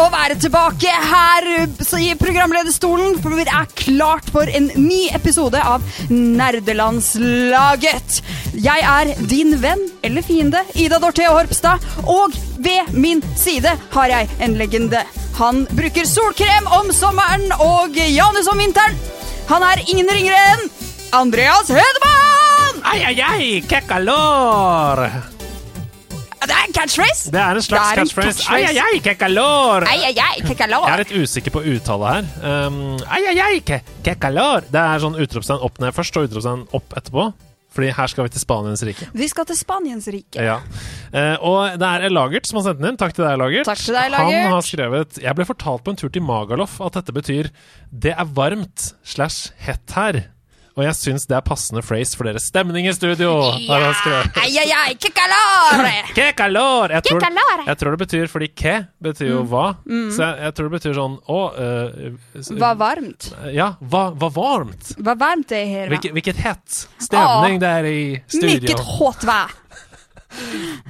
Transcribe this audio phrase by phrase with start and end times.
[0.00, 1.46] Å være tilbake her
[2.00, 8.20] i programlederstolen, for vi er klart for en ny episode av Nerdelandslaget.
[8.64, 12.32] Jeg er din venn eller fiende, Ida Dorthea Horpstad, og
[12.64, 15.02] ved min side har jeg en legende.
[15.40, 18.96] Han bruker solkrem om sommeren og Janus om vinteren.
[19.50, 20.62] Han er ingen ringere enn
[21.20, 22.74] Andreas Hedman!
[22.86, 25.29] Ai, ai, ai, calor!
[26.40, 27.32] Det er en catchphrase.
[27.34, 28.46] Det er en slags er en catchphrase.
[28.54, 29.84] Ai, ai, ai, que calor!
[29.84, 30.86] Ai, ai, ai, que calor.
[30.88, 32.32] Jeg er litt usikker på uttale her.
[32.40, 34.64] Um, ai, ai, ai, que, que calor!
[34.72, 37.28] Det er sånn utropstegn opp ned først og utropstegn opp etterpå.
[37.70, 39.06] Fordi her skal vi til Spaniens rike.
[39.14, 40.42] Vi skal til Spaniens rike.
[40.42, 40.56] Ja.
[41.12, 42.98] Uh, og det er Lagert som har sendt den inn.
[42.98, 43.68] Takk til deg, Lagert.
[43.68, 44.40] Takk til deg, Lagert.
[44.48, 47.52] Han har skrevet Jeg ble fortalt på en tur til Magaluf at dette betyr
[47.92, 50.24] 'det er varmt slash hett her'.
[50.80, 53.34] Og jeg syns det er passende phrase for deres stemning i studio.
[53.68, 53.90] Ja,
[54.40, 55.82] ai, ai, que calor!
[56.16, 56.94] Que calor!
[56.96, 57.26] Jeg tror,
[57.66, 59.34] jeg tror det betyr fordi que betyr Mm.
[59.34, 59.66] jo hva.
[60.16, 63.28] Så jeg, jeg tror det betyr sånn å uh, Hva varmt.
[63.52, 64.94] Ja, hva, hva varmt?
[64.96, 65.92] Hva varmt det er her?
[65.92, 68.56] Hvilket, hvilket hett stemning det er i studio.
[68.64, 69.52] Mycket hot vær.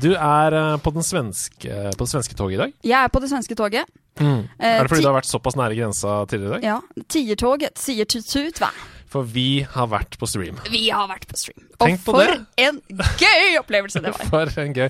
[0.04, 2.72] Du er eh, på, den svenske, på det svenske toget i dag.
[2.84, 3.88] Jeg er på det svenske toget.
[4.20, 4.42] Mm.
[4.60, 6.66] Eh, Er det fordi du har vært såpass nære grensa tidligere i dag?
[6.68, 8.68] Ja, Tiertoget sier tut-tut va?
[9.10, 10.60] For vi har vært på stream.
[10.70, 11.64] Vi har vært på stream.
[11.80, 12.36] Tenk og på for det.
[12.62, 12.78] en
[13.18, 14.28] gøy opplevelse det var.
[14.30, 14.86] For en gøy.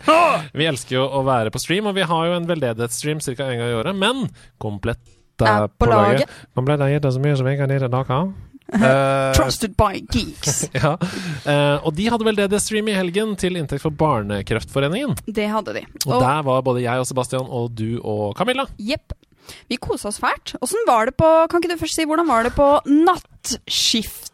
[0.60, 3.48] Vi elsker jo å være på stream, og vi har jo en veldedighetsstream ca.
[3.48, 3.96] en gang i året.
[3.96, 4.28] Men
[4.60, 5.00] komplett
[5.40, 6.28] Er på laget.
[6.52, 8.22] Komplett er gitt så mye som en gang i dere.
[8.70, 10.60] Eh, Trusted by geeks.
[10.78, 10.92] ja.
[11.42, 15.16] Uh, og de hadde veldedighetsstream i helgen til inntekt for Barnekreftforeningen.
[15.26, 15.82] Det hadde de.
[16.06, 18.68] Og der var både jeg og Sebastian og du og Camilla.
[18.78, 19.16] Jepp.
[19.70, 20.54] Vi kosa oss fælt.
[20.64, 24.30] Åssen var det på Kan ikke du først si hvordan var det på nattskiftet?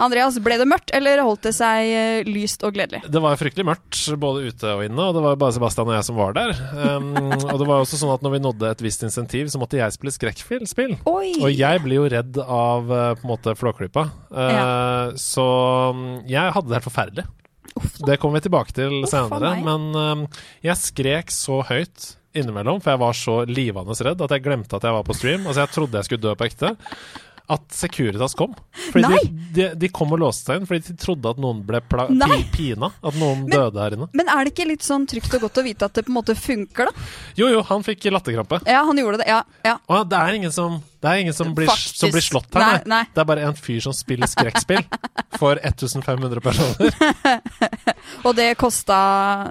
[0.00, 3.02] Andreas, ble det mørkt, eller holdt det seg eh, lyst og gledelig?
[3.12, 6.06] Det var fryktelig mørkt både ute og inne, og det var bare Sebastian og jeg
[6.06, 6.54] som var der.
[6.72, 9.76] Um, og det var også sånn at når vi nådde et visst insentiv, så måtte
[9.76, 10.96] jeg spille skrekkspill.
[11.04, 14.06] Og jeg blir jo redd av eh, på en måte Flåklypa.
[14.32, 15.46] Eh, Så
[16.00, 17.28] mm, jeg hadde det helt forferdelig.
[18.08, 19.54] Det kommer vi tilbake til Uff senere.
[19.64, 20.26] Men um,
[20.64, 24.86] jeg skrek så høyt innimellom, for jeg var så livende redd at jeg glemte at
[24.88, 25.44] jeg var på stream.
[25.46, 26.76] Altså Jeg trodde jeg skulle dø på ekte.
[27.52, 28.52] At Securitas kom.
[28.92, 31.80] Fordi de, de, de kom og låste seg inn fordi de trodde at noen ble
[31.84, 32.88] pi pina.
[33.02, 34.06] At noen Men- døde her inne.
[34.16, 36.18] Men er det ikke litt sånn trygt og godt å vite at det på en
[36.20, 37.08] måte funker, da?
[37.36, 38.62] Jo, jo, han fikk latterkrampe.
[38.70, 39.28] Ja, han gjorde det.
[39.28, 39.76] Ja, ja.
[39.90, 42.62] Og det er ingen som, det er ingen som, blir, som blir slått her.
[42.62, 43.02] Nei, Nei, nei.
[43.10, 44.84] Det er bare en fyr som spiller skrekkspill
[45.40, 46.94] for 1500 personer.
[48.26, 48.98] Og det kosta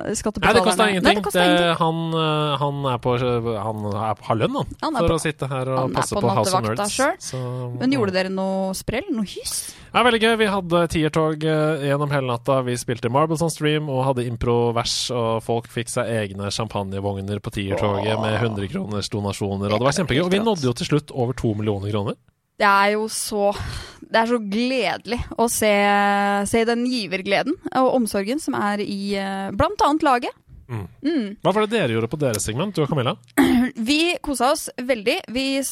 [0.06, 1.20] Nei, skattebetalerne det kosta ingenting.
[1.20, 5.12] Nei, det Det, han, øh, han, er på, han er, har lønn, han, Han for
[5.12, 7.28] på- å sitte her og passe på på, House of Nerds.
[7.32, 7.44] Så-
[7.80, 9.12] Men gjorde dere noe sprell?
[9.12, 9.74] Noe hyss?
[9.92, 10.36] Ja, veldig gøy.
[10.40, 12.62] Vi hadde tiertog eh, gjennom hele natta.
[12.64, 17.52] Vi spilte Marbles on stream og hadde impro-vers, og folk fikk seg egne champagnevogner på
[17.58, 20.24] tiertoget med 100 kroners donasjoner, og det var kjempegøy.
[20.24, 22.16] Og vi nådde jo til slutt over to millioner kroner.
[22.62, 23.50] Det er jo så
[24.12, 25.72] Det er så gledelig å se,
[26.52, 29.80] se den givergleden og omsorgen som er i eh, blant
[30.72, 31.38] annet laget.
[31.44, 33.14] Hva var det dere gjorde på deres segment, du og Camilla?
[33.90, 35.18] Vi kosa oss veldig.
[35.34, 35.64] Vi uh,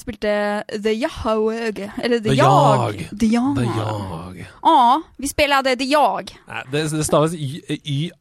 [0.00, 0.32] spilte
[0.72, 2.94] The Yahog Eller The, The Jag.
[2.94, 3.08] Jag.
[3.20, 3.56] The Jag.
[3.56, 4.46] Det er jag.
[4.62, 6.38] Ja, vi spelade The Jag.
[6.48, 8.20] Nei, det, det staves Y-A-W-H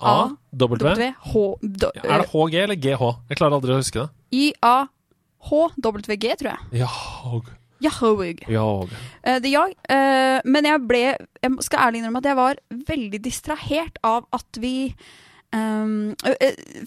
[2.03, 3.03] Er det HG eller GH?
[3.29, 4.09] Jeg klarer aldri å huske det.
[4.31, 6.59] Y-A-H-W-G, tror jeg.
[6.83, 7.43] Jag.
[7.81, 8.43] Yahog.
[8.47, 8.89] Jag.
[9.27, 9.69] Uh, det jag.
[9.89, 11.01] Uh, men jeg ble
[11.41, 12.55] Jeg skal ærlig innrømme at jeg var
[12.91, 14.93] veldig distrahert av at vi
[15.53, 16.33] ehm, ø,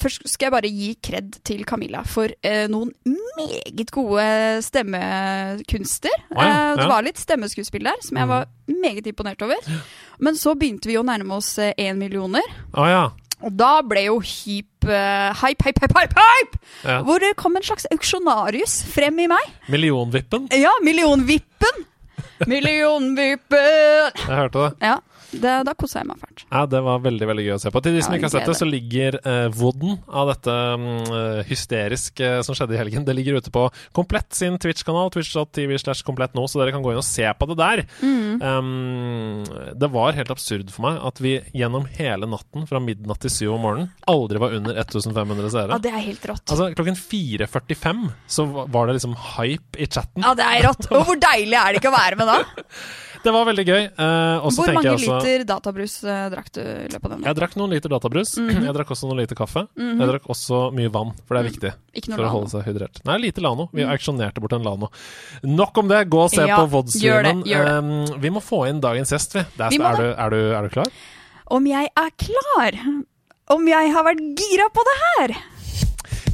[0.02, 2.92] Først skal jeg bare gi kred til Camilla for uh, noen
[3.38, 4.24] meget gode
[4.64, 6.14] stemmekunster.
[6.34, 9.60] Å ja, Eh, det var litt stemmeskuespill der som jeg var meget imponert over.
[10.22, 12.44] Men så begynte vi å nærme oss én millioner,
[12.74, 13.04] Å ja.
[13.44, 16.60] og da ble jo hyp uh, hype, hype, hype, hype, hype!
[16.84, 17.00] ja.
[17.06, 19.50] Hvor det kom en slags auksjonarius frem i meg.
[19.72, 20.48] Millionvippen.
[20.54, 21.84] Ja, millionvippen!
[22.50, 24.12] Millionvippen!
[24.14, 24.70] Jeg hørte det.
[24.86, 24.98] Ja.
[25.42, 26.44] Det, da koser jeg meg fælt.
[26.48, 27.82] Ja, det var veldig veldig gøy å se på.
[27.84, 30.86] Til de som ikke har sett det, så ligger eh, Wooden av dette um,
[31.48, 33.66] hysterisk eh, som skjedde i helgen, det ligger ute på
[33.96, 37.48] Komplett sin Twitch-kanal, twitch.tv slash komplett nå, så dere kan gå inn og se på
[37.50, 37.84] det der.
[38.02, 38.42] Mm.
[38.42, 39.44] Um,
[39.80, 43.56] det var helt absurd for meg at vi gjennom hele natten, fra midnatt til syv
[43.56, 45.76] om morgenen, aldri var under 1500 seere.
[45.76, 46.46] Ja, det er helt rått.
[46.48, 48.04] Altså, klokken 4.45
[48.36, 50.24] så var det liksom hype i chatten.
[50.24, 50.88] Ja, det er rått.
[50.94, 52.40] Og hvor deilig er det ikke å være med da?
[53.24, 53.82] Det var veldig gøy.
[53.88, 57.22] eh, Hvor mange også liter databrus eh, drakk du i løpet av den?
[57.24, 58.34] Jeg drakk noen liter databrus.
[58.44, 58.66] Mhm.
[58.68, 59.62] Jeg drakk også noen liter kaffe.
[59.80, 61.72] Jeg drakk også mye vann, for det er viktig.
[61.96, 63.00] Ikke noe For å holde seg hydrert.
[63.08, 63.68] Nei, lite Lano.
[63.72, 64.90] Vi auksjonerte bort en Lano.
[65.42, 66.02] Nok om det.
[66.12, 67.42] Gå og se Ja, på VOD-streamen.
[67.48, 69.40] Um, vi må få inn dagens gjest, vi.
[69.58, 70.92] Er, Vi er, du, er, du, er du klar?
[71.56, 72.78] Om jeg er klar?
[73.54, 75.34] Om jeg har vært gira på det her?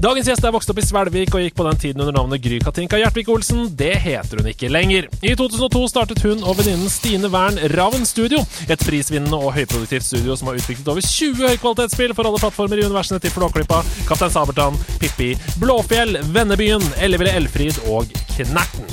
[0.01, 2.57] Dagens gjest er vokst opp i Svelvik og gikk på den tiden under navnet Gry
[2.65, 3.67] Katinka Gjertvik Olsen.
[3.77, 5.11] Det heter hun ikke lenger.
[5.21, 10.39] I 2002 startet hun og venninnen Stine Wern Ravn Studio, et prisvinnende og høyproduktivt studio
[10.41, 14.81] som har utviklet over 20 høykvalitetsspill for alle plattformer i universene til Flåklypa, Kaptein Sabeltann,
[15.05, 18.09] Pippi, Blåfjell, Vennebyen, Elleville Elfrid og
[18.39, 18.89] Knerten.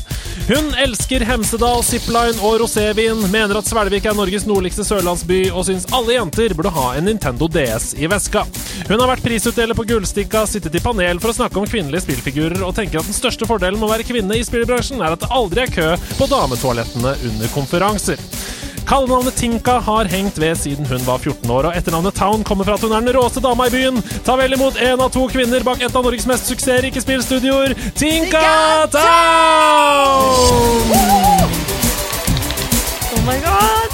[0.48, 5.88] Hun elsker Hemsedal, Zipline og rosévin, mener at Svelvik er Norges nordligste sørlandsby, og syns
[5.92, 8.46] alle jenter burde ha en Nintendo DS i veska.
[8.88, 12.64] Hun har vært prisutdeler på Gullstikka, sittet i panel for å snakke om kvinnelige spillfigurer,
[12.66, 15.30] og tenker at den største fordelen med å være kvinne i spillbransjen er at det
[15.30, 18.18] aldri er kø på dametoalettene under konferanser.
[18.88, 22.78] Kallenavnet Tinka har hengt ved siden hun var 14 år, og etternavnet Town kommer fra
[22.80, 24.02] at hun er den råeste dama i byen.
[24.26, 28.88] Ta vel imot en av to kvinner bak et av Norges mest suksessrike spillstudioer, Tinka
[28.96, 29.06] Town!
[33.12, 33.92] Oh my god!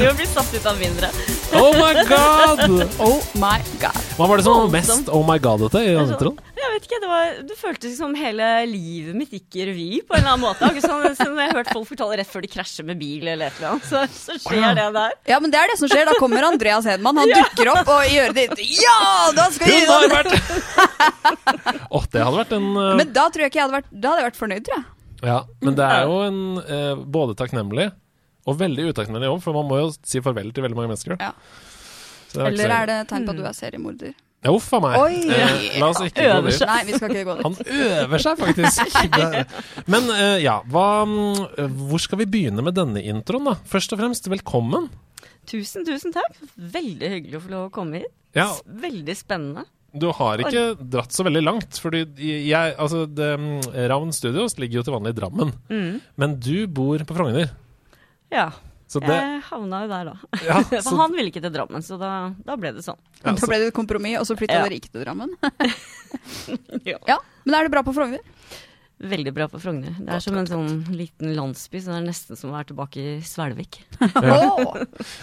[0.00, 1.08] kan jo bli satt ut av mindre.
[1.52, 2.60] Oh my god!
[3.02, 3.96] Oh my god.
[4.14, 6.36] Hva var det som var mest oh my god-ete i den introen?
[6.60, 10.14] Jeg vet ikke, det, var, det føltes som hele livet mitt gikk i revy på
[10.14, 10.68] en eller annen måte.
[10.68, 13.50] Akkurat sånn som jeg har hørt folk fortelle rett før de krasjer med bil eller
[13.50, 13.88] et eller annet.
[13.90, 15.16] Så, så skjer det der.
[15.32, 16.06] Ja, men det er det som skjer.
[16.06, 17.18] Da kommer Andreas Hedman.
[17.24, 18.46] Han dukker opp og gjør det
[18.76, 19.00] Ja,
[19.36, 20.36] da skal vi Hun har vært
[21.96, 22.84] Åh, det hadde vært en uh...
[23.00, 24.86] Men da tror jeg ikke jeg hadde vært Da hadde jeg vært fornøyd, tror jeg.
[25.26, 27.90] Ja, men det er jo en uh, både takknemlig
[28.50, 31.16] og veldig utakknemlig jobb, for man må jo si farvel til veldig mange mennesker.
[31.20, 31.32] Ja.
[32.30, 34.12] Så det er Eller er det tegn på at du er seriemorder?
[34.40, 34.94] Ja, Uff a meg.
[34.96, 35.16] Oi.
[35.36, 36.62] Eh, la oss ikke gå dit.
[36.70, 37.44] Nei, vi skal ikke gå dit.
[37.44, 37.56] Han
[38.06, 38.94] øver seg faktisk.
[39.92, 43.56] Men eh, ja, hva, mm, hvor skal vi begynne med denne introen, da?
[43.68, 44.88] Først og fremst, velkommen.
[45.50, 46.38] Tusen, tusen takk.
[46.56, 48.14] Veldig hyggelig å få lov å komme hit.
[48.38, 49.66] Ja, Veldig spennende.
[49.92, 52.04] Du har ikke dratt så veldig langt, fordi
[52.46, 56.00] jeg Altså, det, mm, Ravn Studios ligger jo til vanlig i Drammen, Mm.
[56.16, 57.50] men du bor på Frogner.
[58.32, 58.48] Ja.
[58.90, 60.14] Så det Jeg havna jo der, da.
[60.42, 62.08] ja, For så, han ville ikke til Drammen, så da,
[62.46, 62.98] da ble det sånn.
[63.22, 64.64] ja, Da ble det et kompromiss, og så flytta Ja.
[64.66, 65.30] dere ikke til Drammen.
[66.84, 66.96] Ja.
[67.06, 68.18] Ja, Men er det bra på Frogner?
[69.00, 69.94] Veldig bra på Frogner.
[69.96, 73.00] Det er som en sånn liten landsby, så det er nesten som å være tilbake
[73.00, 73.78] i Svelvik.
[74.20, 74.74] Åh!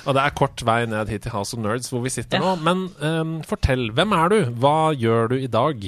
[0.07, 2.55] Og det er kort vei ned hit til House of Nerds, hvor vi sitter Ja.
[2.55, 2.55] nå.
[2.65, 4.39] Men um, fortell, hvem er du?
[4.63, 5.83] Hva gjør du i dag?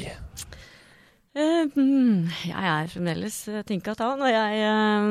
[1.37, 5.09] Eh, mm, jeg er fremdeles uh, Tinka Town, og jeg eh,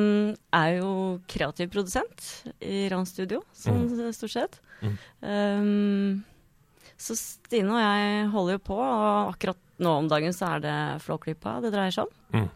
[0.59, 0.91] er jo
[1.31, 2.25] kreativ produsent
[2.59, 4.11] i Ran Studio, sånn mm.
[4.17, 4.59] stort sett.
[4.83, 4.97] Mm.
[5.23, 10.65] Um, så Stine og jeg holder jo på, og akkurat nå om dagen så er
[10.65, 12.43] det Flåklypa det dreier seg om.
[12.43, 12.49] Mm.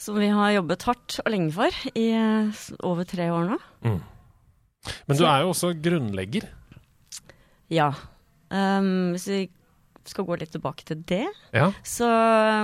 [0.00, 3.60] Som vi har jobbet hardt og lenge for i eh, over tre år nå.
[3.84, 6.48] Men du er jo også grunnlegger.
[7.72, 7.90] Ja.
[8.48, 9.40] Um, hvis vi
[10.10, 11.70] skal gå litt tilbake til det, Ja.
[11.86, 12.06] så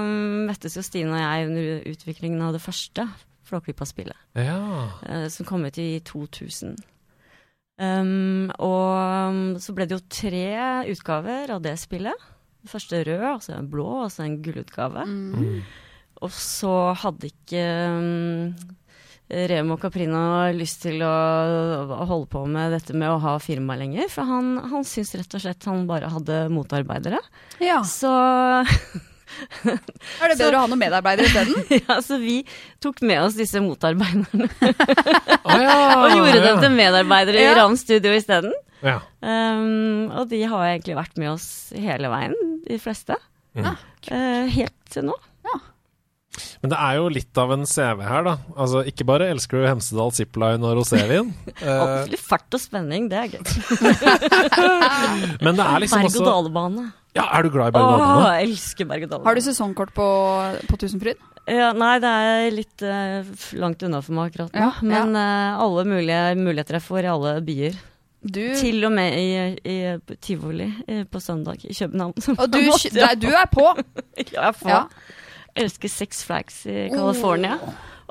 [0.01, 3.09] um, møttes jo Stine og jeg under utviklingen av det første
[3.49, 4.17] Flåklypa-spillet.
[4.39, 4.59] ja.
[5.09, 6.77] uh, som kom ut i 2000.
[7.83, 10.45] Um, og um, så ble det jo tre
[10.93, 12.29] utgaver av det spillet.
[12.63, 15.03] Den første rød, altså en blå, og så en gullutgave.
[15.09, 15.63] Mm.
[16.23, 18.53] Og så hadde ikke um,
[19.33, 20.23] Remo Caprino
[20.53, 21.13] lyst til å,
[21.97, 25.39] å holde på med dette med å ha firma lenger, for han, han syns rett
[25.39, 27.21] og slett han bare hadde motarbeidere.
[27.63, 27.81] Ja.
[27.89, 28.11] Så
[29.65, 31.65] Er det bedre å ha noen medarbeidere isteden?
[31.87, 32.43] ja, så vi
[32.83, 34.51] tok med oss disse motarbeiderne
[35.49, 36.45] oh, ja, og gjorde ja.
[36.51, 37.55] dem til medarbeidere Ja.
[37.55, 38.53] i Ravn Studio isteden.
[38.83, 38.99] Ja.
[39.23, 42.37] Um, og de har egentlig vært med oss hele veien,
[42.67, 43.17] de fleste.
[43.57, 43.73] Mm.
[44.11, 45.17] Uh, helt til nå.
[46.63, 48.35] Men det er jo litt av en CV her, da.
[48.57, 53.35] Altså, ikke bare elsker du Hemsedal, Zipline og rosévin, Ordentlig fart og spenning, det er
[53.35, 53.43] gøy.
[55.45, 56.87] men det er liksom også Berg-og-dal-bane.
[57.13, 58.41] Ja, er du glad i Åh, berg-og-dal-bane?
[58.47, 59.29] elsker berg-og-dal-bane.
[59.29, 60.09] Har du sesongkort på,
[60.71, 61.21] på Tusenfryd?
[61.51, 64.61] Ja, nei, det er litt uh, langt unna for meg akkurat nå.
[64.63, 64.87] Ja, ja.
[64.87, 67.81] Men eh, alle mulige muligheter jeg får i alle byer.
[68.23, 69.31] Du, Til og med i,
[69.67, 72.15] i tivoli eh, på søndag i København.
[72.37, 72.61] og du,
[73.25, 73.67] du er på!
[74.31, 74.71] Ja, jeg får.
[74.71, 74.85] Ja.
[75.55, 77.59] Elsker Six Flags i California.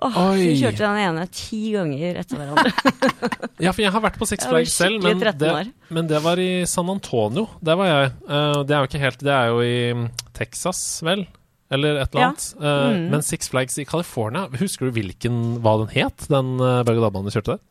[0.02, 2.72] Oh, vi kjørte den ene ti ganger etter hverandre.
[3.62, 5.52] Ja, for jeg har vært på Six Flags selv, men det,
[5.94, 7.44] men det var i San Antonio.
[7.62, 8.08] Der var jeg.
[8.26, 11.28] Uh, det er jo ikke helt Det er jo i mm, Texas, vel?
[11.72, 12.30] Eller et eller Ja.
[12.32, 12.48] annet.
[12.58, 13.04] Eh, Mm.
[13.14, 17.36] Men Six Flags i California, husker du hvilken hva den het, den uh, berg-og-dal-banen du
[17.38, 17.62] kjørte der?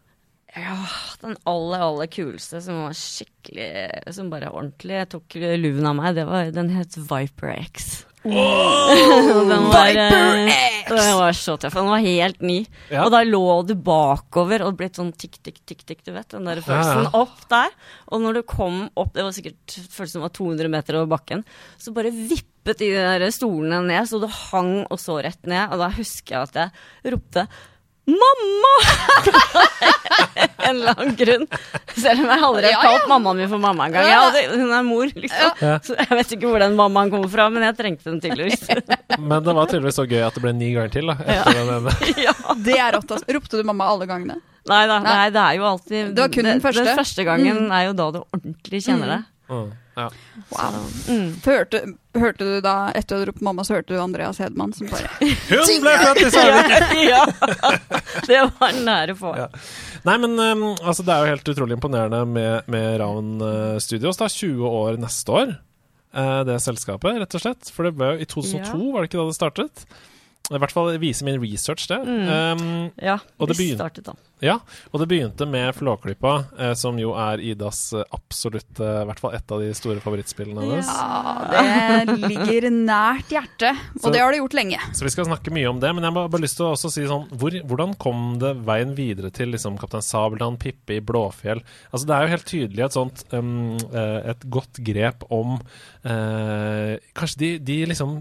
[0.56, 0.76] Ja,
[1.20, 6.24] den aller, aller kuleste som var skikkelig Som bare ordentlig tok luven av meg, det
[6.26, 8.04] var Den het Viper X.
[8.28, 10.90] Og den var, Viper eh, X!
[10.90, 11.76] Den var så tøff.
[11.78, 12.58] Den var helt ny.
[12.92, 13.06] Ja.
[13.06, 16.28] Og da lå du bakover og blitt sånn tikk, tikk, tikk, tikk, du vet.
[16.34, 17.12] Den der følelsen Ja, ja.
[17.22, 17.72] opp der.
[18.12, 21.44] Og når du kom opp, det var sikkert følelsen som var 200 meter over bakken,
[21.80, 25.72] så bare vippet de der stolene ned, så du hang og så rett ned.
[25.72, 27.46] Og da husker jeg at jeg ropte
[28.10, 28.74] Mamma!
[30.60, 31.46] en eller annen grunn.
[31.96, 32.82] Selv om jeg aldri har Ja, ja.
[32.98, 34.08] kalt mammaen min for mamma engang.
[34.08, 34.20] Ja.
[34.52, 35.50] Hun er mor, liksom.
[35.62, 35.74] Ja.
[35.84, 38.66] Så jeg vet ikke hvor den mammaen kommer fra, men jeg trengte den tydeligvis.
[39.20, 41.16] Men det var tydeligvis så gøy at det ble ni ganger til, da.
[41.20, 41.90] Etter den
[42.26, 42.34] ja.
[42.64, 43.16] Det er rått.
[43.36, 44.38] Ropte du mamma alle gangene?
[44.70, 45.12] Nei da, Nei.
[45.16, 46.82] nei, det er jo alltid Det var kun den første?
[46.84, 47.70] Den første gangen Mm.
[47.72, 49.20] er jo da du ordentlig kjenner det.
[49.50, 50.06] Mm, ja.
[50.50, 50.76] Wow.
[51.08, 51.30] Mm.
[51.44, 51.80] Hørte,
[52.14, 55.10] hørte du da, etter å ha ropt mamma, så hørte du Andreas Hedman som bare
[55.50, 56.76] Hun ble født i Sørvik!
[57.12, 57.24] ja,
[58.28, 59.32] det var nære på.
[59.36, 59.48] Ja.
[60.06, 64.16] Nei, men um, altså, det er jo helt utrolig imponerende med, med Ravn uh, Studios.
[64.20, 65.52] Da, 20 år neste år,
[66.16, 67.68] uh, det selskapet, rett og slett.
[67.74, 68.94] For det ble jo i 2002, Ja.
[68.94, 69.84] var det ikke da det startet?
[70.50, 72.00] I hvert fall viser min research det.
[72.00, 72.64] Um,
[72.98, 74.16] Ja, Og det vi begyn- startet da.
[74.40, 74.56] Ja,
[74.90, 79.20] og det begynte med Flåklypa, eh, som jo er Idas eh, absolutt eh, I hvert
[79.20, 80.88] fall ett av de store favorittspillene hennes.
[80.88, 83.76] Ja, det ligger nært hjertet.
[83.98, 84.78] Så- Og det har det gjort lenge.
[84.96, 86.90] Så vi skal snakke mye om det, men jeg har bare lyst til å også
[86.94, 91.60] si sånn hvor, Hvordan kom det veien videre til liksom Kaptein Sabeltann, Pippi, Blåfjell?
[91.92, 93.76] Altså Det er jo helt tydelig et sånt um,
[94.24, 95.58] Et godt grep om
[96.06, 98.16] uh, Kanskje de, de liksom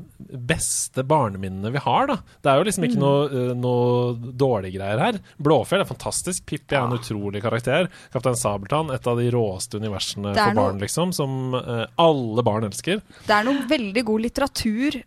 [0.49, 2.17] beste barneminnene vi har, da.
[2.43, 5.17] Det er jo liksom ikke noe, eh, noe dårlige greier her.
[5.41, 6.08] Blåfjell er fantastisk.
[6.45, 7.87] Pippi er en utrolig karakter.
[8.13, 11.13] Kaptein Sabeltann, et av de råeste universene er for noe- barn, liksom.
[11.15, 13.01] Som eh, alle barn elsker.
[13.27, 14.99] Det er noe veldig god litteratur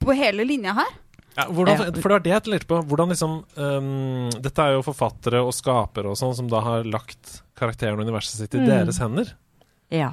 [0.00, 0.90] på hele linja her.
[1.38, 2.80] Ja, hvordan, For det var det jeg lurte på.
[2.90, 7.38] Hvordan liksom um, Dette er jo forfattere og skapere og sånn som da har lagt
[7.56, 8.66] karakteren og universet sitt i Mm.
[8.68, 9.30] deres hender.
[9.94, 10.10] Ja.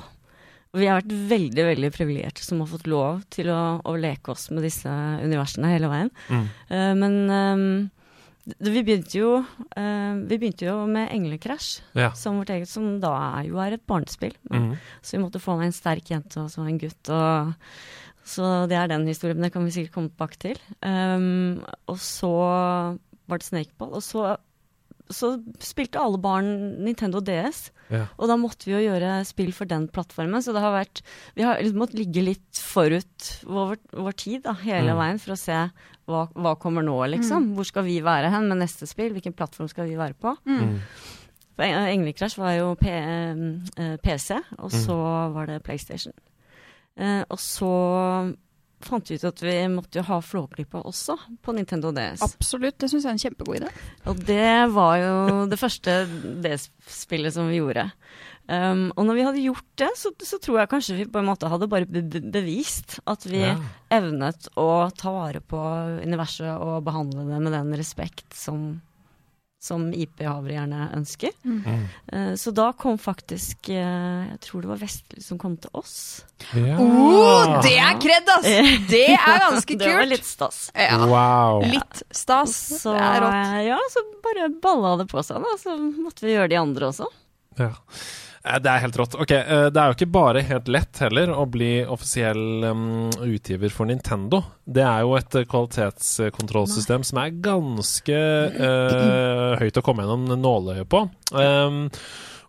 [0.78, 4.50] Vi har vært veldig veldig privilegerte som har fått lov til å, å leke oss
[4.52, 4.88] med disse
[5.24, 6.12] universene hele veien.
[6.30, 6.46] Mm.
[6.70, 7.92] Uh, men det,
[8.60, 9.32] vi, begynte jo,
[9.76, 12.12] eh, vi begynte jo med Englekrasj, Ja.
[12.16, 14.34] som vårt eget, som da er, jo er et barnespill.
[14.52, 14.78] Mm.
[15.02, 17.10] Så vi måtte få med en sterk jente og så en gutt.
[17.10, 17.54] Og,
[18.28, 20.58] så det er den historien, men det kan vi sikkert komme tilbake til.
[20.84, 22.32] Um, og så
[23.28, 24.38] var det Snakeball, og så,
[25.12, 26.50] så spilte alle barn
[26.84, 27.70] Nintendo DS.
[27.92, 28.06] Ja.
[28.20, 31.00] Og da måtte vi jo gjøre spill for den plattformen, så det har vært
[31.38, 34.98] Vi har liksom måttet ligge litt forut vår, vår tid da, hele Mm.
[35.00, 35.60] veien for å se
[36.08, 37.52] hva, hva kommer nå, liksom.
[37.58, 39.12] Hvor skal vi være hen med neste spill?
[39.16, 40.34] Hvilken plattform skal vi være på?
[40.48, 40.78] Mm.
[41.58, 44.80] For Eng- Englekrasj var jo P eh, PC, og Mm.
[44.86, 44.98] så
[45.34, 46.14] var det PlayStation.
[46.98, 47.72] Eh, og så
[48.80, 52.22] fant vi ut at vi måtte jo ha Flåklypa også på Nintendo DS.
[52.22, 52.78] Absolutt.
[52.78, 53.72] Det syns jeg er en kjempegod idé.
[54.06, 55.96] Og det var jo det første
[56.46, 57.88] DS-spillet som vi gjorde.
[58.48, 61.28] Um, og når vi hadde gjort det, så, så tror jeg kanskje vi på en
[61.28, 63.58] måte hadde bare be be bevist at vi Ja.
[63.92, 65.60] evnet å ta vare på
[66.00, 68.78] universet og behandle det med den respekt som,
[69.60, 71.34] som IP-havere gjerne ønsker.
[71.44, 71.66] Mm.
[72.08, 75.98] Uh, så da kom faktisk uh, Jeg tror det var Vestli som kom til oss.
[76.56, 76.78] Ja.
[76.80, 78.48] Oh, det er kred, ass!
[78.94, 79.84] Det er ganske kult.
[79.84, 80.62] Det var litt stas.
[80.72, 81.66] Ja, Wow.
[81.68, 82.56] litt stas.
[82.80, 83.42] Så, det er rått.
[83.42, 85.52] eh, ja, så bare balla det på seg, da.
[85.60, 87.12] Så måtte vi gjøre de andre også.
[87.60, 87.74] Ja.
[88.48, 89.16] Eh, Det er helt rått.
[89.20, 93.72] Ok, eh, Det er jo ikke bare helt lett heller å bli offisiell um, utgiver
[93.74, 94.44] for Nintendo.
[94.66, 98.18] Det er jo et eh, kvalitetskontrollsystem som er ganske
[98.58, 101.06] uh, høyt å komme gjennom nåløyet på.
[101.34, 101.88] Um,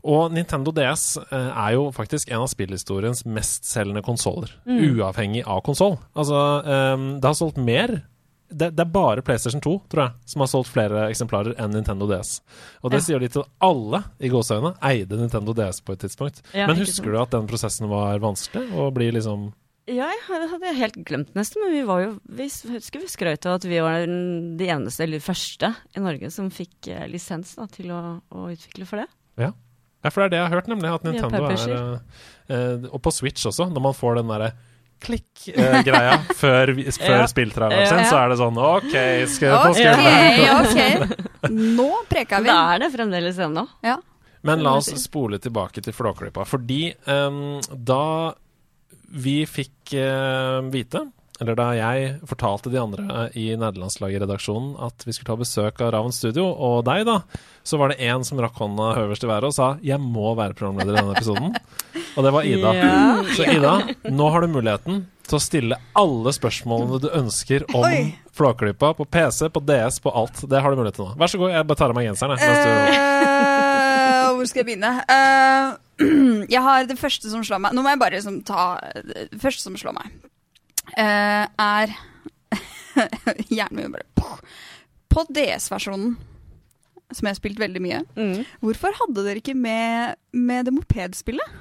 [0.08, 4.52] og Nintendo DS er jo faktisk en av spillhistoriens mestselgende konsoller.
[4.64, 5.98] Uavhengig av konsoll.
[6.14, 7.98] Altså, um, det har solgt mer
[8.48, 12.06] det, det er bare PlayStation 2 tror jeg, som har solgt flere eksemplarer enn Nintendo
[12.08, 12.40] DS.
[12.82, 13.04] Og det Ja.
[13.04, 16.42] sier de til alle i gåseøynene eide Nintendo DS på et tidspunkt.
[16.54, 18.70] Ja, Men husker du at den prosessen var vanskelig?
[18.72, 19.52] Å bli liksom
[19.88, 23.46] Ja, det hadde- jeg helt glemt nesten, men vi var jo Vi husker vi skrøt
[23.46, 27.66] av at vi var de eneste, eller første, i Norge som fikk eh, lisens da,
[27.66, 29.06] til å, å utvikle for det.
[29.38, 29.52] Ja.
[30.04, 30.94] ja, for det er det jeg har hørt, nemlig.
[30.94, 32.00] At Nintendo er er
[32.50, 34.52] eh, eh, Og på Switch også, når man får den derre
[35.04, 37.26] klikk-greia før, vi- før Ja.
[37.30, 37.90] spilltraileren Ja.
[37.90, 38.92] sin, så er det sånn OK,
[39.28, 41.50] skal jeg få Ok, skrevet ok.
[41.50, 42.48] Nå preker vi.
[42.50, 43.66] Da er det fremdeles ennå.
[43.82, 43.96] Ja.
[44.42, 46.44] Men la oss spole tilbake til Flåklypa.
[46.46, 48.34] Fordi um, da
[49.10, 51.06] vi fikk uh, vite
[51.38, 56.14] eller da jeg fortalte de andre i nederlandslaget-redaksjonen at vi skulle ta besøk av Ravn
[56.14, 57.20] Studio, og deg, da,
[57.62, 60.58] så var det en som rakk hånda høverst i været og sa 'jeg må være
[60.58, 61.54] programleder i denne episoden'.
[62.16, 62.72] Og det var Ida.
[62.74, 63.22] Ja.
[63.36, 63.74] Så Ida,
[64.10, 68.14] nå har du muligheten til å stille alle spørsmålene du ønsker om Oi.
[68.38, 70.42] Flåklypa på PC, på DS, på alt.
[70.48, 71.14] Det har du mulighet til nå.
[71.18, 72.38] Vær så god, jeg bare tar av meg genseren.
[72.38, 74.92] Eh, hvor skal jeg begynne?
[75.10, 75.74] Uh,
[76.54, 79.64] jeg har det første som slår meg Nå må jeg bare liksom ta Det første
[79.64, 80.12] som slår meg,
[80.96, 81.92] er
[83.52, 84.06] Hjernen min bare
[85.08, 86.16] På DS-versjonen,
[87.12, 88.44] som jeg har spilt veldig mye, Mm.
[88.60, 91.56] hvorfor hadde dere ikke med, med det mopedspillet?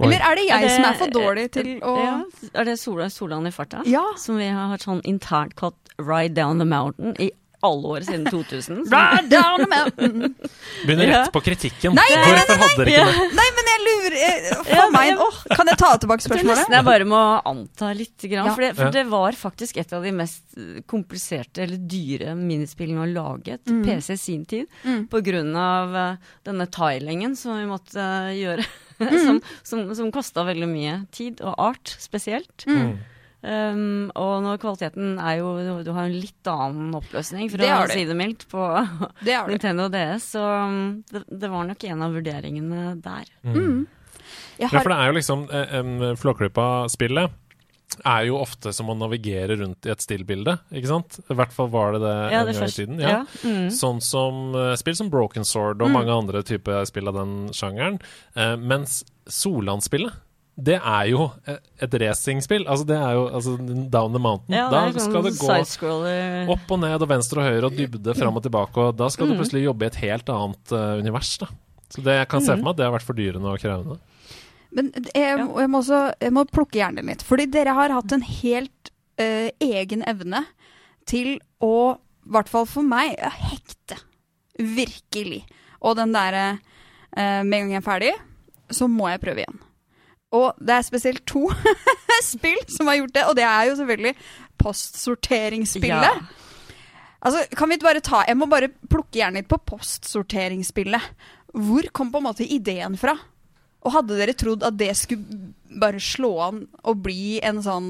[0.00, 0.06] Oi.
[0.08, 2.78] Eller er det jeg Er det- som er for dårlig til å ja, Er det
[2.80, 3.82] Sola, Solan i farta?
[3.84, 4.02] Ja.
[4.16, 7.30] Som vi har hatt sånn internt kalt Ride Down the Mountain i
[7.62, 8.80] alle år siden 2000.
[8.88, 10.34] Så- Ride down the mountain.
[10.86, 11.94] Begynner rett på kritikken.
[11.94, 13.26] Nei, nei, nei, Hvorfor hadde dere ikke?
[13.38, 16.62] Nei, men jeg lurer jeg, For Ja, meg åh, Kan jeg ta tilbake spørsmålet?
[16.64, 17.20] Jeg, jeg bare må
[17.52, 18.16] anta litt.
[18.22, 18.54] Grann, Ja.
[18.54, 23.04] for, det, for det var faktisk et av de mest eh, kompliserte eller dyre minispillene
[23.06, 23.84] å lage til Mm.
[23.86, 24.66] PC i sin tid.
[24.84, 25.06] Mm.
[25.08, 28.66] På grunn av eh, denne tilingen som vi måtte eh, gjøre.
[29.02, 29.18] Mm.
[29.18, 32.62] som som, som kosta veldig mye tid, og art spesielt.
[32.68, 33.00] Mm.
[33.42, 35.48] Um, og når kvaliteten er jo
[35.82, 38.62] Du, har en litt annen oppløsning, for å si det mildt, på
[39.26, 39.40] Det.
[39.50, 40.28] Nintendo DS.
[40.36, 43.26] Så um, det, det var nok en av vurderingene der.
[43.42, 43.86] Mm.
[44.60, 47.38] Jeg Ja, for det er jo liksom eh, em, Flåklypa-spillet
[48.08, 51.18] er jo ofte som å navigere rundt i et stillbilde, ikke sant?
[51.28, 53.00] I hvert fall var det det Ja, en det gang i tiden.
[53.02, 53.10] ja.
[53.18, 53.18] Ja.
[53.44, 53.66] Mm.
[53.74, 57.98] Sånn som uh, spill som Broken Sword og mange andre typer spill av den sjangeren.
[58.38, 60.14] Uh, mens Solan-spillet,
[60.56, 61.30] det er jo
[61.80, 62.66] et racingspill.
[62.68, 63.54] Altså, det er jo altså,
[63.90, 64.52] Down the Mountain.
[64.58, 66.16] Ja, da det er sånn skal det
[66.46, 69.08] gå opp og ned og venstre og høyre og dybde fram og tilbake, og da
[69.08, 69.38] skal du Mm.
[69.40, 71.48] plutselig jobbe i et helt annet uh, univers, da.
[71.88, 72.58] Så det jeg kan se Mm.
[72.58, 73.98] for meg at det har vært fordyrende og krevende.
[74.72, 77.22] men jeg, jeg, må også, jeg må plukke hjernen litt.
[77.22, 80.44] Fordi dere har hatt en helt uh, egen evne
[81.06, 83.96] til å, i hvert fall for meg, hekte.
[84.58, 85.42] Virkelig.
[85.80, 86.58] Og den derre
[87.16, 88.12] uh, Med en gang jeg er ferdig,
[88.70, 89.60] så må jeg prøve igjen.
[90.32, 91.46] Og det er spesielt to
[92.32, 94.14] spill som har gjort det, og det er jo selvfølgelig
[94.62, 96.06] postsorteringsspillet.
[96.08, 96.14] Ja.
[97.22, 101.04] Altså, kan vi bare ta Jeg må bare plukke hjernen litt på postsorteringsspillet.
[101.52, 103.14] Hvor kom på en måte ideen fra?
[103.82, 107.88] Og hadde dere trodd at det skulle bare slå an og bli en sånn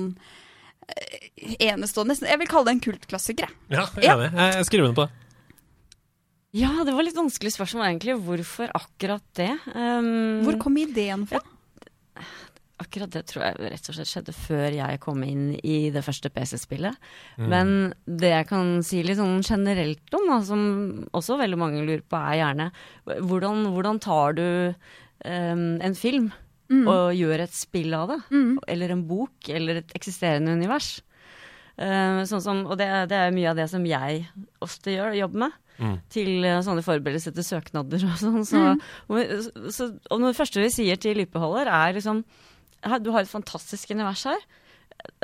[0.88, 3.48] eh, enestående Jeg vil kalle det en kultklassiker.
[3.48, 3.76] jeg.
[3.78, 4.14] Ja, jeg Ja.
[4.16, 4.38] er enig.
[4.40, 5.18] Jeg, jeg skriver under på det.
[6.52, 8.18] Ja, det var litt vanskelig spørsmål egentlig.
[8.26, 9.50] Hvorfor akkurat det?
[9.72, 11.40] Um, Hvor kom ideen fra?
[12.83, 16.31] Akkurat det tror jeg rett og slett skjedde før jeg kom inn i det første
[16.35, 16.96] PC-spillet.
[17.38, 20.64] Men det jeg kan si litt sånn generelt om, da, som
[21.14, 22.66] også veldig mange lurer på, er gjerne
[23.22, 24.44] hvordan, hvordan tar du
[24.75, 26.33] um, en film
[26.88, 28.18] og gjør et spill av det?
[28.33, 28.53] Mm.
[28.75, 31.03] Eller en bok, eller et eksisterende univers?
[31.79, 34.25] Uh, sånn som, og det, er- det er mye av det som jeg
[34.64, 35.59] ofte gjør, jobber med.
[35.78, 35.98] Mm.
[36.12, 38.42] Til eh, sånne forberedelser til søknader og sånn.
[38.48, 38.64] Så,
[39.08, 39.37] og,
[39.74, 42.24] så, og det første vi sier til lypeholder, er liksom
[43.02, 44.40] Du har et fantastisk univers her.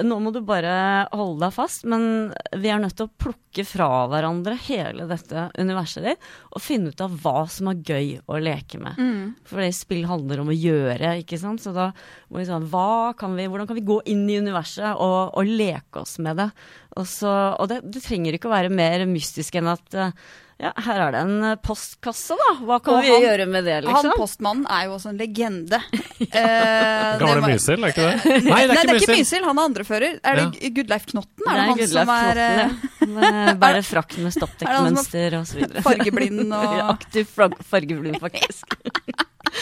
[0.02, 4.06] Nå må du bare holde deg fast, men vi er nødt til å plukke fra
[4.10, 8.78] hverandre hele dette universet ditt og finne ut av hva som er gøy å leke
[8.82, 8.98] med.
[8.98, 9.36] Mm.
[9.48, 11.62] For det spill handler om å gjøre, ikke sant.
[11.64, 11.90] Så da
[12.28, 15.54] må vi sånn hva kan vi, Hvordan kan vi gå inn i universet og, og
[15.58, 16.50] leke oss med det?
[16.98, 20.14] Og, så, og det, det trenger ikke å være mer mystisk enn at eh,
[20.58, 22.48] ja, her er det en eh, postkasse, da.
[22.66, 24.08] Hva kan Og vi han- gjøre med det, liksom?
[24.10, 25.78] Han postmannen er jo også en legende.
[26.18, 26.24] ja.
[27.18, 28.32] det Gamle Mysil, er ikke det?
[28.48, 30.16] Nei, Nei, det er ikke Mysil, han er andrefører.
[30.22, 30.70] Er det Ja.
[30.80, 31.44] Gudleif Knotten?
[31.44, 33.08] Det Er det, er han Gudleif som er eh, Knotten, ja.
[33.08, 35.82] Med Bærer frakk med Er det stoppdekkmønster og så videre.
[35.86, 37.30] fargeblind og Ja, Aktiv
[37.70, 38.74] fargeblind, faktisk.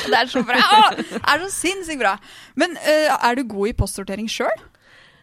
[0.07, 0.57] Det er så bra!
[0.59, 2.17] Å, det er så sinnssykt bra!
[2.59, 4.65] Men uh, er du god i postsortering sjøl?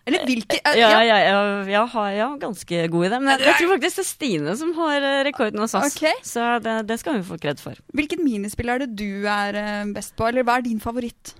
[0.03, 1.37] Eller hvilke eh, Ja, ja, ja,
[1.69, 3.19] ja, har- ja, ganske god i det.
[3.23, 5.95] Men jeg, jeg tror faktisk det er Stine som har eh, rekorden hos oss.
[5.95, 6.17] Okay.
[6.27, 7.79] Så det, det skal hun få kred for.
[7.95, 11.35] Hvilket minispill er det du er eh, best på, eller hva er din favoritt?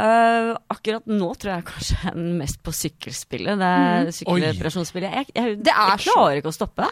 [0.00, 3.58] Uh, akkurat nå tror jeg kanskje jeg er mest på sykkelspillet.
[3.60, 5.16] Det er sykkelreparasjonsspillet.
[5.18, 6.86] Jeg, jeg, jeg, er jeg klarer ikke å stoppe.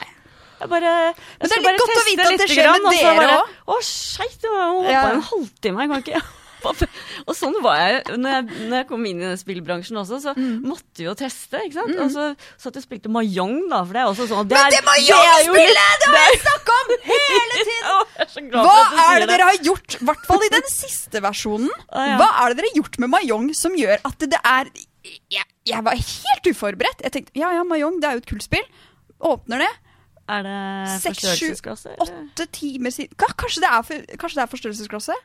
[0.59, 3.37] Jeg bare jeg Men det er litt godt å vite at det skjer med dere
[3.39, 3.55] òg.
[3.71, 5.05] Å, skeit, jeg må hoppe Ja.
[5.15, 5.87] en halvtime.
[5.87, 6.23] Jeg kan ikke.
[7.29, 10.33] Og sånn var jeg når, jeg når jeg kom inn i den spillbransjen også, så
[10.39, 10.63] Mm.
[10.65, 11.97] måtte vi jo teste, ikke sant.
[11.99, 12.25] Og så
[12.59, 14.79] satt jeg og spilte mahjong, da, for det er også sånn det Men er- det
[14.79, 15.69] er jo mahjong-spillet!
[15.69, 17.85] litt- Det har jeg snakka om hele tiden!
[17.89, 21.71] Å, Hva at er det dere har gjort, i hvert fall i den siste versjonen?
[22.09, 22.17] Ja.
[22.19, 24.71] Hva er det dere har gjort med Mahjong som gjør at det er
[25.33, 27.01] Jeg, jeg var helt uforberedt.
[27.03, 28.65] Jeg tenkte ja ja, Mayong, det er jo et kult spill.
[29.21, 29.71] Åpner det.
[30.29, 31.55] Er det Seks, sju.
[32.05, 35.17] Åtte timer siden Kanskje det er, for, kanskje det er forstørrelsesglasse?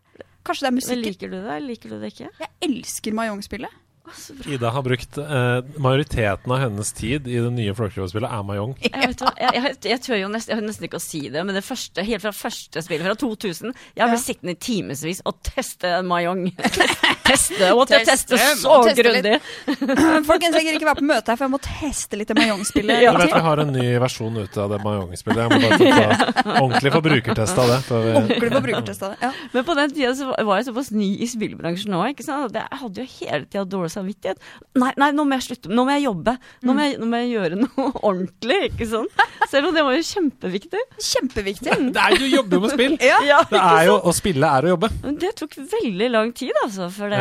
[0.43, 2.29] Kanskje det er Men liker du det, eller liker du det ikke?
[2.43, 3.79] Jeg elsker Mahjong-spillet.
[4.11, 4.51] Så bra.
[4.51, 8.73] Ida har brukt eh, majoriteten av hennes tid i det nye Flåklypa-spillet er Mayong.
[8.83, 11.21] Jeg, vet hva, jeg, jeg, jeg, tør jo nesten, jeg har nesten ikke å si
[11.31, 14.19] det, men det første, helt fra første spillet, fra 2000 Jeg ble Ja.
[14.19, 16.49] sittende i timevis og teste Mayong.
[17.29, 19.37] teste, og Teste, teste så grundig.
[20.29, 23.03] Folkens, jeg gidder ikke være på møte her, for jeg må teste litt Mayong-spillet.
[23.07, 23.15] Ja.
[23.15, 25.41] Du vet vi har en ny versjon ute av det Mayong-spillet.
[25.43, 27.79] Jeg må bare ta ordentlig forbrukertest av det.
[27.87, 29.17] før vi- Ordentlig forbrukertest brukertest av det.
[29.21, 29.31] Ja.
[29.53, 32.21] Men på den tida så var jeg såpass ny i spillbransjen òg.
[32.23, 34.41] Jeg hadde jo hele tida dårlig samvittighet.
[34.81, 35.71] Nei, nei, nå må jeg slutte.
[35.73, 36.35] Nå må jeg jobbe.
[36.65, 38.59] Nå må jeg, nå må jeg gjøre noe ordentlig.
[38.71, 39.23] ikke sant?
[39.51, 40.81] Selv om det var jo kjempeviktig.
[41.09, 41.77] Kjempeviktig.
[41.93, 42.97] Det er, jo å jobbe med spill!
[43.13, 43.19] Ja.
[43.27, 44.89] Ja, Det er jo, Å spille er å jobbe.
[45.21, 46.87] Det tok veldig lang tid, altså.
[46.93, 47.19] For det,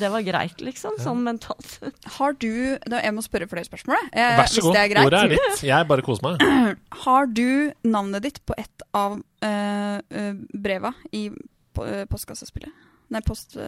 [0.00, 0.96] det var greit, liksom.
[1.02, 1.76] Sånn mentalt.
[2.16, 2.50] Har du
[2.88, 4.38] da, Jeg må spørre flere spørsmål, jeg.
[4.40, 4.78] Vær så god.
[4.80, 5.02] er.
[5.04, 5.64] Ordet er ditt.
[5.68, 6.44] Jeg bare koser meg.
[7.04, 12.72] Har du navnet ditt på et av eh, eh, breva i eh, postkassespillet?
[13.12, 13.66] Nei, post, uh.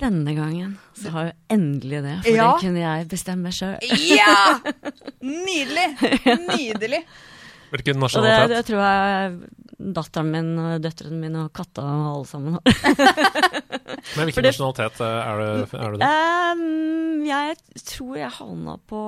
[0.00, 2.46] Denne gangen så har jeg endelig det, for Ja.
[2.54, 3.76] det kunne jeg bestemme sjøl.
[4.08, 4.58] Ja!
[5.20, 5.88] Nydelig!
[6.48, 7.02] Nydelig.
[7.70, 8.52] Hvilken Og det, nasjonalitet?
[8.56, 12.62] det tror jeg datteren min, og døtrene mine og katta og alle sammen har.
[14.16, 15.76] Men hvilken Fordi, nasjonalitet eh, er du?
[15.78, 16.10] Er du det?
[16.10, 17.56] Um, jeg
[17.86, 19.00] tror jeg havna på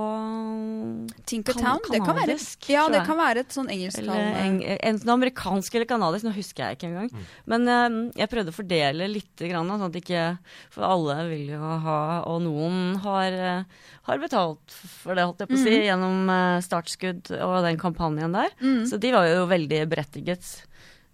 [1.28, 1.80] Tinkertown.
[1.82, 2.36] Kan- Det kan være,
[2.68, 6.78] ja, det kan være et sånn engelsktalende eng, enten amerikansk eller kanadisk, nå husker jeg
[6.78, 7.10] ikke engang.
[7.12, 7.26] Mm.
[7.52, 10.22] Men um, jeg prøvde å fordele litt, grann, sånn at ikke
[10.72, 11.98] For alle vil jo ha
[12.30, 13.64] Og noen har, eh,
[14.08, 15.86] har betalt for det, holdt jeg på å si, Mhm.
[15.86, 18.50] gjennom eh, startskudd og den kampanjen der.
[18.60, 18.84] Mm.
[18.90, 20.48] Så de var jo veldig berettiget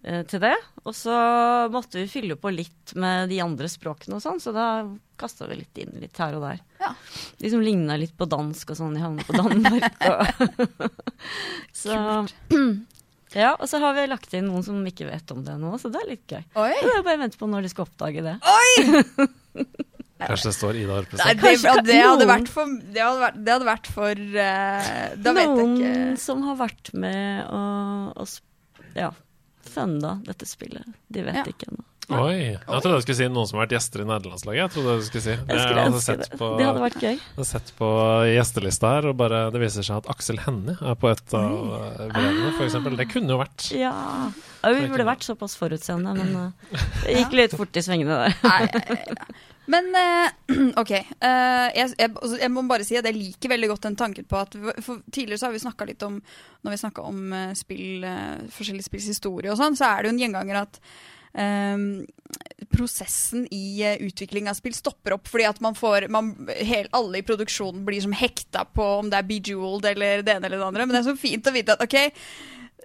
[0.04, 0.54] eh, til det.
[0.86, 1.12] Og så
[1.70, 4.68] måtte vi fylle på litt med de andre språkene og sånn, så da
[5.18, 6.60] kasta vi litt inn litt her og der.
[6.80, 6.94] Ja.
[7.42, 9.98] De som ligna litt på dansk og sånn, de havna på Danmark.
[10.08, 10.90] Og
[11.74, 11.98] så
[13.36, 15.90] Ja, og så har vi lagt inn noen som ikke vet om det nå, så
[15.92, 16.40] det er litt gøy.
[16.56, 16.70] Oi!
[16.80, 18.38] Så jeg bare venter på når de skal oppdage det.
[20.18, 23.36] Kanskje det står Ida Nei, det, Kanskje ja, det hadde vært for Det hadde vært,
[23.46, 24.88] det hadde vært for eh,
[25.22, 26.22] Da vet Noen jeg ikke.
[26.24, 29.12] som har vært med og, og ja,
[29.68, 30.82] funda dette spillet.
[31.12, 31.44] De vet Ja.
[31.46, 31.84] ikke ennå.
[32.08, 32.54] Oi.
[32.56, 34.58] Jeg trodde du skulle si noen som har vært gjester i nederlandslaget.
[34.62, 36.38] Jeg trodde du skulle si Jeg skulle ønske sett det.
[36.40, 37.10] på, Det hadde vært gøy.
[37.12, 37.90] jeg hadde sett på
[38.32, 42.06] gjestelista her, og bare, det viser seg at Aksel Hennie er på et av eh,
[42.14, 42.96] brevene, eksempel.
[42.96, 43.92] Det kunne jo vært Ja.
[44.64, 49.28] ja vi burde vært såpass forutseende, men uh, det gikk litt fort i svingene der.
[49.68, 50.30] Men eh,
[50.80, 50.92] OK.
[50.96, 54.28] eh, jeg, jeg, altså, jeg må bare si at jeg liker veldig godt den tanken
[54.28, 56.16] på at for Tidligere så har vi snakka litt om
[56.64, 58.08] Når vi snakka om eh, spill,
[58.54, 60.82] forskjellige spills historie og sånn, så er det jo en gjenganger at
[61.38, 62.06] Um,
[62.72, 67.20] prosessen i uh, utvikling av spill stopper opp fordi at man får man, hel, Alle
[67.20, 70.66] i produksjonen blir som hekta på om det er Bejeweled eller det ene eller det
[70.70, 70.86] andre.
[70.86, 71.98] Men det er så fint å vite at OK,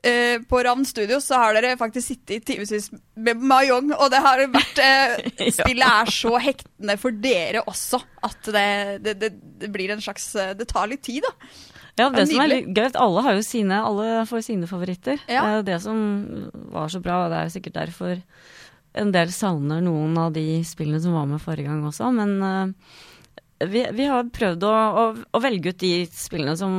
[0.08, 4.22] eh, på Ravn Studios så har dere faktisk sittet i timevis med Mayong, og det
[4.24, 8.66] har vært eh, Spillet er så hektende for dere også at det,
[9.06, 9.32] det, det,
[9.64, 11.34] det blir en slags eh, Det tar litt tid, da.
[11.94, 15.20] Ja, det Ja, som er litt gøy, alle har jo sine, alle får sine favoritter.
[15.30, 15.44] Ja.
[15.46, 15.98] Det er det som
[16.74, 18.16] var så bra, og det er jo sikkert derfor
[18.94, 22.98] en del savner noen av de spillene som var med forrige gang også, men eh,
[23.70, 26.74] vi, vi har prøvd å, å, å velge ut de spillene som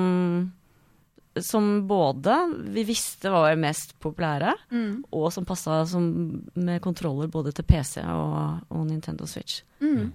[1.42, 2.34] som både
[2.74, 4.52] vi visste var mest populære,
[5.10, 5.82] og som passa
[6.54, 9.64] med kontroller både til PC og, og Nintendo Switch.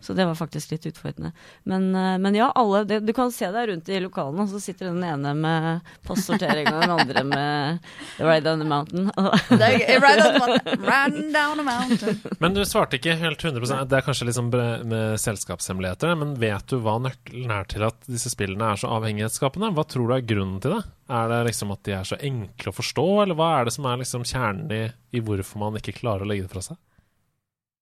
[0.02, 1.32] Så det var faktisk litt utfordrende.
[1.64, 4.62] Men, eh, men ja, alle det, Du kan se deg rundt i lokalene, og så
[4.64, 9.12] sitter den ene med postsortering og den andre med Ride on the Mountain.
[9.50, 10.00] Ride.
[10.00, 11.32] Right on the mountain.
[11.34, 12.22] Down a mountain.
[12.40, 16.80] Men du svarte ikke helt 100% Det er kanskje liksom med selskapshemmeligheter, men vet du
[16.84, 19.74] hva nøkkelen er til at disse spillene er så avhengighetsskapende?
[19.76, 20.84] Hva tror du er grunnen til det?
[21.10, 23.88] Er det liksom at de er så enkle å forstå, eller hva er det som
[23.90, 24.84] er liksom kjernen i,
[25.18, 26.78] i hvorfor man ikke klarer å legge det fra seg?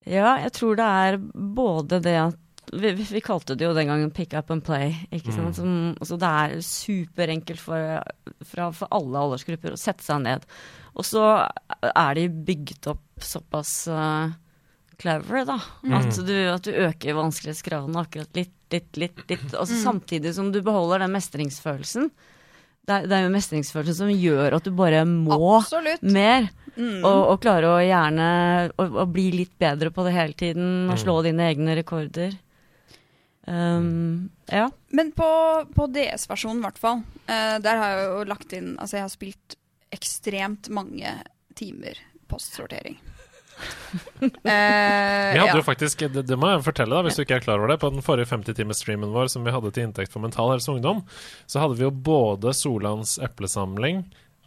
[0.08, 1.18] Ja, jeg tror det er
[1.58, 4.90] både det at vi, vi, kalte det jo den gangen pick up and play.
[5.16, 5.56] ikke sant?
[5.56, 8.02] Som, altså det er superenkelt for,
[8.44, 10.44] fra- for alle aldersgrupper å sette seg ned.
[10.98, 11.24] Og så
[11.88, 14.34] er de bygd opp såpass uh,
[15.00, 15.56] clever, da.
[15.96, 19.24] At, du, at du øker vanskelighetsgradene akkurat litt, litt, litt.
[19.32, 19.48] litt.
[19.56, 22.12] Og så samtidig som du beholder den mestringsfølelsen.
[22.88, 26.06] Det er, det er jo mestringsfølelsen som gjør at du bare må Absolutt.
[26.08, 26.48] mer.
[26.78, 27.02] Mm.
[27.02, 28.28] Og, og klare å gjerne
[28.70, 32.38] å, å bli litt bedre på det hele tiden, og slå dine egne rekorder.
[33.48, 34.68] Um, ja.
[34.96, 35.28] Men på,
[35.76, 39.14] på DS-versjonen, i hvert fall, uh, der har jeg jo lagt inn Altså, jeg har
[39.14, 39.56] spilt
[39.96, 41.14] ekstremt mange
[41.56, 43.00] timer postsortering.
[44.22, 45.56] Eh, Vi hadde ja.
[45.60, 47.80] jo faktisk, det, det må jeg fortelle da, hvis du ikke er klar over det,
[47.82, 51.04] på den forrige 50-timers-streamen vår som vi hadde til inntekt for Mental Helse Ungdom,
[51.50, 54.06] så hadde vi jo både Solands eplesamling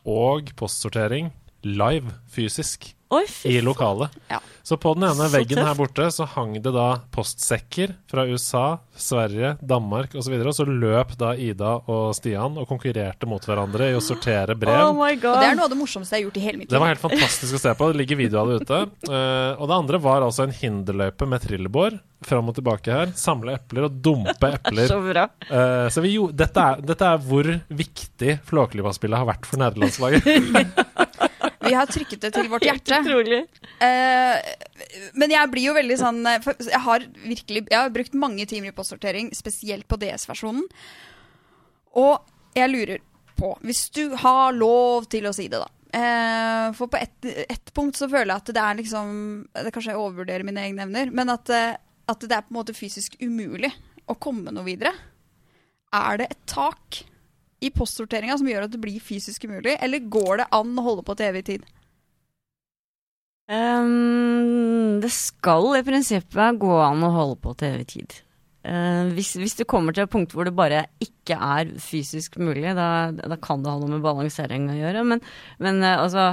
[0.09, 1.31] og postsortering
[1.67, 4.13] live, fysisk, Oi, i lokalet.
[4.31, 4.39] Ja.
[4.63, 5.67] Så på den ene Så veggen tøft.
[5.67, 10.21] her borte så hang det da postsekker fra USA, Sverige, Danmark osv.
[10.21, 13.97] Og, så videre, og så løp da Ida og Stian og konkurrerte mot hverandre i
[13.99, 14.93] å sortere brev.
[14.93, 15.33] Oh my god.
[15.33, 16.93] Og det er noe av det morsomste jeg har gjort i hele mitt Det var
[16.93, 17.89] helt fantastisk å se på.
[17.91, 18.79] Det ligger video av det ute.
[19.11, 21.99] Uh, og det andre var altså en hinderløype med trillebår
[22.31, 23.11] fram og tilbake her.
[23.19, 24.87] Samle epler og dumpe epler.
[24.87, 25.27] Så bra.
[25.51, 31.27] Uh, så vi, jo- dette, er, dette er hvor viktig Flåklypa-spillet har vært for nederlandslaget.
[31.71, 33.01] Vi har trykket det til vårt hjerte.
[33.05, 33.41] utrolig.
[33.87, 34.55] Eh,
[35.21, 38.77] men jeg blir jo veldig sånn Jeg har virkelig Jeg har brukt mange timer i
[38.77, 40.67] postsortering, spesielt på DS-versjonen.
[42.01, 42.19] Og
[42.57, 43.05] jeg lurer
[43.39, 47.73] på, hvis du har lov til å si det, da eh, For på ett et
[47.77, 49.15] punkt så føler jeg at det er liksom
[49.55, 52.77] det Kanskje jeg overvurderer mine egne evner, men at, at det er på en måte
[52.77, 53.71] fysisk umulig
[54.11, 54.93] å komme noe videre.
[55.95, 57.03] Er det et tak
[57.61, 61.05] i postsorteringa som gjør at det blir fysisk umulig, eller går det an å holde
[61.07, 61.69] på til evig tid?
[63.51, 68.21] Um, det skal i prinsippet gå an å holde på til evig tid.
[68.61, 72.69] Uh, hvis, hvis du kommer til et punkt hvor det bare ikke er fysisk mulig,
[72.77, 75.05] da, da kan det ha noe med balansering å gjøre.
[75.13, 75.25] Men,
[75.63, 76.31] men uh, altså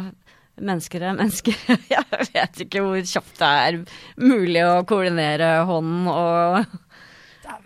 [0.57, 1.53] Mennesker er mennesker.
[1.93, 3.75] Jeg vet ikke hvor kjapt det er
[4.17, 6.71] mulig å koordinere hånden og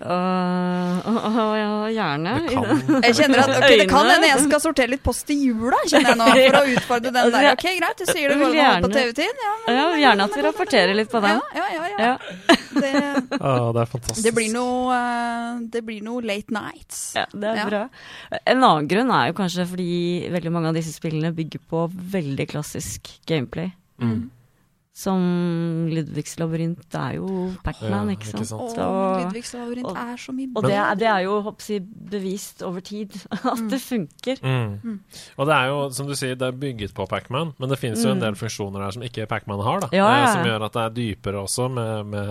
[0.02, 2.34] og, og, og ja, gjerne.
[2.48, 5.38] Det kan Jeg kjenner at ok, Det kan hende jeg skal sortere litt post i
[5.46, 6.28] jula, kjenner jeg nå.
[6.52, 7.50] For å utfordre den Altså, der.
[7.54, 9.44] Ok, greit, du sier det går vil an holde på TV-tid.
[9.46, 11.40] Ja, men- Ja, gjerne at vi rapporterer litt på den.
[11.60, 12.02] ja, ja, ja.
[12.02, 14.24] Ja, Det, Ja, det er fantastisk.
[14.26, 17.02] det, blir noe, eh, det blir noe late nights.
[17.16, 17.66] ja, det er Ja.
[17.70, 17.82] bra.
[18.46, 22.48] En annen grunn er jo kanskje fordi veldig mange av disse spillene bygger på veldig
[22.56, 23.72] klassisk gameplay.
[24.02, 24.30] Mm.
[24.93, 28.47] Som Ludvigs labyrint er jo Pac-Man, Ja, ikke ikke sant.
[28.49, 28.77] sant.
[28.84, 31.80] Og Og, Ludvigs labyrint og- er så mye og det, er, det er jo hoppsi,
[31.80, 34.36] bevist over tid at det funker.
[34.43, 34.99] Mm.
[35.39, 38.04] Og det er jo, som du sier, det er bygget på Pacman, men det finnes
[38.04, 38.25] jo en Mm.
[38.25, 39.88] del funksjoner her som ikke Pacman har, da.
[39.95, 42.27] Ja, ja, Eh, som gjør at det er dypere også, med, med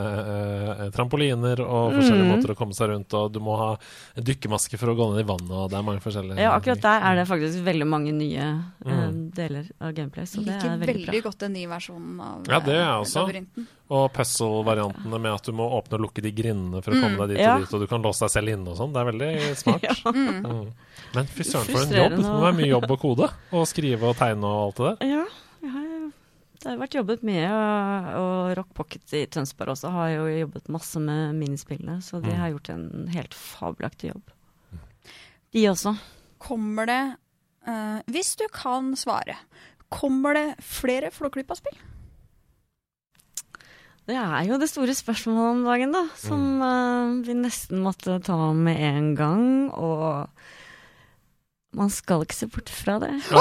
[0.85, 2.35] eh, trampoliner og forskjellige Mm.
[2.37, 3.71] måter å komme seg rundt, og du må ha
[4.21, 7.01] dykkermaske for å gå ned i vannet, og det er mange forskjellige Ja, akkurat der
[7.09, 9.31] er det faktisk veldig mange nye eh, Mm.
[9.33, 11.31] deler av gameplay, så det liker er veldig veldig bra.
[11.31, 13.23] godt den nye versjonen av Ja, det er jeg også.
[13.27, 13.67] labyrinten.
[13.91, 17.23] Og puzzle-variantene med at du må åpne og lukke de grindene for å komme Mm.
[17.25, 17.55] deg dit Ja.
[17.57, 18.93] og dit, og du kan låse deg selv inne og sånn.
[18.95, 19.83] Det er veldig smart.
[19.89, 19.95] ja.
[20.13, 20.73] Mm.
[21.15, 22.11] Men fy søren, for en jobb!
[22.17, 23.31] Det må være mye jobb å kode.
[23.53, 25.09] Og skrive og tegne og alt det der.
[25.11, 25.25] Ja,
[25.63, 26.13] jeg har,
[26.61, 30.69] det har vært jobbet mye, og, og Rock Pocket i Tønsberg også har jo jobbet
[30.69, 32.39] masse med minispillene, så de Mm.
[32.39, 34.23] har gjort en helt fabelaktig jobb.
[35.53, 35.97] De også.
[36.39, 37.17] Kommer det
[37.67, 39.35] uh, Hvis du kan svare,
[39.91, 41.75] kommer det flere Flåklypa-spill?
[44.09, 48.37] Det er jo det store spørsmålet om dagen, da, som eh, vi nesten måtte ta
[48.57, 50.29] med en gang, og
[51.79, 53.13] man skal ikke se bort fra det.
[53.31, 53.39] Dere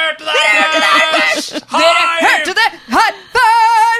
[0.00, 1.54] hørte det her først!
[1.70, 3.12] Hørte det her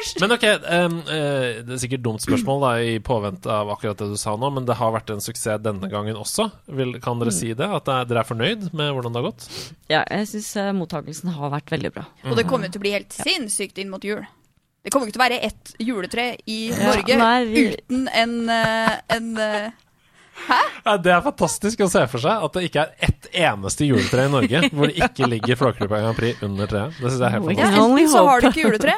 [0.07, 0.23] først!
[0.23, 0.47] Men ok,
[0.87, 4.37] um, uh, det er sikkert dumt spørsmål da, i påvente av akkurat det du sa
[4.39, 6.49] nå, men det har vært en suksess denne gangen også.
[6.79, 7.67] Vil, kan dere si det?
[7.67, 9.49] At det er, dere er fornøyd med hvordan det har gått?
[9.93, 12.07] Ja, jeg syns mottakelsen har vært veldig bra.
[12.31, 14.25] Og det kommer til å bli helt sinnssykt inn mot jul.
[14.87, 18.93] Det kommer ikke til å være ett juletre i Norge nei, vi- uten en, eh,
[19.17, 19.71] en eh,
[20.85, 24.29] Ja, det er fantastisk å se for seg at det ikke er ett eneste juletre
[24.29, 26.95] i Norge hvor det ikke ligger Flåklypa Grand Prix under treet.
[27.01, 27.81] Det syns jeg er helt fantastisk.
[27.83, 28.95] Enten så har du ikke juletre,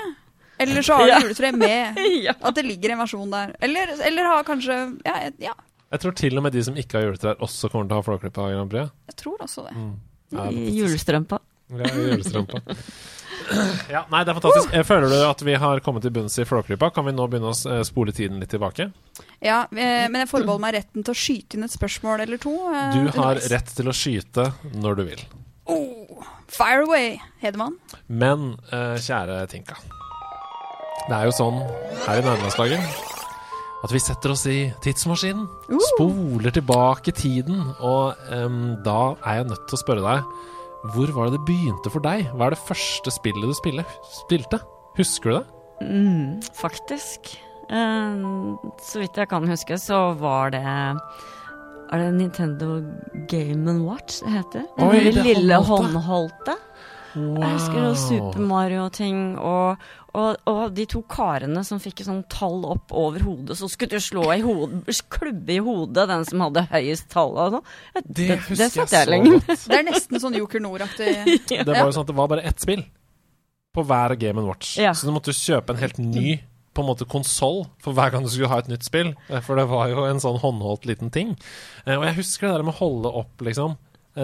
[0.58, 1.20] eller så har du Ja.
[1.22, 2.34] juletre med Ja.
[2.42, 3.54] at det ligger en versjon der.
[3.60, 5.54] Eller, eller har kanskje ja, ja,
[5.92, 8.06] Jeg tror til og med de som ikke har juletrær, også kommer til å ha
[8.08, 8.90] Flåklypa Grand Prix.
[9.08, 9.76] jeg tror også det.
[9.76, 9.94] Mm.
[10.32, 11.38] Ja, I julestrømpa.
[11.78, 12.60] Ja, julestrømpa.
[13.88, 14.72] Ja, nei, det er fantastisk.
[14.74, 14.82] Uh!
[14.84, 16.90] Føler du at vi har kommet til bunns i Flåklypa?
[16.92, 18.90] Kan vi nå begynne å eh, spole tiden litt tilbake?
[19.40, 22.52] Ja, eh, men jeg forbeholder meg retten til å skyte inn et spørsmål eller to.
[22.52, 23.48] Du har underveis.
[23.54, 25.22] rett til å skyte når du vil.
[25.70, 27.78] Oh, fire away, Hedemann.
[28.10, 29.78] Men kjære Tinka.
[31.08, 31.62] Det er jo sånn
[32.04, 33.06] her i nærlandslaget
[33.84, 35.46] at vi setter oss i tidsmaskinen.
[35.94, 37.60] Spoler tilbake tiden.
[37.78, 40.30] Og um, da er jeg nødt til å spørre deg
[40.94, 42.28] hvor var det det begynte for deg?
[42.38, 43.82] Hva er det første spillet du spille,
[44.20, 44.60] spilte?
[44.98, 45.46] Husker du det?
[45.88, 47.32] Mm, faktisk.
[47.68, 52.78] Uh, så vidt jeg kan huske, så var det Er det Nintendo
[53.28, 54.64] Game Watch det heter?
[54.78, 56.56] Oi, det det lille håndholdte.
[57.18, 57.44] Håndholdte.
[57.44, 59.86] Jeg husker noe Super Mario-ting, og,
[60.18, 64.04] og, og de to karene som fikk sånn tall opp over hodet, så skulle du
[64.04, 67.34] slå i hodet, klubbe i hodet den som hadde høyest tall.
[67.38, 67.72] Og sånn.
[67.94, 69.64] det, det, det husker det jeg jeg så lenge godt.
[69.68, 71.10] Det er nesten sånn Joker Nord-aktig.
[71.48, 72.84] Det var jo sånn at det var bare ett spill
[73.76, 74.76] på hver Game Watch.
[74.80, 74.94] Ja.
[74.96, 76.38] Så du måtte kjøpe en helt ny
[76.74, 79.08] på en måte konsoll for hver gang du skulle ha et nytt spill.
[79.28, 81.32] Eh, For det var jo en sånn håndholdt liten ting.
[81.84, 83.74] Eh, Og jeg husker det der med å holde opp liksom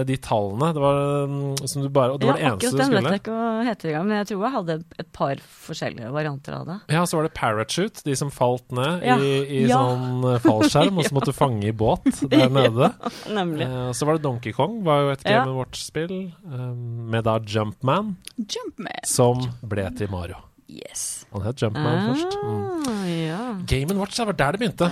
[0.05, 0.73] de tallene.
[0.75, 0.97] Det var
[1.31, 3.35] mm, som du bare Og det var det ja, eneste akkurat den vet jeg ikke
[3.37, 6.77] hva heter engang, men jeg tror jeg hadde et par forskjellige varianter av det.
[6.97, 9.17] Ja, så var det parachute, de som falt ned Ja.
[9.19, 9.79] i, i Ja.
[9.79, 12.91] sånn eh, fallskjerm, og så måtte du fange i båt der nede.
[13.31, 13.69] Nemlig.
[13.69, 15.45] Eh, så var det Donkey Kong, var jo et Ja.
[15.45, 16.67] Game Watch-spill, eh,
[17.15, 19.05] med da Jumpman, Jumpman.
[19.07, 20.41] som ble til Mario.
[20.75, 21.27] Yes.
[21.31, 22.35] Han het Jumpman først.
[22.43, 22.87] Mm.
[22.89, 23.41] Ah, ja.
[23.69, 24.89] Game Watch, det var der det begynte.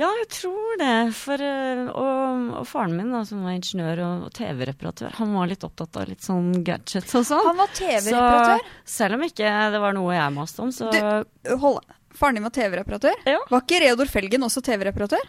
[0.00, 0.92] Ja, jeg tror det.
[1.18, 5.50] For, eh, og, og faren min, da, som var ingeniør og, og TV-reparatør, han var
[5.50, 7.44] litt opptatt av litt sånn gadgets og sånn.
[7.50, 8.64] Han var TV-reparatør.
[8.84, 12.44] Så selv om ikke det var noe jeg maste om, så Du- Hold Faren din
[12.44, 13.14] var TV-reparatør?
[13.24, 13.38] Ja.
[13.48, 15.22] Var ikke Reodor Felgen også TV-reparatør?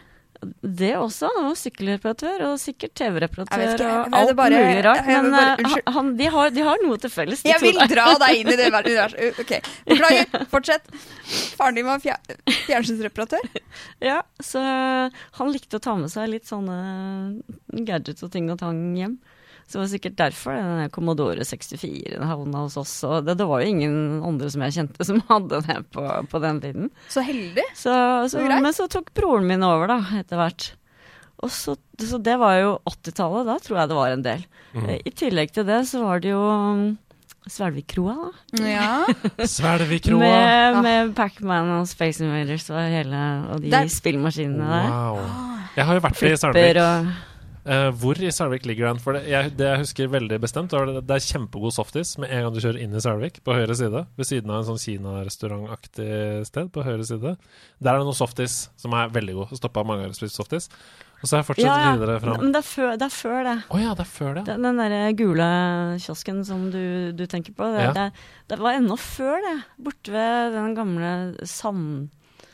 [0.61, 1.29] Det også.
[1.35, 5.05] Han var sykkelreparatør og sikkert TV-reparatør og alt bare- mulig rart.
[5.07, 7.41] Men bare- eh, han, de, har, de har noe til felles.
[7.43, 7.87] de Jeg to vil der.
[7.95, 9.39] dra deg inn i det ver- universet.
[9.39, 9.53] Ok,
[9.87, 10.47] Beklager.
[10.51, 10.87] Fortsett.
[11.57, 13.45] Faren din var fjernsynsreparatør?
[14.03, 14.59] Ja, så
[15.39, 17.41] han likte å ta med seg litt sånne
[17.87, 19.17] gadgets og ting og tang hjem.
[19.67, 22.93] Så det var sikkert derfor den Commodore 64 havna hos oss.
[23.07, 23.95] Og det, det var jo ingen
[24.27, 26.91] andre som jeg kjente som hadde det på, på den tiden.
[27.09, 27.65] Så heldig.
[27.73, 27.89] Så,
[28.27, 28.61] så, Så greit.
[28.65, 30.67] men så tok broren min over, da, etter hvert.
[31.43, 34.43] Og så, så det var jo 80-tallet, da tror jeg det var en del.
[34.77, 34.85] Mm.
[35.03, 36.83] I tillegg til det så var det jo um,
[37.51, 38.69] Svelvikroa, da.
[38.69, 38.91] Ja.
[39.55, 40.21] Svelvikroa.
[40.21, 43.19] Med, med Pac-Man og Space Invaders og hele
[43.51, 44.87] Og de Der- spillmaskinene der.
[44.93, 45.19] Wow.
[45.75, 47.29] Jeg har jo vært i Flipper Svelvik.
[47.65, 48.97] Eh, hvor i Sarvik ligger den?
[48.99, 52.29] For det jeg, det jeg husker veldig bestemt, var det, det er kjempegod softis med
[52.35, 54.01] en gang du kjører inn i Sarvik på høyre side.
[54.19, 56.09] Ved siden av en sånn kinarestaurantaktig
[56.49, 57.35] sted på høyre side.
[57.79, 59.53] Der er det noe softis som er veldig god.
[59.59, 60.69] Stoppa mange ganger og spist softis.
[61.23, 61.91] Og så har jeg fortsatt Ja, ja.
[61.95, 62.41] videre fram.
[62.43, 63.05] Men det er før det.
[63.07, 63.53] Er før det.
[63.71, 64.43] Oh, ja, det er før det.
[64.49, 65.45] Den, den derre gule
[66.03, 66.81] kiosken som du,
[67.15, 67.93] du tenker på, det, Ja.
[67.95, 68.09] det,
[68.51, 69.53] det var ennå før det.
[69.87, 71.13] Borte ved den gamle
[71.47, 72.09] sand,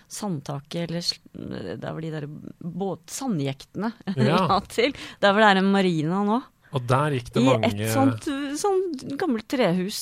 [0.10, 2.28] sandtaket, eller der hvor de der
[2.60, 4.46] båt, sandjektene Ja.
[4.50, 4.96] la til.
[5.22, 6.40] Der hvor det er en marina nå.
[6.70, 8.28] Og der gikk det I mange et sånt,
[8.62, 10.02] sånt gammelt trehus.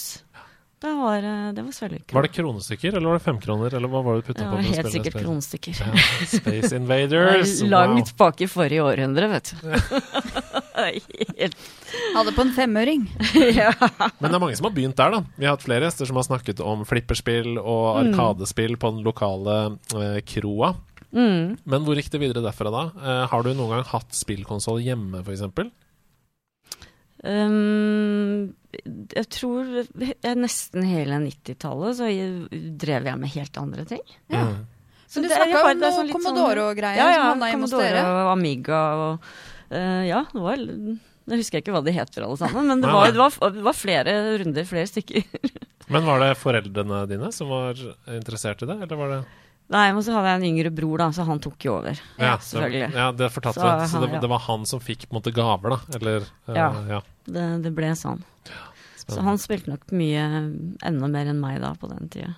[0.88, 2.16] Det var, eh, det var svellykka.
[2.16, 4.68] Var det kronestykker, eller var det femkroner, eller hva var det du putta Det var
[4.72, 5.82] helt sikkert kronestykker.
[5.84, 7.56] Ja, Space Invaders.
[7.62, 9.68] Langt Langt bak i forrige århundre, vet du.
[10.78, 11.58] Helt,
[12.16, 13.06] Hadde på en femøring.
[13.60, 13.72] ja.
[14.20, 15.22] Men det er mange som har begynt der, da.
[15.38, 18.14] Vi har hatt flere gjester som har snakket om flipperspill og Mm.
[18.14, 19.56] arkadespill på den lokale
[19.98, 20.74] eh, kroa.
[21.12, 21.58] Mm.
[21.64, 22.84] Men hvor gikk det videre derfra da?
[23.00, 25.72] Eh, har du noen gang hatt spillkonsoll hjemme, f.eks.?
[27.24, 28.54] Um,
[29.16, 29.66] jeg tror
[30.38, 34.04] nesten hele 90-tallet så jeg- drev jeg med helt andre ting.
[34.30, 34.44] Ja.
[34.52, 34.66] Mm.
[35.08, 37.28] Så du det- snakka om det noe sånn sånn- Commodore-greier Ja, som ja.
[37.32, 38.26] havna hjemme hos Commodore dere?
[38.28, 39.20] og Amiga og
[39.72, 43.12] uh, Ja, det var Jeg husker ikke hva de heter alle sammen, men det var,
[43.12, 45.24] det var, det var flere runder, flere stykker.
[45.90, 47.74] Men var det foreldrene dine som var
[48.08, 49.26] interessert i det, eller var det
[49.70, 52.00] Nei, men så hadde jeg en yngre bror, da, så han tok jo over.
[52.18, 52.94] Ja, selvfølgelig.
[52.96, 53.72] Ja, det fortalte Så.
[53.92, 54.20] Så det, han- ja.
[54.24, 55.80] det var han som fikk på en måte gaver, da?
[56.00, 56.56] Eller Ja.
[56.56, 56.84] Ja.
[56.88, 57.02] ja.
[57.28, 58.24] Det, det ble sånn.
[59.08, 60.24] Så han spilte nok mye
[60.84, 62.36] enda mer enn meg da på den tida.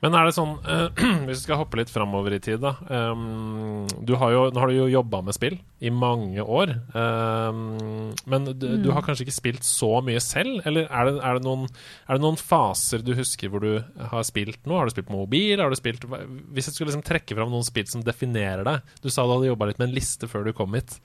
[0.00, 0.86] Men er det sånn, eh,
[1.28, 4.70] hvis vi skal hoppe litt framover i tid, da ehm, du har jo, Nå har
[4.72, 6.72] du jo jobba med spill i mange år.
[6.96, 8.94] ehm, men du, du Mm.
[8.96, 10.62] har kanskje ikke spilt så mye selv?
[10.66, 11.66] Eller er det, er, det noen,
[12.08, 14.78] er det noen faser du husker hvor du har spilt noe?
[14.80, 15.60] Har du spilt på mobil?
[15.60, 19.10] Har du spilt, hvis jeg skulle liksom trekke fram noen spill som definerer deg Du
[19.12, 20.96] sa du hadde jobba litt med en liste før du kom hit.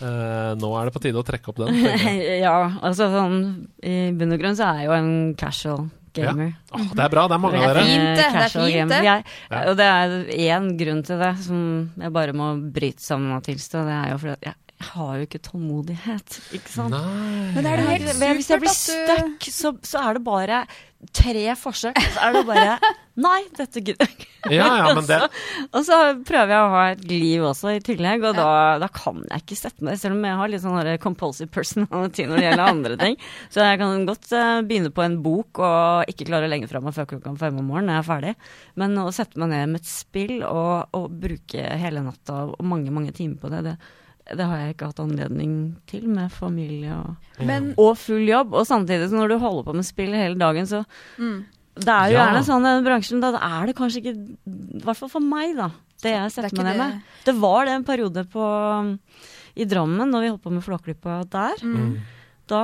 [0.00, 1.74] Eh, nå er det på tide å trekke opp den.
[2.46, 3.38] ja, altså sånn
[3.84, 6.54] I bunn og grunn så er jeg jo en casual gamer.
[6.72, 7.84] Åh, det er bra, det er mange Det er av dere.
[7.84, 8.28] fint, det.
[8.32, 9.02] Det er fint, det.
[9.04, 9.62] Jeg, Ja.
[9.70, 10.08] Og det er
[10.58, 13.84] én grunn til det som jeg bare må bryte sammen og tilstå.
[13.84, 16.94] Det er jo fordi at jeg, jeg har jo ikke tålmodighet, ikke sant.
[16.94, 17.50] Nei.
[17.56, 20.14] Men det er det helt Hvis jeg- Hvis jeg blir supert stuck, så, så er
[20.14, 20.66] det bare
[21.14, 21.98] tre forsøk.
[21.98, 22.78] Så er det bare
[23.18, 24.54] Nei, dette gidder jeg ikke.
[24.54, 25.18] Ja, ja, men det
[25.74, 29.24] Og så prøver jeg å ha et liv også i tillegg, og da, da kan
[29.26, 32.64] jeg ikke sette meg Selv om jeg har litt sånn compulsive personality når det gjelder
[32.70, 33.18] andre ting.
[33.54, 36.82] Så jeg kan godt uh, begynne på en bok og ikke klare å legge fra
[36.84, 38.34] meg før klokka fem om morgenen når jeg er ferdig.
[38.78, 42.94] Men å sette meg ned med et spill og, og bruke hele natta og mange,
[42.94, 43.78] mange timer på det, det,
[44.36, 45.52] det har jeg ikke hatt anledning
[45.88, 48.52] til med familie og Men og full jobb.
[48.54, 50.82] Og samtidig, så når du holder på med spill hele dagen, så
[51.18, 51.38] mm,
[51.78, 52.26] Det er jo Ja.
[52.26, 55.54] gjerne sånn i den bransjen, da er det kanskje ikke I hvert fall for meg,
[55.56, 55.70] da.
[56.02, 57.00] Det jeg er setter meg ned med.
[57.24, 58.44] Det var det en periode på
[59.58, 61.56] i Drammen, når vi holdt på med Flåklypa der.
[61.64, 61.98] mm.
[62.48, 62.60] Da,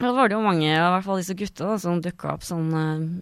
[0.00, 2.70] da var det jo mange, i hvert fall disse gutta, da, som dukka opp sånn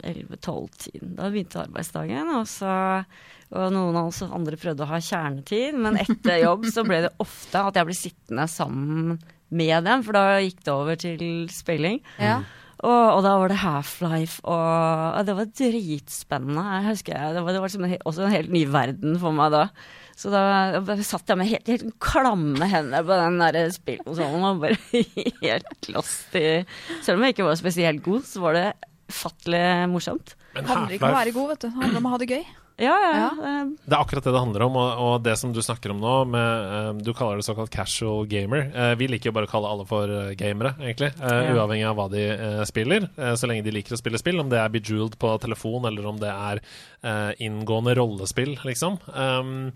[0.05, 1.17] eh, 11-12-tiden.
[1.19, 3.05] Da begynte arbeidsdagen, og så
[3.49, 7.15] og noen av oss andre prøvde å ha kjernetid, men etter jobb så ble det
[7.23, 9.19] ofte at jeg ble sittende sammen
[9.49, 11.23] med dem, for da gikk det over til
[11.53, 12.03] spilling.
[12.21, 12.43] Ja.
[12.79, 14.67] Og, og da var det Half-Life, og,
[15.19, 16.67] og det var dritspennende.
[16.77, 19.51] Jeg husker jeg, Det var, det var en også en helt ny verden for meg
[19.57, 19.65] da.
[20.19, 20.43] Så da
[20.83, 24.79] bare satt jeg med helt, helt klamme hender på den der spillkonsollen og bare
[25.43, 26.47] helt lost i
[27.07, 28.67] Selv om jeg ikke var spesielt god, så var det
[29.11, 30.35] fattelig morsomt.
[30.55, 31.69] Men Det handler ikke om å være god, vet du.
[31.69, 32.49] Det handler om å ha det gøy.
[32.79, 33.13] Ja, ja.
[33.19, 33.29] Ja.
[33.49, 35.99] eh, Det er akkurat det det handler om, og, og det som du snakker om
[36.03, 38.69] nå, med, eh, du kaller det såkalt casual gamer.
[38.75, 41.11] Eh, vi liker jo bare å kalle alle for eh, gamere, egentlig.
[41.19, 42.27] eh, Uavhengig av hva de
[42.71, 43.09] spiller.
[43.39, 46.21] så lenge de liker å spille spill, om det er Bejeweled på telefon, eller om
[46.23, 46.63] det er
[47.43, 48.97] inngående rollespill, liksom.
[49.15, 49.73] Um,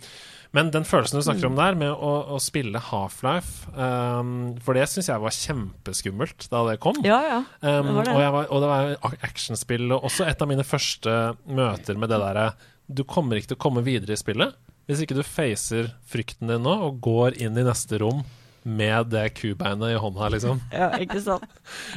[0.53, 4.84] men den følelsen du snakker om der, med å, å spille Half-Life um, For det
[4.90, 6.98] syns jeg var kjempeskummelt da det kom.
[7.07, 7.38] ja, ja.
[7.62, 8.12] Um, Det var det.
[8.16, 11.16] Og, jeg var, og det var actionspill, og også et av mine første
[11.48, 12.50] møter med det derre
[12.95, 14.55] Du kommer ikke til å komme videre i spillet
[14.90, 18.24] hvis ikke du facer frykten din nå og går inn i neste rom
[18.66, 20.59] med det kubeinet i hånda, liksom.
[20.74, 21.47] ja ikke sant.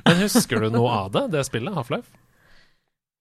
[0.06, 2.08] Men husker du noe av det, det spillet, Half-Life?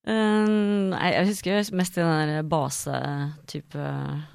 [0.07, 0.49] Eh,
[0.93, 3.87] nei, jeg husker mest den der basetype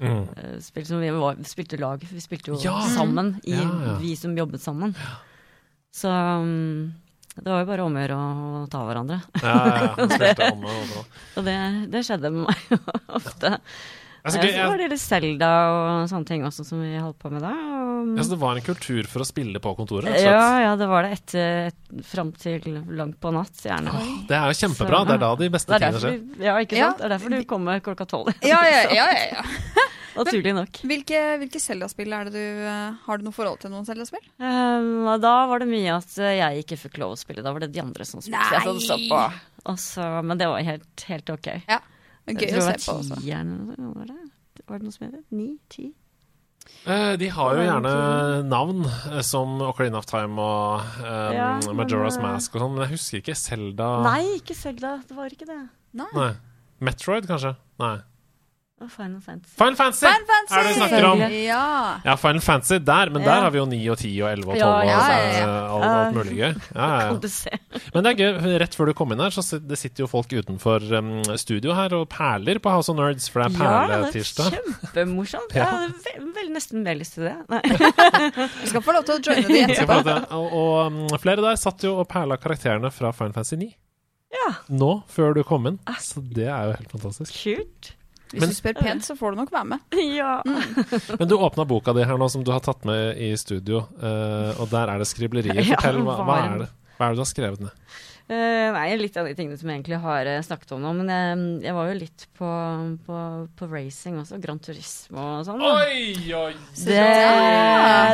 [0.02, 0.24] Mm.
[0.36, 2.02] eh, spill som vi var, spilte lag.
[2.10, 2.80] Vi spilte jo Ja.
[2.90, 3.96] sammen, i, Ja, ja.
[4.02, 4.96] vi som jobbet sammen.
[5.94, 6.92] Så um,
[7.44, 9.20] det var jo bare om å gjøre å ta hverandre.
[9.42, 10.08] Ja, ja, ja.
[10.16, 11.00] Spilte om og.
[11.40, 11.56] Og det,
[11.92, 13.56] det skjedde med meg ofte.
[14.20, 17.16] Ja, så, gøy, Så var det litt Selda og sånne ting også som vi holdt
[17.22, 17.54] på med da.
[18.04, 20.10] Og, så det var en kultur for å spille på kontoret?
[20.12, 20.26] Slett.
[20.28, 22.66] ja, ja, det var det etter et, fram til
[22.98, 23.94] langt på natt, gjerne.
[24.28, 25.00] Det er jo kjempebra.
[25.08, 26.18] Det er da de beste tingene skjer.
[26.44, 26.90] ja, ikke Ja.
[26.90, 27.00] sant?
[27.00, 28.34] Det er derfor du kommer klokka tolv.
[28.44, 29.08] Ja, ja, ja.
[29.08, 29.88] ja, ja.
[30.18, 30.80] Naturlig nok.
[30.90, 34.24] Hvilke, hvilke Zelda-spill er det du eh, Har du noe forhold til noen Zelda-spill?
[34.42, 37.44] Um, da var det mye at eh, jeg ikke fikk lov å spille.
[37.46, 38.40] Da var det de andre som spilte.
[38.40, 38.50] Nei!
[38.56, 39.22] Jeg satt og så på.
[39.70, 41.48] Og men det var helt, helt ok.
[41.68, 41.80] Ja.
[42.30, 43.22] Gøy å se på også.
[43.22, 44.20] Var det?
[44.70, 45.48] var det noe som heter Ni?
[45.72, 45.88] Ti?
[46.86, 47.94] Eh, De har jo gjerne
[48.48, 52.84] navn eh, som Ocarina of Time og um, Ja, Majora's men, Mask og sånn, men
[52.86, 54.94] jeg husker ikke Selda Nei, ikke Selda.
[55.08, 55.60] Det var ikke det.
[55.98, 56.30] Nei.
[56.80, 57.54] Metroid, kanskje?
[57.82, 57.96] Nei.
[58.88, 59.52] Final Fantasy.
[59.58, 60.06] Final Fantasy!
[60.06, 60.54] Final Fantasy!
[60.56, 61.20] Er det vi snakker om?
[61.44, 61.64] Ja.
[62.04, 63.28] Ja, Final Fantasy der, men Ja.
[63.34, 65.18] der har vi jo 9 og 10 og 11 og 12 Ja, og ja, ja,
[65.20, 65.42] ja.
[65.44, 66.54] eh, alt, alt mulig gøy.
[67.20, 67.28] Du.
[67.94, 70.32] Men det er gøy, rett før du kom inn her, så det sitter jo folk
[70.32, 74.22] utenfor um, studio her og perler på House of Nerds, for det er Ja, det
[74.22, 75.52] er kjempemorsomt.
[75.54, 77.36] Jeg hadde ve vel nesten mer lyst til det.
[77.52, 77.60] Nei.
[78.62, 80.00] Du skal få lov til å joine de etterpå.
[80.06, 80.16] det.
[80.32, 83.70] Og, og um, flere der satt jo og perla karakterene fra Final Fantasy 9.
[84.30, 85.78] Ja, Nå, før du kom inn.
[85.98, 87.34] Så det er jo helt fantastisk.
[87.42, 87.96] kult.
[88.30, 89.80] Hvis Men- du spør pent, så får du nok være med.
[90.20, 90.36] Ja.
[90.44, 94.54] Men du åpna boka di her nå, som du har tatt med i studio, uh,
[94.60, 95.58] og der er det skriblerier.
[95.64, 97.74] Ja, Fortell, hva, hva er det Hva er det du har skrevet ned?
[98.30, 100.92] Uh, nei, litt av de tingene som jeg egentlig har eh, snakket om nå.
[101.00, 102.50] Men jeg, jeg var jo litt på,
[103.02, 103.22] på,
[103.58, 104.38] på racing også.
[104.44, 105.64] Grand Turismo og sånn.
[105.66, 106.52] Oi, oi!
[106.78, 107.00] Det,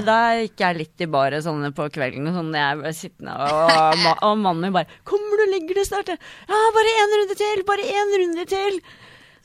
[0.07, 4.41] da gikk jeg litt i baret sånn på kvelden, sånn jeg ble sittende, og, og
[4.41, 7.67] mannen min bare 'Kommer du, legger deg snart?' Ja, bare én runde til!
[7.69, 8.81] Bare én runde til!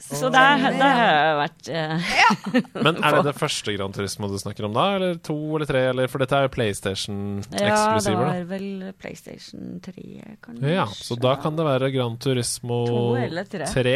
[0.02, 2.16] Så der, der har jeg vært uh,
[2.86, 5.84] Men er det det første Gran Turismo du snakker om da, eller to eller tre?
[5.92, 8.26] Eller, for dette er jo PlayStation-eksklusiver.
[8.26, 10.06] Ja, det var vel PlayStation 3,
[10.42, 10.74] kanskje.
[10.74, 13.70] Ja, så da kan det være Gran Turismo To eller tre.
[13.70, 13.96] 3.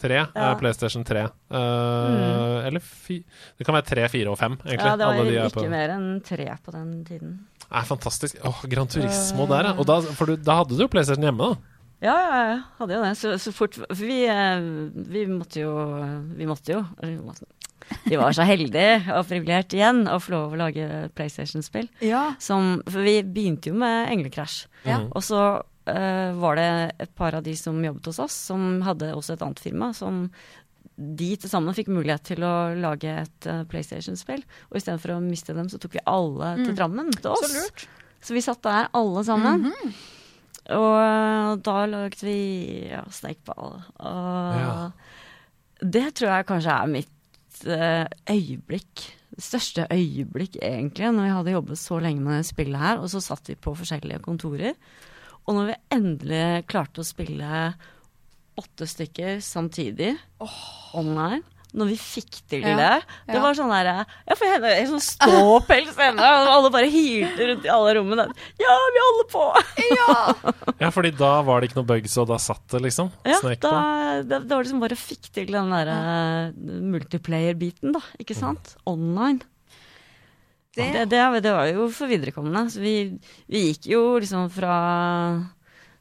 [0.00, 0.26] Tre Ja.
[0.32, 1.26] er PlayStation 3.
[1.52, 3.18] Eh, Eller fi
[3.58, 4.86] Det kan være tre, fire og 5, egentlig.
[4.86, 5.70] Ja, det var Alle de er ikke på.
[5.70, 7.34] mer enn 3 på den tiden.
[7.70, 8.38] Er fantastisk.
[8.44, 9.74] Åh, Gran Turismo der, ja.
[9.78, 11.76] Og da, for du, da hadde du jo PlayStation hjemme, da.
[12.00, 13.14] Ja, ja, ja, hadde jo det.
[13.20, 14.62] Så, så fort For vi, eh,
[15.12, 15.72] vi måtte jo
[16.36, 16.84] Vi måtte jo
[18.06, 20.84] vi var så heldige og privilegerte igjen å få lov å lage
[21.18, 21.88] PlayStation-spill.
[22.06, 22.36] Ja.
[22.42, 24.60] Som For vi begynte jo med Englekrasj.
[24.84, 25.00] Ja.
[25.00, 25.08] Mhm.
[25.18, 26.70] Og så uh, var det
[27.02, 30.28] et par av de som jobbet hos oss, som hadde også et annet firma, som
[31.00, 34.44] de til sammen fikk mulighet til å lage et uh, PlayStation-spill.
[34.70, 37.46] Og istedenfor å miste dem, så tok vi alle til Drammen til oss.
[37.46, 37.86] Så lurt.
[38.20, 39.70] Så vi satt der alle sammen.
[40.76, 42.36] Og eh, da lagde vi
[42.90, 43.78] ja, Snakeball.
[43.98, 44.74] Og Ja.
[45.82, 49.06] det tror jeg kanskje er mitt eh, øyeblikk.
[49.30, 52.98] Det største øyeblikk, egentlig, når vi hadde jobbet så lenge med spillet her.
[53.00, 54.74] Og så satt vi på forskjellige kontorer.
[55.46, 57.62] Og når vi endelig klarte å spille
[58.60, 60.12] åtte stykker samtidig
[60.94, 61.42] online
[61.76, 62.88] når vi fikk til Ja, det.
[63.28, 63.42] Det ja.
[63.44, 63.90] var sånn der
[64.26, 68.26] Jeg får henne en sånn ståpels henne, og alle bare hylte rundt i alle rommene.
[68.60, 69.44] Ja, vi holder på!
[69.90, 70.16] Ja,
[70.80, 73.12] ja, fordi da var det ikke noe bugs, og da satt det, liksom.
[73.28, 73.72] Ja, da, på.
[74.30, 75.96] det, det var liksom bare fikk til den derre
[76.96, 78.02] multiplayer-biten, da.
[78.22, 78.74] Ikke sant?
[78.90, 79.40] Online.
[80.76, 82.70] Det- Det, det, det var jo for viderekommende.
[82.70, 83.18] Så vi,
[83.50, 84.76] vi gikk jo liksom fra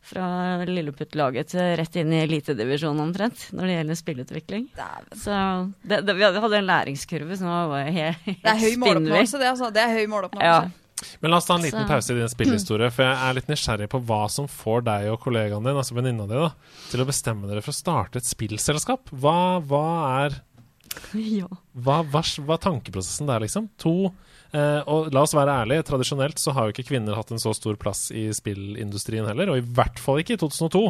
[0.10, 0.26] fra
[0.66, 4.68] Lilleputt-laget til rett inn i elitedivisjonen omtrent, når det gjelder spillutvikling.
[5.14, 5.38] Så
[5.84, 9.50] det, det, vi hadde en læringskurve som var helt, helt Det er høy måloppnåelse, det,
[9.54, 9.72] altså.
[9.76, 10.78] Det er høy Ja, måloppnåelse.
[11.24, 13.88] Men la oss ta en liten pause i din spillhistorie, for jeg er litt nysgjerrig
[13.92, 16.50] på hva som får deg og kollegaen din, altså venninna di, da,
[16.92, 19.14] til å bestemme dere for å starte et spillselskap.
[19.16, 19.86] Hva, hva
[20.26, 20.40] er
[21.40, 21.48] ja.
[21.78, 23.70] hva, hva, hva er tankeprosessen der, liksom?
[23.84, 24.12] To
[24.54, 27.54] eh, Og la oss være ærlige, tradisjonelt så har jo ikke kvinner hatt en så
[27.58, 30.84] stor plass i spillindustrien heller, og i hvert fall ikke i 2002.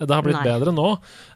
[0.00, 0.46] Det har blitt Nei.
[0.48, 0.88] bedre nå,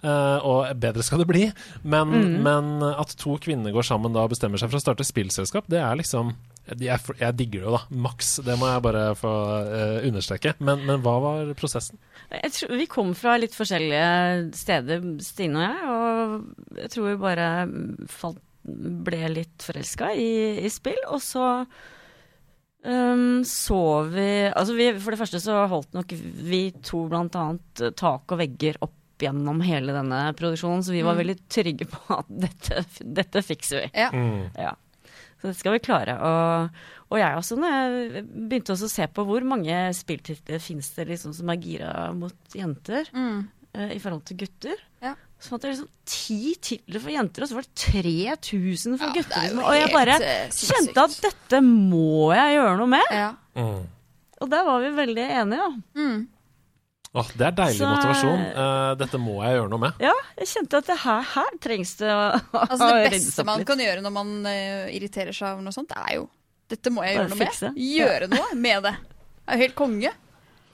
[0.05, 1.45] uh, og bedre skal det bli.
[1.83, 2.43] Men, Mm.
[2.45, 5.81] men at to kvinner går sammen da og bestemmer seg for å starte spillselskap, det
[5.83, 7.81] er liksom jeg, jeg digger det jo, da.
[8.07, 8.29] Maks.
[8.41, 9.33] Det må jeg bare få
[9.69, 10.55] uh, understreke.
[10.65, 11.99] Men, men hva var prosessen?
[12.33, 17.17] Jeg tror, vi kom fra litt forskjellige steder, Stine og jeg, og jeg tror vi
[17.21, 17.49] bare
[18.09, 20.31] falt, ble litt forelska i,
[20.65, 20.99] i spill.
[21.13, 21.45] Og så
[22.85, 23.81] um, så
[24.13, 28.41] vi Altså, vi, for det første så holdt nok vi to blant annet tak og
[28.41, 32.83] vegger opp gjennom hele denne produksjonen, så vi var veldig trygge på at dette,
[33.21, 33.91] dette fikser vi.
[33.95, 34.09] Ja.
[34.11, 34.49] Mm.
[34.59, 34.73] Ja.
[35.39, 36.17] Så det skal vi klare.
[36.25, 36.79] Og,
[37.13, 41.07] og jeg også, når jeg begynte også å se på hvor mange spilltitler finnes det
[41.13, 43.45] liksom som er gira mot jenter Mm.
[43.77, 44.83] uh, i forhold til gutter.
[45.45, 49.17] Så fant jeg liksom ti titler for jenter, og så var det 3000 for Ja,
[49.19, 49.57] gutter.
[49.61, 53.11] Og jeg bare helt, eh, kjente at dette må jeg gjøre noe med.
[53.13, 53.27] Ja.
[53.61, 53.83] Mm.
[54.41, 56.01] Og der var vi veldig enige, da.
[56.01, 56.23] Mm.
[57.15, 58.41] Åh, det er deilig Så- motivasjon.
[58.57, 60.01] Uh, dette må jeg gjøre noe med.
[60.03, 62.25] Ja, jeg kjente at det her, her trengs det å
[62.65, 66.17] Altså Det beste man kan gjøre når man uh, irriterer seg over noe sånt, er
[66.17, 66.25] jo
[66.73, 67.85] Dette må jeg Bare gjøre noe med.
[67.93, 68.95] Gjøre noe med det.
[68.97, 70.11] Det er jo helt konge.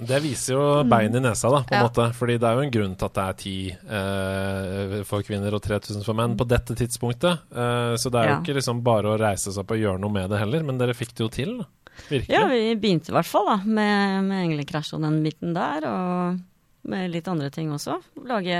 [0.00, 1.88] Det viser jo bein i nesa, da, på en Ja.
[1.88, 2.06] måte.
[2.16, 5.62] Fordi det er jo en grunn til at det er ti eh, for kvinner og
[5.62, 7.42] 3000 for menn på dette tidspunktet.
[7.52, 8.40] Eh, så det er jo Ja.
[8.40, 10.94] ikke liksom bare å reise seg opp og gjøre noe med det heller, men dere
[10.96, 11.66] fikk det jo til.
[12.08, 12.30] Virkelig.
[12.32, 16.40] Ja, vi begynte i hvert fall da, med, med Englekrasj og den biten der, og
[16.88, 17.98] med litt andre ting også.
[18.24, 18.56] Lage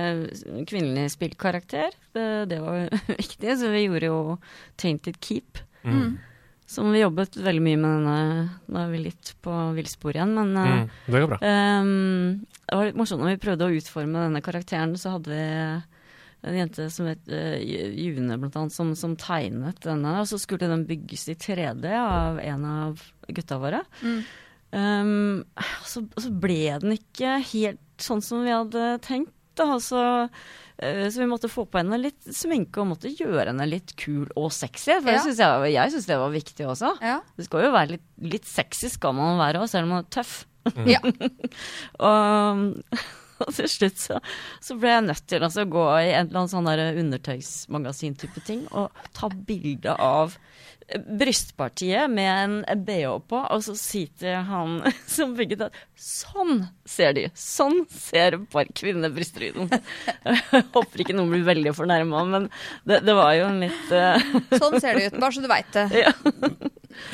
[0.68, 2.90] kvinnelig spillkarakter, det, det var
[3.22, 4.38] viktig, så vi gjorde jo
[4.76, 5.62] Tainted Keep.
[5.84, 6.18] Mm.
[6.70, 8.16] Som vi jobbet veldig mye med denne
[8.70, 10.90] Nå er vi litt på villspor igjen, men eh, Mm.
[11.06, 11.38] Det går bra.
[11.42, 15.40] Um, det var litt morsomt når vi prøvde å utforme denne karakteren, så hadde vi
[16.50, 20.14] en jente som het uh, June, blant annet, som, som tegnet denne.
[20.22, 23.82] Og så skulle den bygges i 3D av en av gutta våre.
[24.00, 24.22] Mm.
[24.76, 25.42] Ehm,
[25.86, 29.34] så, så ble den ikke helt sånn som vi hadde tenkt.
[29.58, 29.74] Da.
[29.82, 30.30] Så, eh,
[30.80, 34.50] så vi måtte få på henne litt sminke og måtte gjøre henne litt kul og
[34.54, 34.94] sexy.
[35.00, 35.18] For Ja.
[35.18, 36.92] jeg syns jeg, jeg synes det var viktig også.
[37.04, 37.20] Ja.
[37.36, 40.12] Det skal jo være litt, litt sexy, skal man være òg, selv om man er
[40.14, 40.46] tøff.
[40.88, 41.00] Ja.
[42.08, 42.64] og,
[43.44, 44.20] og til slutt så,
[44.60, 46.70] så ble jeg nødt til altså, å gå i en eller annen sånn
[47.04, 50.49] undertøysmagasin-type ting og ta bilde av eh,
[51.20, 54.80] brystpartiet med en BH på, og så si til han
[55.16, 57.26] som bygget at sånn ser de.
[57.38, 59.78] Sånn ser bare kvinnebrystene ut.
[60.24, 62.48] Jeg håper ikke noen blir veldig fornærma, men
[62.88, 64.28] det, det var jo en litt uh...
[64.56, 65.86] Sånn ser det ut, bare så du veit det.
[66.06, 66.14] ja.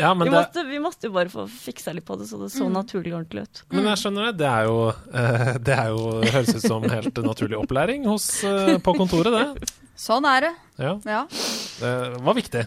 [0.01, 2.39] Ja, men, vi, det, måtte, vi måtte jo bare få fiksa litt på det, så
[2.41, 3.61] det så naturlig og ordentlig ut.
[3.75, 4.39] men jeg skjønner det.
[4.41, 4.79] Det er jo,
[5.21, 9.69] eh, det er jo høres ut som helt naturlig opplæring hos, eh, på kontoret, det.
[10.01, 10.55] Sånn er det.
[10.81, 11.23] Ja, Ja.
[11.29, 11.93] det
[12.25, 12.65] var viktig.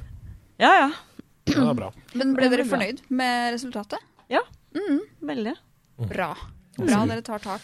[0.59, 0.89] Ja ja.
[1.49, 1.89] Det var bra.
[2.13, 4.03] Men ble dere fornøyd med resultatet?
[4.29, 4.43] Ja,
[5.19, 5.55] Veldig.
[6.09, 6.33] Bra.
[6.77, 7.61] Bra dere tar tak.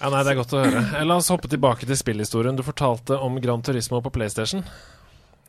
[0.00, 0.82] Ja, nei, Det er godt å høre.
[0.98, 2.56] Eh, La oss hoppe tilbake til spillhistorien.
[2.56, 4.64] Du fortalte om Gran Turismo på PlayStation.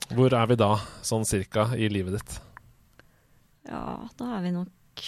[0.08, 0.72] Hvor er vi da,
[1.04, 2.38] sånn cirka, i livet ditt?
[3.68, 5.04] Ja, da er vi nok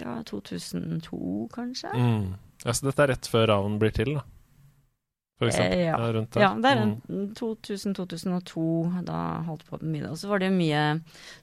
[0.00, 1.92] ja, 2002, kanskje.
[1.94, 2.32] Mm.
[2.64, 4.24] Ja, så dette er rett før Ravn blir til, da?
[5.40, 5.78] For eksempel.
[5.80, 5.96] Eh, ja.
[5.96, 6.42] Ja, rundt der.
[6.44, 7.32] Ja, det er Mm.
[7.40, 9.04] 2000-2002.
[9.08, 10.10] Da holdt på med mye.
[10.12, 10.84] Og så var det jo mye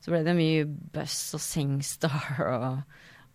[0.04, 2.84] Så ble det mye Buss og Singstar og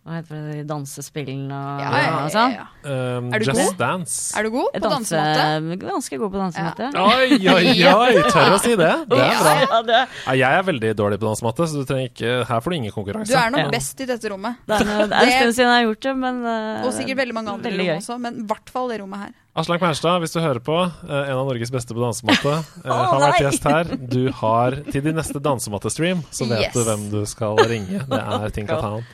[0.03, 2.55] hva heter det, de dansespillene og, Ja, ja, og ja, sånn.
[2.57, 2.65] ja.
[2.91, 3.77] Um, du Just god?
[3.79, 4.17] Dance.
[4.35, 5.77] Er du god på Danse, dansematte?
[5.93, 6.89] ganske god på dansematte.
[6.99, 7.69] Oi, oi,
[8.01, 8.25] oi!
[8.35, 8.89] Tør å si det.
[9.13, 9.53] Det er bra.
[9.63, 12.75] Ja, det, Ja, jeg er veldig dårlig på dansematte, så du trenger ikke, her får
[12.75, 13.31] du ingen konkurranse.
[13.31, 13.71] Du er nok Ja.
[13.77, 14.59] best i dette rommet.
[14.67, 17.55] det er, en stund siden jeg har gjort det, men uh, Og sikkert veldig mange
[17.55, 19.33] andre veldig rom også, men i hvert fall det rommet her.
[19.53, 20.75] Aslak Maurstad, hvis du hører på,
[21.05, 22.55] eh, en av Norges beste på dansematte,
[22.87, 23.91] oh, har vært gjest her.
[24.01, 26.73] Du har til din neste dansematte-stream, så vet Yes.
[26.73, 28.01] du hvem du skal ringe.
[28.09, 29.05] Det er Tinka Town.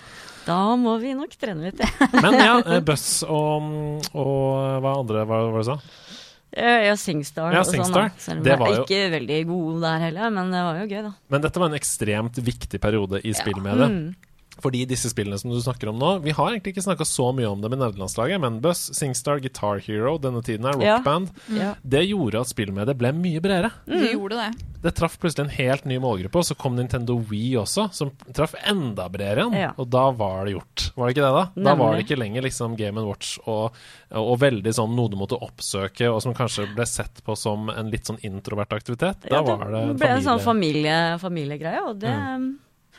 [0.47, 1.91] Da må vi nok trene litt, ja.
[2.23, 3.67] Men ja, eh, Buss og,
[4.15, 5.79] og hva andre var det du sa?
[6.55, 7.83] Ja, ja, Singstar Ja, og sånn.
[7.83, 8.07] Singstar.
[8.09, 8.23] da.
[8.23, 11.13] Selv om jeg jo- ikke veldig god der heller, men det var jo gøy, da.
[11.35, 13.91] Men dette var en ekstremt viktig periode i spillmediet.
[13.91, 14.15] Mm.
[14.63, 17.47] Fordi disse spillene som du snakker om nå Vi har egentlig ikke snakka så mye
[17.51, 20.97] om dem i nederlandslaget, men Buss, Singstar, Guitar Hero, denne tiden er Ja.
[20.99, 21.31] rockband.
[21.55, 21.75] Ja.
[21.87, 23.71] Det gjorde at spillmediet ble mye bredere.
[23.87, 24.65] Det gjorde det.
[24.83, 28.55] Det traff plutselig en helt ny målgruppe, og så kom Nintendo Wii også, som traff
[28.67, 29.57] enda bredere igjen.
[29.59, 29.73] Ja.
[29.79, 30.91] Og da var det gjort.
[30.97, 31.65] Var det ikke det, da?
[31.71, 33.73] Da var det ikke lenger liksom Game Watch og,
[34.15, 37.91] og veldig sånn noe du måtte oppsøke, og som kanskje ble sett på som en
[37.91, 39.23] litt sånn introvert aktivitet.
[39.27, 40.95] Da Ja, var det en ble en sånn familie...
[41.19, 42.15] familie, familiegreie, og det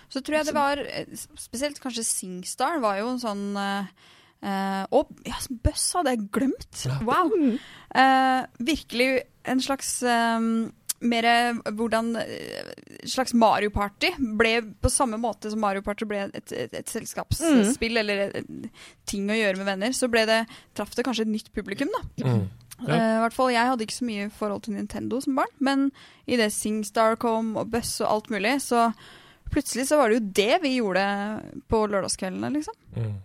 [0.10, 3.46] Så tror jeg det var eh, Spesielt kanskje Singstar var jo en sånn
[4.40, 6.84] Uh, eh, Og ja, Bøss hadde jeg glemt!
[7.08, 7.32] Wow!
[7.94, 11.26] Uh, virkelig en slags um, mer
[11.76, 12.72] hvordan uh,
[13.08, 18.02] slags Mario Party ble på samme måte som Mario Party ble et, et, et selskapsspill
[18.02, 18.50] eller et,
[19.10, 20.42] ting å gjøre med venner, så ble det,
[20.78, 22.04] traff det kanskje et nytt publikum, da.
[22.26, 22.44] Mm.
[22.80, 22.96] Ja.
[22.96, 25.90] Uh, i hvert fall, Jeg hadde ikke så mye forhold til Nintendo som barn, men
[26.28, 28.90] i det Singstar kom, og Buss og alt mulig, så
[29.52, 31.04] plutselig så var det jo det vi gjorde
[31.72, 32.78] på lørdagskveldene, liksom.
[32.96, 33.18] Mm.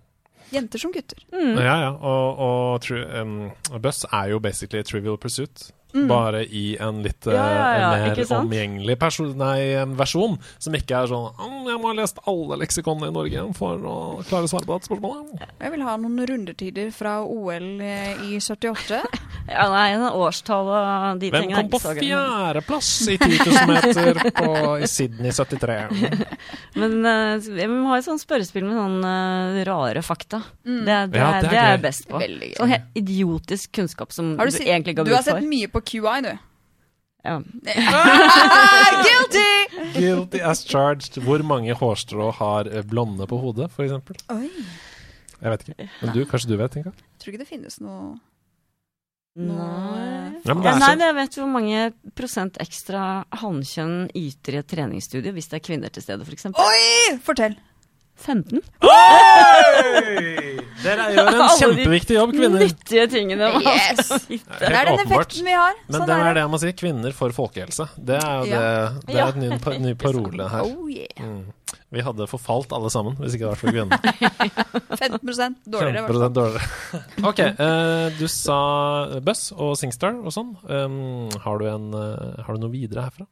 [0.54, 1.18] Jenter som gutter.
[1.32, 1.56] Mm.
[1.58, 1.92] Ja, ja.
[1.94, 3.50] Og, og um,
[3.82, 5.70] Buss er jo basically Trivial Pursuit.
[5.94, 6.08] Mm.
[6.10, 8.96] Bare i en litt Ja, ja, ja, eh, mer omgjengelig
[9.38, 13.14] nei, en versjon, som ikke er sånn «Mm, 'Jeg må ha lest alle leksikonene i
[13.14, 13.94] Norge for å
[14.26, 15.44] klare å svare på dette spørsmålet'.
[15.62, 19.02] Jeg vil ha noen rundetider fra OL i 78.
[19.44, 24.20] Ja, nei, en årstall og de Hvem kom på er fjerdeplass i 10 000 meter
[24.32, 25.76] på, i Sydney 73?
[26.80, 29.12] Men uh, vi må ha et sånt spørrespill med sånne
[29.60, 30.40] eh, rare fakta.
[30.64, 32.22] Det, er- det, Ja, det er det er jeg best på.
[32.24, 32.56] Veldig gøy.
[32.56, 35.36] Sånn helt idiotisk kunnskap som Har du, du, egentlig ga du har ut for.
[35.42, 36.32] sett mye på QI, du.
[37.24, 37.38] Ja.
[39.06, 39.50] Guilty!
[39.94, 41.16] Guilty as charged.
[41.24, 44.18] Hvor mange hårstrå har eh, blonde på hodet, for eksempel?
[45.40, 45.88] Jeg vet ikke.
[46.02, 46.92] Men du, kanskje du vet, Tinka?
[46.92, 48.14] Jeg tror ikke det finnes noe
[49.34, 50.38] Nei.
[50.46, 51.78] Ja, men det Ja, er nei, men jeg vet hvor mange
[52.14, 56.46] prosent ekstra hannkjønn yter i et treningsstudio hvis det er kvinner til stede, f.eks.
[56.54, 57.16] Oi!
[57.26, 57.56] Fortell.
[58.16, 58.60] 15.
[60.84, 62.62] Dere gjør en kjempeviktig jobb, kvinner.
[62.64, 64.04] Nyttige tingene man Yes!
[64.06, 64.58] skal vite.
[64.60, 65.10] Det er den åpenbart.
[65.10, 65.74] effekten vi har.
[65.88, 66.72] Men Sånn det er det jeg må si.
[66.84, 67.86] Kvinner for folkehelse.
[67.98, 68.60] Det er jo Ja.
[68.60, 69.06] det.
[69.08, 69.26] Det Ja.
[69.26, 70.62] er et ny, ny parole her.
[70.64, 71.20] Oh yeah.
[71.20, 71.44] Mm.
[71.94, 73.98] Vi hadde forfalt alle sammen hvis ikke det var for kvinner.
[74.98, 76.06] 15 dårligere.
[76.06, 76.32] 15 fall.
[76.34, 76.66] dårligere.
[77.30, 77.40] OK.
[77.60, 78.58] Uh, du sa
[79.24, 80.54] Buss og Singstar og sånn.
[80.68, 83.26] Um, har, du en, uh, har du noe videre herfra?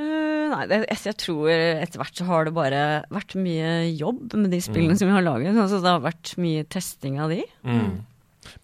[0.00, 4.50] Eh, nei, jeg, jeg tror etter hvert så har det bare vært mye jobb med
[4.54, 5.52] de spillene som vi har laget.
[5.54, 7.42] Altså, det har vært mye testing av de.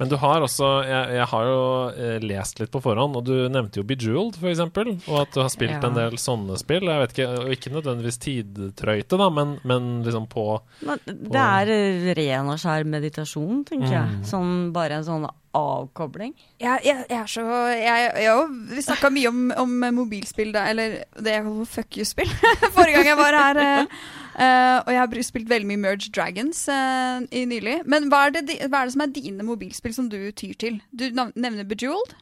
[0.00, 1.58] Men du har også Jeg, jeg har jo
[1.92, 5.52] eh, lest litt på forhånd, og du nevnte jo Bejeweled, eksempel, og at du har
[5.52, 5.82] spilt Ja.
[5.88, 6.88] en del sånne spill.
[6.88, 10.46] Jeg vet ikke, og Ikke nødvendigvis tidtrøyte, da, men, men liksom på
[10.88, 11.72] Men det er
[12.18, 14.14] ren og skjær meditasjon, tenker jeg.
[14.16, 14.24] Mm.
[14.32, 16.34] Sånn bare en sånn avkobling.
[16.60, 21.32] Jeg, jeg, jeg er så jeg, Vi snakka mye om, om mobilspill, da, eller det
[21.32, 22.32] jeg kaller fuck you-spill,
[22.76, 23.60] forrige gang jeg var her.
[23.62, 27.80] eh, og jeg har spilt veldig mye Merge Dragons uh, i nylig.
[27.88, 30.80] Men hva er, det, hva er det som er dine mobilspill som du tyr til?
[30.92, 32.16] Du nevner Bejeweled.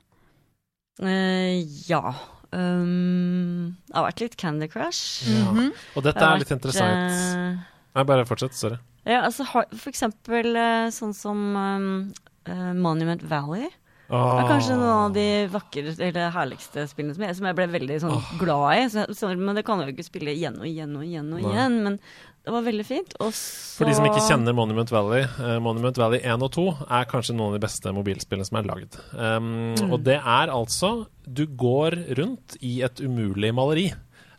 [1.02, 2.14] Uh, ja.
[2.54, 5.26] Um, det har vært litt Candy Crush.
[5.26, 5.72] Mhm.
[5.98, 7.64] Og dette er litt vært, interessant.
[7.94, 8.54] Nei, bare fortsett.
[8.58, 8.78] Sorry.
[9.06, 10.54] ja, altså for eksempel
[10.94, 11.90] sånn som um,
[12.50, 13.70] eh, Monument Valley.
[14.04, 17.64] Det er kanskje noen av de vakreste eller herligste spillene som jeg, som jeg ble
[17.72, 18.82] veldig sånn glad i.
[18.92, 21.30] Så, så, men det kan jeg jo ikke spille igjen og igjen og igjen.
[21.32, 21.54] og Nei.
[21.54, 21.96] igjen Men
[22.44, 23.14] det var veldig fint.
[23.24, 26.66] Og så For de som ikke kjenner Monument Valley, eh, Monument Valley 1 og 2
[26.84, 29.00] er kanskje noen av de beste mobilspillene som er lagd.
[29.16, 29.90] Um, Mm.
[29.92, 33.86] Og det er altså Du går rundt i et umulig maleri.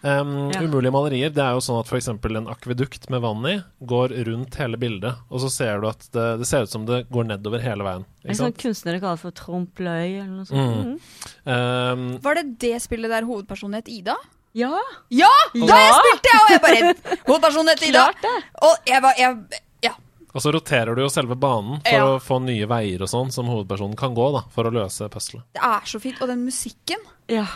[0.05, 0.59] Um, Ja.
[0.61, 2.07] Umulige malerier det er jo sånn at f.eks.
[2.13, 6.25] en akvedukt med vann i går rundt hele bildet, og så ser du at det,
[6.43, 8.05] det ser ut som det går nedover hele veien.
[8.23, 8.59] En sånn sant?
[8.61, 10.61] kunstnere kaller for trompe l'œil eller noe sånt.
[10.61, 10.93] Mm.
[10.93, 11.49] Mm.
[11.49, 14.15] Um, Var det det spillet der hovedpersonen het Ida?
[14.55, 14.69] Ja!
[15.09, 15.31] Ja!
[15.57, 15.81] Da Ja!
[15.81, 18.05] jeg spilte jeg, og jeg bare Hovedpersonen het Ida!
[18.05, 18.35] Klart det!
[18.69, 19.93] Og jeg var jeg, Ja.
[20.33, 22.05] og så roterer du jo selve banen for Ja.
[22.13, 25.43] å få nye veier og sånn, som hovedpersonen kan gå da, for å løse puzzlet.
[25.57, 26.21] Det er så fint.
[26.21, 27.01] Og den musikken.
[27.27, 27.47] Ja.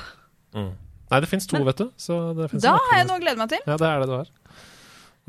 [0.58, 0.74] Mm.
[1.10, 1.88] Nei, det fins to, vet du.
[1.98, 3.64] Så det Da har jeg noe å glede meg til.
[3.66, 4.30] Ja, det er det du har.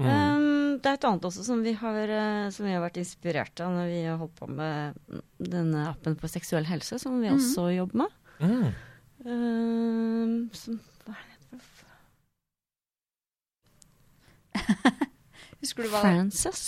[0.01, 0.09] Mm.
[0.09, 3.61] Um, det er et annet også som vi, har, eh, som vi har vært inspirert
[3.61, 4.97] av når vi har holdt på med
[5.41, 8.17] denne appen på seksuell helse, som vi også jobber med.
[8.41, 8.71] Mm.
[9.27, 11.61] Um, som, hva er det?
[15.61, 16.65] Husker du hva Frances?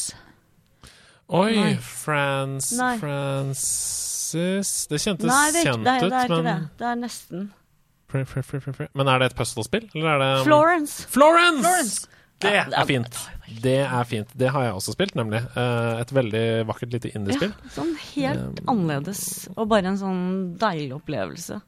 [1.33, 1.77] Oi, Nei.
[1.81, 2.99] France Nei.
[3.01, 6.59] Frances Det kjentes Nei, det er, kjent det, er, det er ikke men det.
[6.77, 7.47] Det er nesten.
[8.13, 11.07] Men er det et puzzlespill, eller er det um, Florence!
[11.09, 11.63] Florence!
[11.63, 12.09] Florence.
[12.43, 13.19] Det er fint.
[13.63, 14.31] Det er fint.
[14.35, 15.39] Det har jeg også spilt, nemlig.
[15.55, 17.53] Eh, et veldig vakkert lite Ja, indiespill.
[17.71, 19.21] sånn helt Um, annerledes.
[19.55, 20.23] Og bare en sånn
[20.59, 21.61] deilig opplevelse.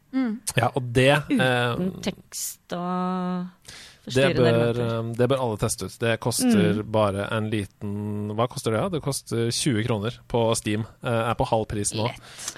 [0.59, 4.99] Ja, og det eh, Uten tekst og det forstyrrende bør, elementer.
[4.99, 5.99] um, det bør alle teste ut.
[6.03, 6.91] Det koster Mm.
[6.93, 8.81] bare en liten Hva koster det?
[8.83, 8.89] Ja?
[8.89, 10.85] Det koster 20 kroner på Steam.
[11.05, 12.11] Eh, er på halv pris nå.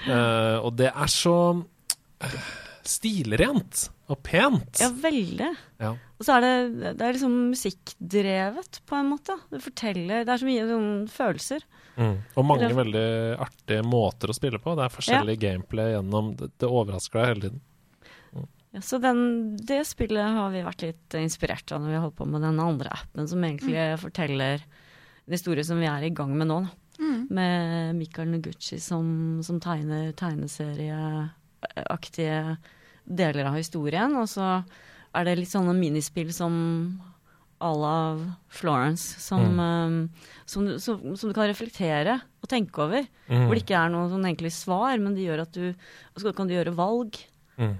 [0.09, 1.37] Eh, og det er så
[2.21, 2.27] eh,
[2.89, 4.79] stilrent og pent.
[4.81, 5.49] Ja, veldig.
[5.83, 5.91] Ja.
[6.17, 6.53] Og så er det,
[6.97, 9.35] det er liksom musikkdrevet, på en måte.
[9.51, 11.61] Det forteller Det er så mye sånn følelser.
[11.97, 12.17] Mm.
[12.37, 13.07] Og mange Eller- veldig
[13.47, 14.75] artige måter å spille på.
[14.77, 17.61] Det er forskjellig gameplay gjennom Det, det overrasker deg hele tiden.
[18.75, 19.19] Ja, så den,
[19.57, 22.59] det spillet har vi vært litt inspirert av når vi har holdt på med den
[22.59, 26.59] andre appen, som egentlig forteller en historie som vi er i gang med nå.
[26.67, 26.71] Da.
[27.29, 32.57] Med Mikael Noguchi som, som tegner tegneserieaktige
[33.07, 34.15] deler av historien.
[34.19, 34.47] Og så
[35.15, 37.01] er det litt sånne minispill som
[37.59, 37.95] à la
[38.53, 43.07] Florence, som, eh, som, du- som, som du kan reflektere og tenke over.
[43.31, 43.47] Mm.
[43.47, 45.73] Hvor det ikke er noe sånn egentlig svar, men det gjør at du
[46.21, 47.17] så kan du gjøre valg.
[47.57, 47.79] Mm.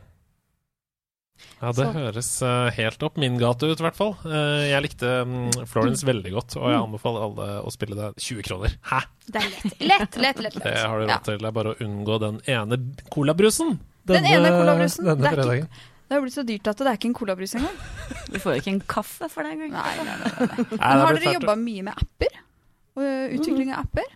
[1.61, 4.15] Ja, det Så- høres uh, helt opp min gate ut, i hvert fall.
[4.25, 8.41] Uh, jeg likte um, Florence veldig godt, og jeg anbefaler alle å spille det 20
[8.47, 8.73] kroner.
[8.89, 9.03] Hæ?
[9.29, 10.39] Det er lett, lett, lett.
[10.41, 10.63] lett, lett.
[10.65, 11.37] Det har du råd til.
[11.37, 12.79] Det er bare å unngå den ene
[13.13, 13.77] colabrusen.
[14.07, 15.05] Den ene colabrusen.
[15.05, 17.55] Denne Det er ikke- Det har blitt så dyrt at det er ikke en colabrus
[17.55, 17.75] engang.
[18.31, 19.71] Du får jo ikke en kaffe for det engang.
[19.75, 20.65] Nei, nei, nei, nei.
[20.71, 22.37] Men har dere jobba mye med apper?
[22.95, 24.07] Og utvikling av apper?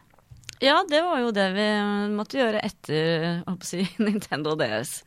[0.62, 1.66] Ja, det var jo det vi
[2.16, 5.04] måtte gjøre etter hva si, Nintendo DS.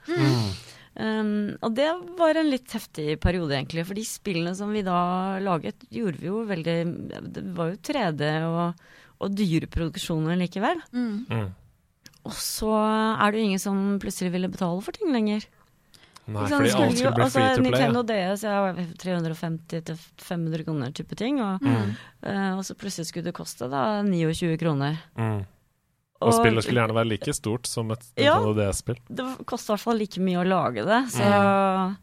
[0.95, 3.83] Um, og det var en litt heftig periode, egentlig.
[3.87, 6.77] For de spillene som vi da laget, gjorde vi jo veldig
[7.35, 8.85] Det var jo 3D og,
[9.25, 10.83] og dyre produksjoner likevel.
[10.95, 11.49] Mm.
[12.25, 15.45] Og så er det jo ingen som plutselig ville betale for ting lenger.
[16.27, 17.71] Nei, Ikke fordi Skulle alt skulle bli free to play.
[17.71, 18.33] Nintendo Ja.
[18.33, 18.73] DS ja,
[19.03, 21.41] 350-500 kroner type ting.
[21.45, 21.91] Og, Mm.
[22.27, 24.97] uh, og så plutselig skulle det koste da 29 kroner.
[25.19, 25.45] Mm.
[26.25, 28.39] Og spillet skulle gjerne være like stort som et Ja.
[28.39, 28.97] Nintendo DS-spill.
[29.13, 31.97] det kosta i hvert fall like mye å lage det, så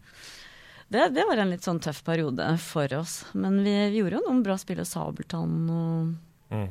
[0.91, 3.25] det, det var en litt sånn tøff periode for oss.
[3.33, 6.15] Men vi, vi gjorde jo noen bra spill, og Sabeltann og
[6.51, 6.67] Mm.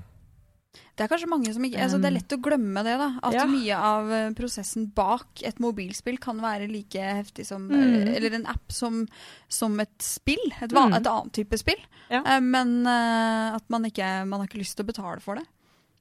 [1.00, 3.06] Det er kanskje mange som ikke altså Det er lett å glemme det, da.
[3.24, 3.46] At Ja.
[3.48, 8.04] mye av prosessen bak et mobilspill kan være like heftig som Mm.
[8.04, 9.06] ø, Eller en app som,
[9.48, 10.44] som et spill.
[10.60, 10.96] Et, van, Mm.
[11.00, 11.80] et annet type spill.
[12.10, 12.20] Ja.
[12.26, 15.46] Eh, men at man ikke Man har ikke lyst til å betale for det.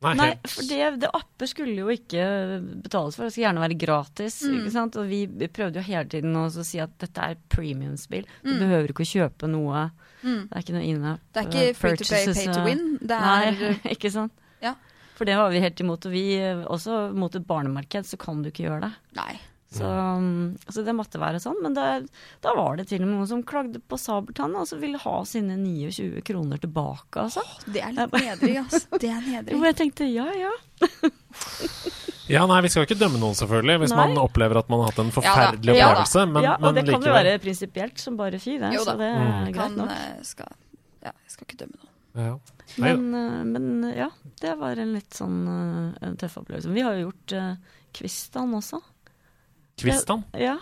[0.02, 3.78] Nei, Nei, for det, det apper skulle jo ikke betales for, det skulle gjerne være
[3.80, 4.44] gratis.
[4.44, 4.60] Mm.
[4.62, 4.96] ikke sant?
[4.96, 8.26] Og vi prøvde jo hele tiden å si at dette er premiumspill.
[8.44, 8.60] Du Mm.
[8.60, 9.92] behøver ikke å kjøpe noe.
[10.24, 10.48] Mm.
[10.48, 11.20] Det er ikke noe in-app.
[11.34, 12.98] Det er ikke eh, free to pay, pay to win.
[13.02, 14.32] Det er Nei, ikke sant?
[15.20, 15.22] Ja.
[15.22, 16.08] For det var vi helt imot.
[16.08, 18.92] Og vi eh, også mot et barnemarked, så kan du ikke gjøre det.
[19.20, 19.34] Nei.
[19.70, 21.60] Så, um, så det måtte være sånn.
[21.62, 21.84] Men det,
[22.42, 25.18] da var det til og med noen som klagde på Sabeltann, og så ville ha
[25.30, 27.44] sine 29 kroner tilbake, altså.
[27.70, 28.82] Det er litt nedrig, altså.
[29.04, 29.60] Det er nedrig.
[29.60, 30.50] Hvor jeg tenkte ja ja.
[32.30, 34.04] Ja, nei, vi skal jo ikke dømme noen, selvfølgelig, hvis Nei.
[34.12, 36.26] man opplever at man har hatt en forferdelig Ja opplevelse.
[36.30, 38.70] Men, ja, og men det kan jo være prinsipielt som bare fy, det.
[38.76, 38.84] Jo.
[38.86, 39.48] Så det er Mm.
[39.56, 39.90] greit nok.
[39.90, 40.52] Kan, skal,
[41.02, 41.94] ja, jeg skal ikke dømme noen.
[42.28, 42.59] Ja.
[42.78, 44.10] Men, eh, men ja,
[44.42, 46.72] det var en litt sånn uh, en tøff opplevelse.
[46.76, 48.82] Vi har jo gjort uh, Kvistan også.
[49.80, 50.28] Kvistan?
[50.38, 50.58] Ja.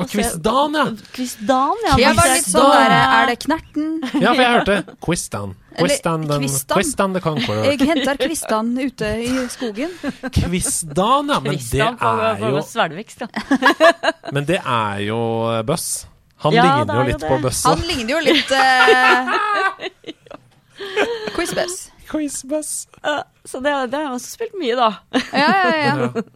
[0.00, 0.84] Og Kvistdan, ja!
[1.12, 1.96] Kvistdan, ja.
[2.00, 3.90] Jeg var litt sånn der Er det Knerten?
[4.22, 6.46] Ja, for jeg hørte Kvistan Kvistan den.
[6.72, 7.66] Quizdan the Conqueror.
[7.68, 9.92] Jeg henter Kvistan ute i skogen.
[10.32, 11.40] Kvistan, ja!
[11.44, 12.56] Men det er jo
[14.36, 15.20] Men det er jo
[15.68, 15.68] Bøss.
[15.72, 15.92] Buss.
[16.42, 17.62] Han Ja, ligner er jo litt på Buss.
[17.68, 20.16] Han ligner jo litt uh,
[21.36, 21.78] Quizbuzz.
[22.10, 22.72] Quizbus.
[23.00, 24.90] Uh, så det, det har jeg også spilt mye, da.
[25.32, 25.96] Ja, ja, ja.
[26.22, 26.28] Ja.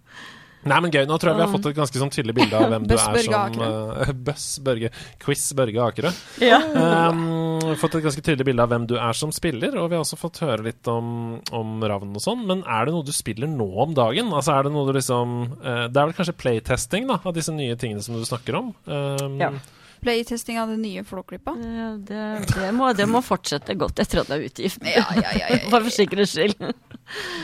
[0.66, 1.04] Nei, men gøy.
[1.06, 3.18] Nå tror jeg vi har fått et ganske sånn tydelig bilde av hvem du er
[3.22, 4.90] som uh, Bøss Børge.
[5.22, 6.10] Quiz Børge Akerø.
[6.42, 6.58] Ja.
[6.58, 10.02] Um, fått et ganske tydelig bilde av hvem du er som spiller, og vi har
[10.02, 12.42] også fått høre litt om, om Ravn og sånn.
[12.50, 14.34] Men er det noe du spiller nå om dagen?
[14.34, 17.54] Altså er Det noe du liksom uh, Det er vel kanskje playtesting da, av disse
[17.54, 18.74] nye tingene som du snakker om?
[18.90, 19.54] Um, Ja.
[20.02, 21.54] Playtesting av det nye Flåklypa.
[21.56, 22.22] Eh, Det,
[22.54, 24.82] det, må, det må fortsette godt etter at det er utgift.
[24.84, 25.70] Ja, ja, ja, ja, ja.
[25.70, 26.56] Bare for sikkerhets skyld.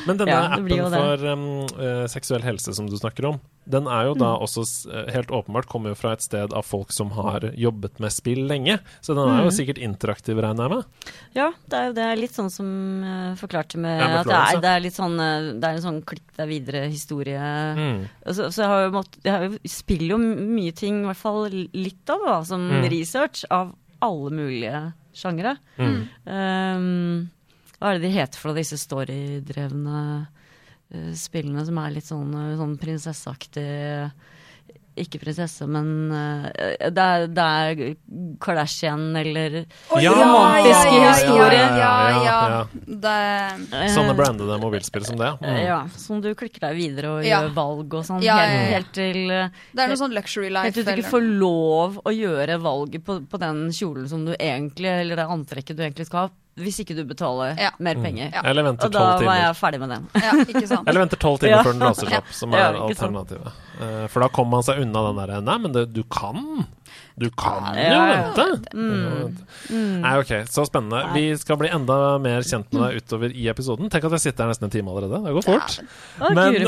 [0.07, 1.45] Men denne Ja, appen for um,
[1.79, 3.41] eh, seksuell helse som du snakker om,
[3.71, 4.43] den er jo da Mm.
[4.43, 8.11] også eh, helt åpenbart kommer jo fra et sted av folk som har jobbet med
[8.11, 8.81] spill lenge.
[9.01, 9.55] Så den er jo Mm.
[9.55, 10.85] sikkert interaktiv, regner jeg med.
[11.39, 12.67] Ja, det er jo det litt sånn som
[13.07, 15.79] jeg forklarte med, Ja, med at det er, det er litt sånn eh, Det er
[15.79, 17.39] en sånn klikk deg videre-historie.
[17.79, 18.03] Mm.
[18.35, 21.23] Så, så jeg, har jo mått, jeg har jo, spiller jo mye ting, i hvert
[21.23, 22.89] fall litt av det, da, som Mm.
[22.91, 25.57] research, av alle mulige sjangere.
[25.79, 26.09] Mm.
[26.27, 27.31] Um,
[27.79, 30.27] hva er det de heter for disse storydrevne
[30.95, 34.13] uh, spillene som er litt sånn, eh, sånn prinsesseaktig
[35.01, 36.49] Ikke prinsesse, men uh,
[36.93, 37.95] det, er, det er
[38.43, 41.55] Kardashian eller oh, Ja, romantiske ja, ja, historier.
[41.55, 42.41] Ja, ja, Ja, ja.
[42.53, 42.83] ja.
[43.03, 43.15] Det,
[43.79, 45.31] eh, Sånne brandede mobilspill som det.
[45.41, 45.61] eh, Mm.
[45.67, 47.41] Ja, som du klikker deg videre og Ja.
[47.43, 48.23] gjør valg og sånn.
[48.23, 48.75] Ja, helt, ja, ja.
[48.77, 50.75] helt til eh, det er noe sånn luxury Helt life.
[50.75, 54.93] til du ikke får lov å gjøre valget på, på den kjolen som du egentlig,
[55.01, 56.31] eller det antrekket du egentlig skal ha
[56.61, 57.71] hvis ikke du betaler Ja.
[57.79, 58.31] mer penger.
[58.35, 58.43] Ja.
[58.45, 59.15] Eller venter tolv timer.
[59.15, 60.09] Og da var jeg ferdig med den.
[60.21, 60.85] Ja, ikke sant?
[60.89, 61.63] Eller venter tolv timer Ja.
[61.63, 63.53] før den låser seg opp, som er alternativet.
[63.81, 66.67] Uh, For da kommer man seg unna den derre Nei, men det, du kan!
[67.19, 68.45] Du kan jo vente!
[68.73, 70.01] Mm.
[70.03, 71.03] Nei, ok, så spennende.
[71.15, 73.91] Vi skal bli enda mer kjent med deg utover i episoden.
[73.93, 75.21] Tenk at jeg sitter her nesten en time allerede.
[75.27, 75.77] Det går fort.
[76.33, 76.59] Men-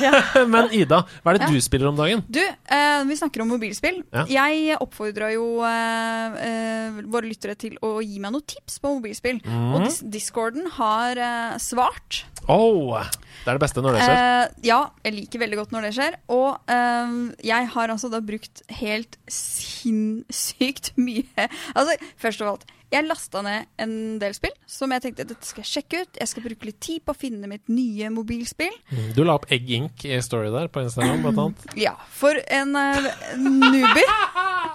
[0.00, 0.12] Ja.
[0.54, 2.22] Men Ida, hva er det du spiller om dagen?
[2.28, 4.02] Du, eh, vi snakker om mobilspill.
[4.30, 9.40] Jeg oppfordra jo eh, eh, våre lyttere til å gi meg noen tips på mobilspill.
[9.44, 9.74] Mm.
[9.76, 12.24] Og dis Discorden har eh, svart.
[12.48, 12.96] Oh,
[13.40, 14.18] det er det beste når det skjer.
[14.18, 16.18] Uh, ja, jeg liker veldig godt når det skjer.
[16.34, 17.14] Og uh,
[17.44, 23.68] jeg har altså da brukt helt sinnssykt mye Altså, først av alt, jeg lasta ned
[23.78, 26.18] en del spill som jeg tenkte dette skal jeg sjekke ut.
[26.18, 28.74] Jeg skal bruke litt tid på å finne mitt nye mobilspill.
[28.90, 29.08] Mm.
[29.14, 31.66] Du la opp Egg Ink i story der på Instagram, blant annet.
[31.78, 34.08] Ja, for en uh, newbie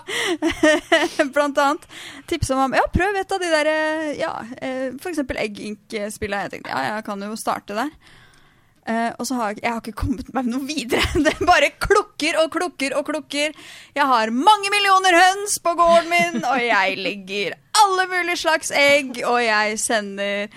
[1.36, 1.88] Blant annet
[2.30, 3.70] tipsa meg om Ja, prøv et av de der
[4.20, 4.34] Ja,
[4.96, 6.48] eksempel Egg Ink-spillene.
[6.48, 7.92] Jeg tenkte ja, jeg kan jo starte der.
[8.86, 11.04] Eh, og så har jeg, jeg har ikke kommet meg noe videre.
[11.26, 13.54] Det bare klukker og klukker og klukker.
[13.98, 19.18] Jeg har mange millioner høns på gården min, og jeg legger alle mulige slags egg,
[19.26, 20.52] og jeg sender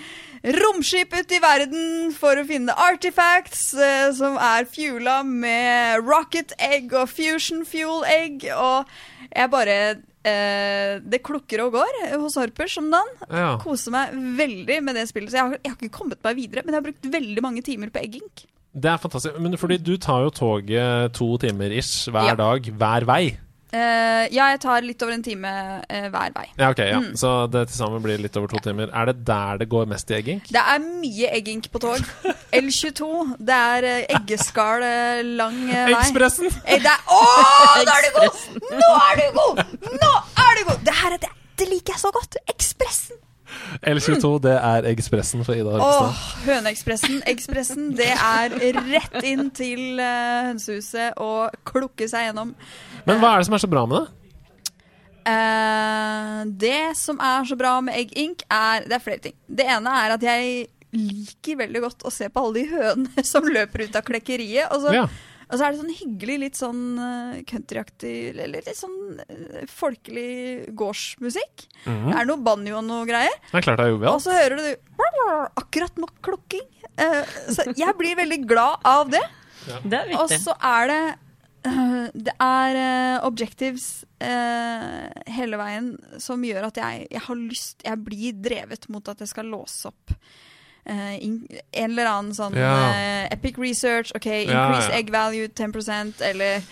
[0.59, 6.93] romskip ut i verden for å finne artifacts uh, som er fuela med rocket egg
[6.95, 8.87] og fusion fuel egg, og
[9.33, 9.79] jeg bare
[10.25, 13.11] eh, Det klukker og går hos Harpers om dagen.
[13.29, 13.57] Ja.
[13.61, 15.31] Koser meg veldig med det spillet.
[15.31, 17.61] Så jeg har, jeg har ikke kommet meg videre, men jeg har brukt veldig mange
[17.65, 18.45] timer på eggink.
[18.79, 19.39] Det er fantastisk.
[19.41, 22.35] Men fordi du tar jo toget to timer ish hver Ja.
[22.35, 23.37] dag, hver vei.
[23.69, 25.49] Eh, ja, jeg tar litt over en time
[25.85, 26.45] uh, hver vei.
[26.57, 27.01] Ja, ok, ja.
[27.03, 27.11] Mm.
[27.19, 28.89] Så det til sammen blir litt over to timer.
[28.89, 30.41] Er det der det går mest i egging?
[30.49, 32.01] Det er mye egging på tog.
[32.63, 33.11] L22.
[33.37, 34.87] Det er uh, eggeskall
[35.37, 35.93] lang vei.
[35.99, 36.49] Ekspressen!
[36.49, 37.21] Det å,
[37.85, 38.43] nå er du god!
[38.73, 39.63] Nå er du god!
[39.85, 40.13] Nå
[40.47, 40.85] er du god!
[40.89, 42.41] Det her er det, det liker jeg så godt.
[42.49, 43.21] Ekspressen.
[43.87, 46.45] L22, det er Eggspressen for Ida Åh, Horpestad.
[46.45, 47.21] Høneekspressen.
[47.27, 48.53] Eggspressen, det er
[48.89, 52.53] rett inn til eh, hønsehuset og klukke seg gjennom.
[53.09, 54.15] Men hva er det som er så bra med det?
[55.29, 59.35] Eh, det som er så bra med Egg Ink, er Det er flere ting.
[59.47, 63.45] Det ene er at jeg liker veldig godt å se på alle de hønene som
[63.45, 64.71] løper ut av klekkeriet.
[64.73, 65.03] Og så, Ja.
[65.49, 70.71] og så er det sånn hyggelig, litt sånn eh, countryaktig Eller litt sånn eh, folkelig
[70.79, 71.67] gårdsmusikk.
[71.85, 72.09] Mhm.
[72.09, 73.37] Det er noe banjo og noe greier.
[73.51, 74.69] Det er klart det er Og så hører du
[75.59, 76.65] akkurat nok klukking.
[76.99, 79.23] Eh, så jeg blir veldig glad av det.
[79.85, 81.03] Det er Og så er det
[82.13, 85.89] Det er uh, objectives uh, hele veien
[86.21, 89.89] som gjør at jeg, jeg har lyst Jeg blir drevet mot at jeg skal låse
[89.91, 92.71] opp uh, in, en eller annen sånn Ja.
[93.33, 94.13] epic research.
[94.15, 94.95] OK, increase ja.
[95.01, 96.63] egg value 10% eller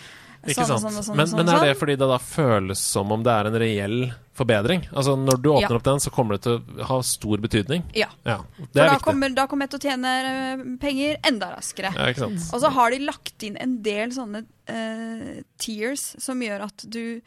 [0.47, 0.95] Ikke sånn og sant?
[0.95, 1.17] sånn sånn.
[1.19, 1.81] men, men er det sånn.
[1.81, 3.99] fordi det da føles som om det er en reell
[4.38, 4.85] forbedring?
[4.93, 5.79] Altså Når du åpner Ja.
[5.79, 7.83] opp den, så kommer det til å ha stor betydning?
[7.97, 8.09] Ja.
[8.25, 11.91] Ja, For da kommer, da kommer jeg til å tjene øh, penger enda raskere.
[11.95, 12.29] Ja?
[12.53, 17.19] Og så har de lagt inn en del sånne uh, tears som gjør at du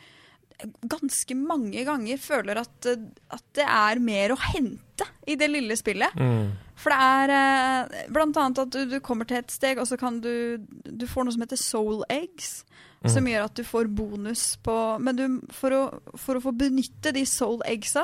[0.90, 5.76] ganske mange ganger føler at, eh, at det er mer å hente i det lille
[5.78, 6.16] spillet.
[6.20, 6.50] Mm.
[6.80, 9.98] For det er uh, blant annet at du, du kommer til et steg, og så
[10.00, 12.62] kan du Du får noe som heter soul eggs.
[13.08, 15.22] Som gjør at du får bonus på Men du,
[15.56, 15.82] for, å,
[16.20, 18.02] for å få benytte de soul eggsa,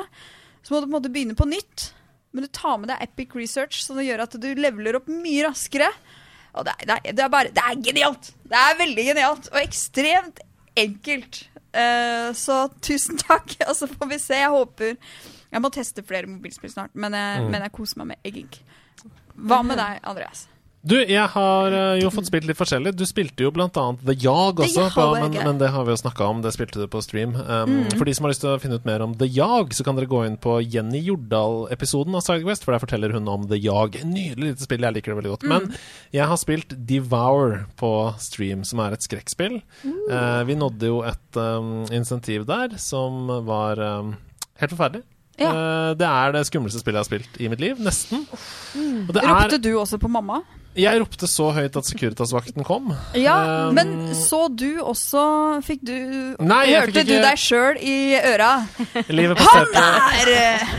[0.64, 1.90] så må du på en måte begynne på nytt.
[2.32, 5.90] Men du tar med deg epic research, som gjør at du leveler opp mye raskere.
[6.56, 8.30] Og det er, det, er, det er bare Det er genialt!
[8.48, 10.40] Det er veldig genialt, og ekstremt
[10.76, 11.42] enkelt.
[11.76, 14.40] Uh, så tusen takk, og så får vi se.
[14.40, 14.96] Jeg håper
[15.52, 17.50] Jeg må teste flere mobilspill snart, men jeg, Mm.
[17.52, 18.48] men jeg koser meg med egging.
[19.36, 20.46] Hva med deg, Andreas?
[20.86, 22.92] Du, jeg har eh, jo fått spilt litt forskjellig.
[22.94, 25.98] Du spilte jo blant annet The Jag også, på, men, men det har vi jo
[25.98, 26.42] snakka om.
[26.44, 27.34] Det spilte du på stream.
[27.34, 27.98] Um, Mm.
[27.98, 29.96] For de som har lyst til å finne ut mer om The Jag, så kan
[29.98, 33.98] dere gå inn på Jenny Jordal-episoden av Sidequest, for der forteller hun om The Jag.
[34.06, 35.46] Nydelig lite spill, jeg liker det veldig godt.
[35.46, 35.54] Mm.
[35.54, 39.58] Men jeg har spilt Devour på stream, som er et skrekkspill.
[39.86, 44.14] Eh, vi nådde jo et um, insentiv der som var um,
[44.62, 45.04] helt forferdelig.
[45.40, 45.50] Ja.
[45.52, 47.82] Uh, det er det skumleste spillet jeg har spilt i mitt liv.
[47.82, 48.24] Nesten.
[49.12, 50.40] Er, Ropte du også på mamma?
[50.76, 52.92] Jeg ropte så høyt at Securitas-vakten kom.
[53.16, 53.36] Ja,
[53.68, 55.22] Um, men så du også
[55.64, 55.92] Fikk du
[56.40, 58.50] Nei, Hørte ikke- du deg sjøl i øra?
[59.08, 60.74] Livet på Han er eh,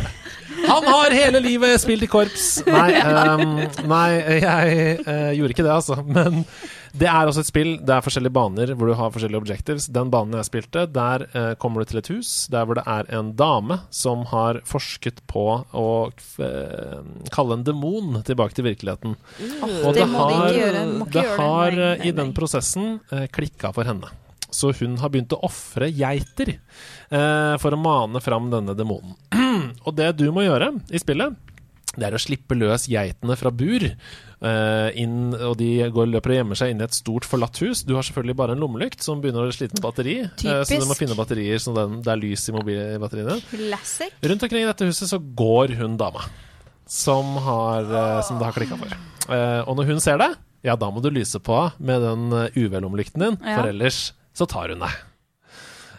[0.68, 2.48] Han har hele livet spilt i korps!
[2.68, 2.90] Nei,
[3.34, 4.08] um, nei
[4.42, 6.00] jeg uh, gjorde ikke det, altså.
[6.06, 6.44] Men
[6.98, 7.72] det er også et spill.
[7.86, 9.88] Det er forskjellige baner hvor du har forskjellige objectives.
[9.94, 13.10] Den banen jeg spilte, der eh, kommer du til et hus der hvor det er
[13.18, 15.46] en dame som har forsket på
[15.78, 15.88] å
[16.44, 17.02] eh,
[17.34, 19.18] kalle en demon tilbake til virkeligheten.
[19.84, 20.86] Og det må de ikke gjøre.
[20.94, 21.42] Må ikke det gjøre det.
[21.42, 24.10] har Nei, eh, nei, i den prosessen uh, klikka for henne.
[24.50, 29.18] Så hun har begynt å ofre geiter eh, for å mane fram denne demonen.
[29.86, 31.36] Og det du må gjøre i spillet,
[31.98, 33.84] det er å slippe løs geitene fra bur.
[34.38, 37.82] Uh, inn, og de går løper og gjemmer seg inni et stort, forlatt hus.
[37.88, 40.18] Du har selvfølgelig bare en lommelykt som begynner å slite med batteri.
[40.44, 43.40] Uh, så du må finne batterier så den, det er lys i mobilbatteriene.
[43.50, 44.14] Classic.
[44.30, 46.28] Rundt omkring i dette huset så går hun dama,
[46.86, 48.94] som, har, uh, som det har klikka for.
[49.28, 53.42] Og når hun ser deg, ja, da må du lyse på med den UV-lommelykten din,
[53.42, 53.58] Ja.
[53.58, 54.94] for ellers så tar hun deg.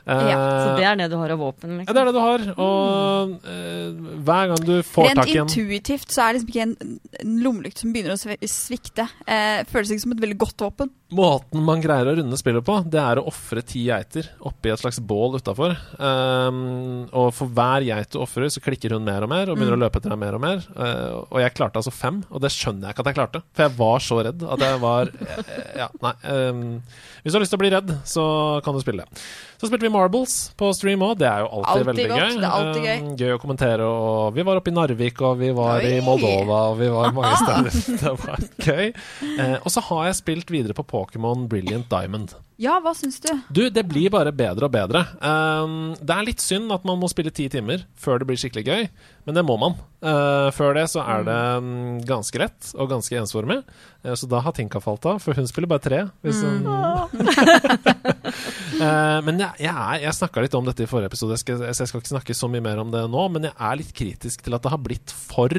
[0.08, 1.70] Eh, Så det er det du har av våpen?
[1.70, 1.94] ja, Liksom.
[1.94, 2.44] det er det du har.
[2.56, 6.52] Og uh, hver gang du får Rent tak i en intuitivt så er det liksom
[6.54, 9.08] ikke en, en lommelykt som begynner å svikte.
[9.28, 10.94] Uh, føles ikke som et veldig godt våpen.
[11.08, 14.80] Måten man greier å runde spillet på, det er å ofre ti geiter oppi et
[14.82, 15.72] slags bål utafor.
[15.98, 19.80] og for hver geit du ofrer, så klikker hun mer og mer og begynner å
[19.86, 20.60] løpe etter deg mer og mer.
[20.76, 23.42] Uh, og jeg klarte altså fem, og det skjønner jeg ikke at jeg klarte.
[23.56, 26.14] For jeg var så redd at jeg var eh, Ja, nei.
[26.28, 26.62] Um,
[27.22, 28.24] hvis du har lyst til å bli redd, så
[28.64, 29.24] kan du spille det.
[29.58, 31.16] Så spilte vi Marbles på stream òg.
[31.18, 32.50] Det er jo alltid, Alltid veldig godt, gøy.
[32.52, 32.98] alltid gøy.
[33.00, 33.88] Um, gøy å kommentere.
[33.88, 37.34] Og vi var oppe i Narvik, og vi var i Moldova, og vi var mange
[37.42, 37.98] steder.
[38.04, 38.92] det var gøy.
[39.40, 42.34] Uh, og så har jeg spilt videre på Pokémon Brilliant Diamond.
[42.58, 43.28] Ja, hva syns du?
[43.54, 45.04] Du, det blir bare bedre og bedre.
[45.22, 48.64] Um, det er litt synd at man må spille ti timer før det blir skikkelig
[48.66, 48.88] gøy,
[49.28, 49.76] men det må man.
[50.02, 51.68] Uh, før det så er det um,
[52.08, 53.60] ganske lett og ganske ensformig,
[54.02, 55.98] Uh, så da har Tinka falt av, for hun spiller bare tre.
[56.22, 56.66] Hvis hun...
[56.66, 57.06] Uh,
[59.26, 61.82] men jeg, jeg, er- jeg snakka litt om dette i forrige episode, jeg skal, så
[61.84, 64.36] jeg skal ikke snakke så mye mer om det nå, men jeg er litt kritisk
[64.46, 65.50] til at det har blitt for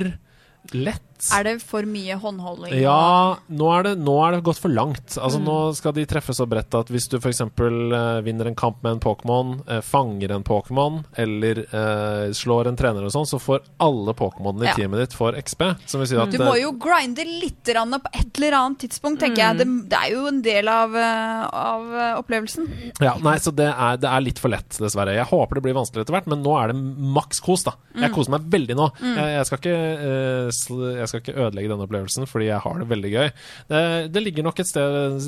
[0.73, 1.05] lett.
[1.35, 2.71] Er det for mye håndholding?
[2.79, 5.17] Ja, nå er, det, nå er det gått for langt.
[5.17, 5.45] Altså Mm.
[5.49, 7.41] Nå skal de treffe så bredt at hvis du f.eks.
[7.59, 12.79] Uh, vinner en kamp med en Pokémon, uh, fanger en Pokémon eller uh, slår en
[12.79, 14.75] trener og sånn, så får alle Pokémonene i Ja.
[14.79, 15.63] teamet ditt for XP.
[15.89, 19.19] Som vil si at Du eh, må jo grinde litt på et eller annet tidspunkt,
[19.23, 19.59] tenker jeg.
[19.61, 22.67] Det, det er jo en del av, eh, av eh, opplevelsen.
[23.03, 25.15] Ja, nei, så det er, det er litt for lett, dessverre.
[25.17, 26.79] Jeg håper det blir vanskeligere etter hvert, men nå er det
[27.19, 27.75] maks kos, da.
[27.95, 28.03] Mm.
[28.05, 28.89] Jeg koser meg veldig nå.
[29.03, 29.77] Jeg, jeg, skal ikke,
[30.09, 33.29] eh, jeg skal ikke ødelegge denne opplevelsen, fordi jeg har det veldig gøy.
[33.71, 33.83] Det,
[34.13, 35.19] det ligger nok et sted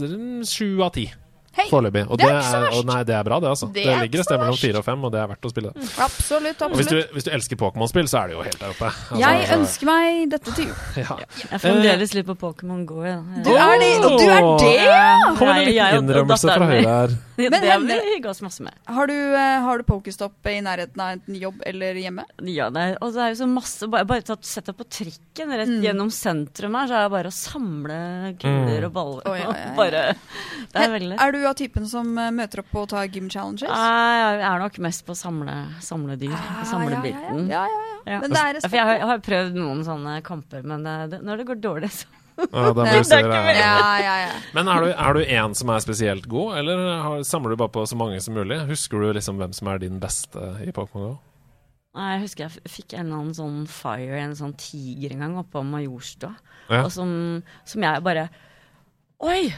[0.47, 1.07] sju av ti.
[1.53, 2.05] Hei, Foreløpig.
[2.09, 2.77] Og det er ikke så verst.
[2.79, 3.67] og nei, det er bra, det, altså.
[3.73, 5.49] Det Det, er ligger et sted mellom fire og fem, og det er verdt å
[5.51, 5.71] spille.
[5.75, 5.87] det.
[5.99, 8.85] Absolutt, Og hvis du, hvis du elsker Pokémon-spill, så er det jo helt der oppe.
[8.87, 10.77] Altså, Jeg altså, ønsker meg dette til jul.
[11.03, 11.17] ja.
[11.41, 13.03] Jeg er fremdeles litt på Pokémon Go.
[13.03, 13.17] Ja.
[13.43, 14.71] Du er det, og du er det!
[14.85, 17.17] Ja, Kom en jeg- liten innrømmelse fra høyre her.
[17.41, 18.73] Det Men har vi hygga oss masse med.
[18.85, 22.21] Har du, eh, har du pokestopp i nærheten av enten jobb eller hjemme?
[22.45, 24.85] Ja, det er, og det er jo så masse Bare, bare tatt, sett deg på
[24.85, 25.81] trikken rett Mm.
[25.81, 27.97] gjennom sentrum her, så er det bare å samle
[28.37, 28.85] kuler Mm.
[28.85, 29.23] og baller.
[29.25, 29.73] Oh, ja, ja, ja.
[29.75, 30.03] bare,
[30.75, 31.17] det er veldig.
[31.19, 33.67] Er du av typen som eh, møter opp og tar gym challenges?
[33.69, 36.33] Jeg er nok mest på samle, samledyr.
[36.37, 37.47] Ah, samlebiten.
[37.51, 37.87] Ja, ja, ja.
[38.01, 38.17] Ja.
[38.23, 40.95] Men det er Ja, for jeg, har, jeg har prøvd noen sånne kamper, men det,
[41.11, 42.07] det, når det går dårlig, så
[42.41, 43.25] Ja, Det er du det.
[43.29, 44.31] veldig- Ja, ja, ja.
[44.55, 47.69] Men er du, er du en som er spesielt god, eller har, samler du bare
[47.75, 48.57] på så mange som mulig?
[48.71, 51.19] Husker du liksom hvem som er din beste i Pokémon GO?
[51.93, 55.57] Jeg husker jeg fikk en eller annen sånn fire, en sånn tiger en gang oppe
[55.59, 56.31] på Majorstua.
[56.71, 56.85] Ja.
[56.85, 57.11] Og som,
[57.67, 58.29] som jeg bare
[59.21, 59.51] Oi!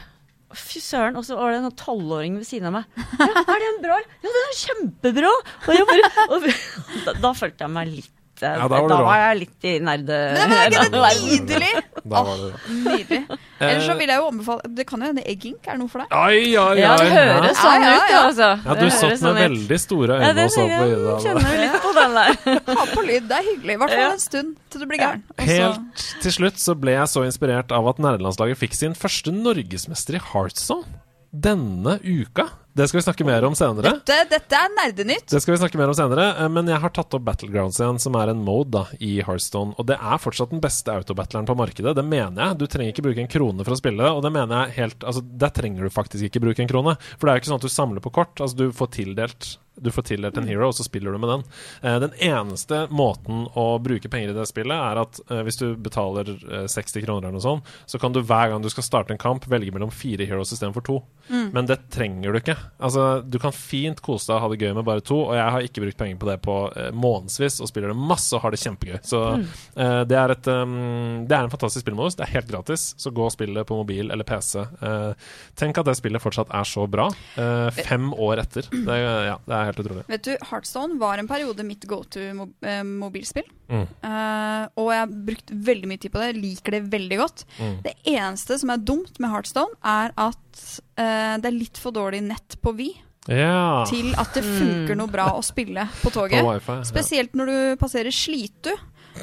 [0.58, 1.18] Fy søren.
[1.20, 2.98] Og så var det en tolvåring ved siden av meg.
[3.18, 4.00] Ja, er den bra?
[4.24, 5.32] Ja, den er kjempebra!
[5.64, 6.48] Og jeg bare, og,
[7.06, 10.16] da, da følte jeg meg litt Ja, da var da, var jeg litt i nerde...
[10.34, 11.74] Men det var ikke det nydelig!
[12.04, 12.48] Da var det
[12.84, 13.38] Nydelig.
[13.64, 16.10] Ellers så vil jeg jo anbefale Det kan jo hende eggink er noe for deg.
[16.12, 16.82] Ai, ai, ai.
[16.82, 18.18] Ja, det høres sånn ut, ja.
[18.18, 18.48] altså.
[18.66, 21.14] Ja, du satt med sånn veldig store øyne og så på jeg Ida.
[21.24, 22.36] kjenner litt på den der.
[22.82, 23.78] Ha på lyd, det er hyggelig.
[23.78, 25.24] I hvert fall en stund til du blir gæren.
[25.48, 30.18] Helt til slutt så ble jeg så inspirert av at nerdelandslaget fikk sin første norgesmester
[30.20, 31.00] i Heartstone
[31.34, 32.48] denne uka.
[32.74, 33.92] Det skal vi snakke mer om senere.
[34.00, 35.28] Dette, dette er nerdenytt.
[35.30, 38.00] Det skal vi snakke mer om senere, eh, men jeg har tatt opp Battlegrounds igjen,
[38.02, 39.76] som er en mode da, i Hearthstone.
[39.78, 42.58] Og det er fortsatt den beste autobattleren på markedet, det mener jeg.
[42.58, 45.22] Du trenger ikke bruke en krone for å spille og det mener jeg helt Altså,
[45.22, 46.96] der trenger du faktisk ikke bruke en krone.
[47.14, 48.40] For det er jo ikke sånn at du samler på kort.
[48.40, 51.44] Altså, du får tildelt du får tildelt en hero, og så spiller du med den.
[51.82, 55.66] Eh, den eneste måten å bruke penger i det spillet, er at eh, hvis du
[55.76, 59.14] betaler eh, 60 kroner eller noe sånt, så kan du hver gang du skal starte
[59.14, 61.00] en kamp, velge mellom fire heroes istedenfor to.
[61.28, 62.56] Men det trenger du ikke.
[62.84, 65.52] Altså, du kan fint kose deg og ha det gøy med bare to, og jeg
[65.54, 68.54] har ikke brukt penger på det på eh, månedsvis, og spiller det masse og har
[68.54, 68.98] det kjempegøy.
[69.06, 72.18] Så eh, det, er et, um, det er en fantastisk spillmodus.
[72.18, 74.60] Det er helt gratis, så gå og spill det på mobil eller PC.
[74.60, 77.08] Eh, tenk at det spillet fortsatt er så bra,
[77.40, 78.68] eh, fem år etter.
[78.74, 78.98] Det,
[79.30, 80.04] ja, det er helt utrolig.
[80.10, 83.46] Vet du, Heartstone var en periode mitt go to eh, mobilspill.
[83.68, 83.86] Mm.
[84.04, 86.30] Uh, og jeg har brukt veldig mye tid på det.
[86.36, 87.44] Liker det veldig godt.
[87.58, 87.74] Mm.
[87.86, 90.64] Det eneste som er dumt med Heartstone, er at
[91.00, 92.94] uh, det er litt for dårlig nett på Wii
[93.32, 93.84] Ja.
[93.88, 96.44] til at det funker noe bra å spille på På toget.
[96.84, 97.40] Spesielt Ja.
[97.40, 98.74] Når du passerer Slitu,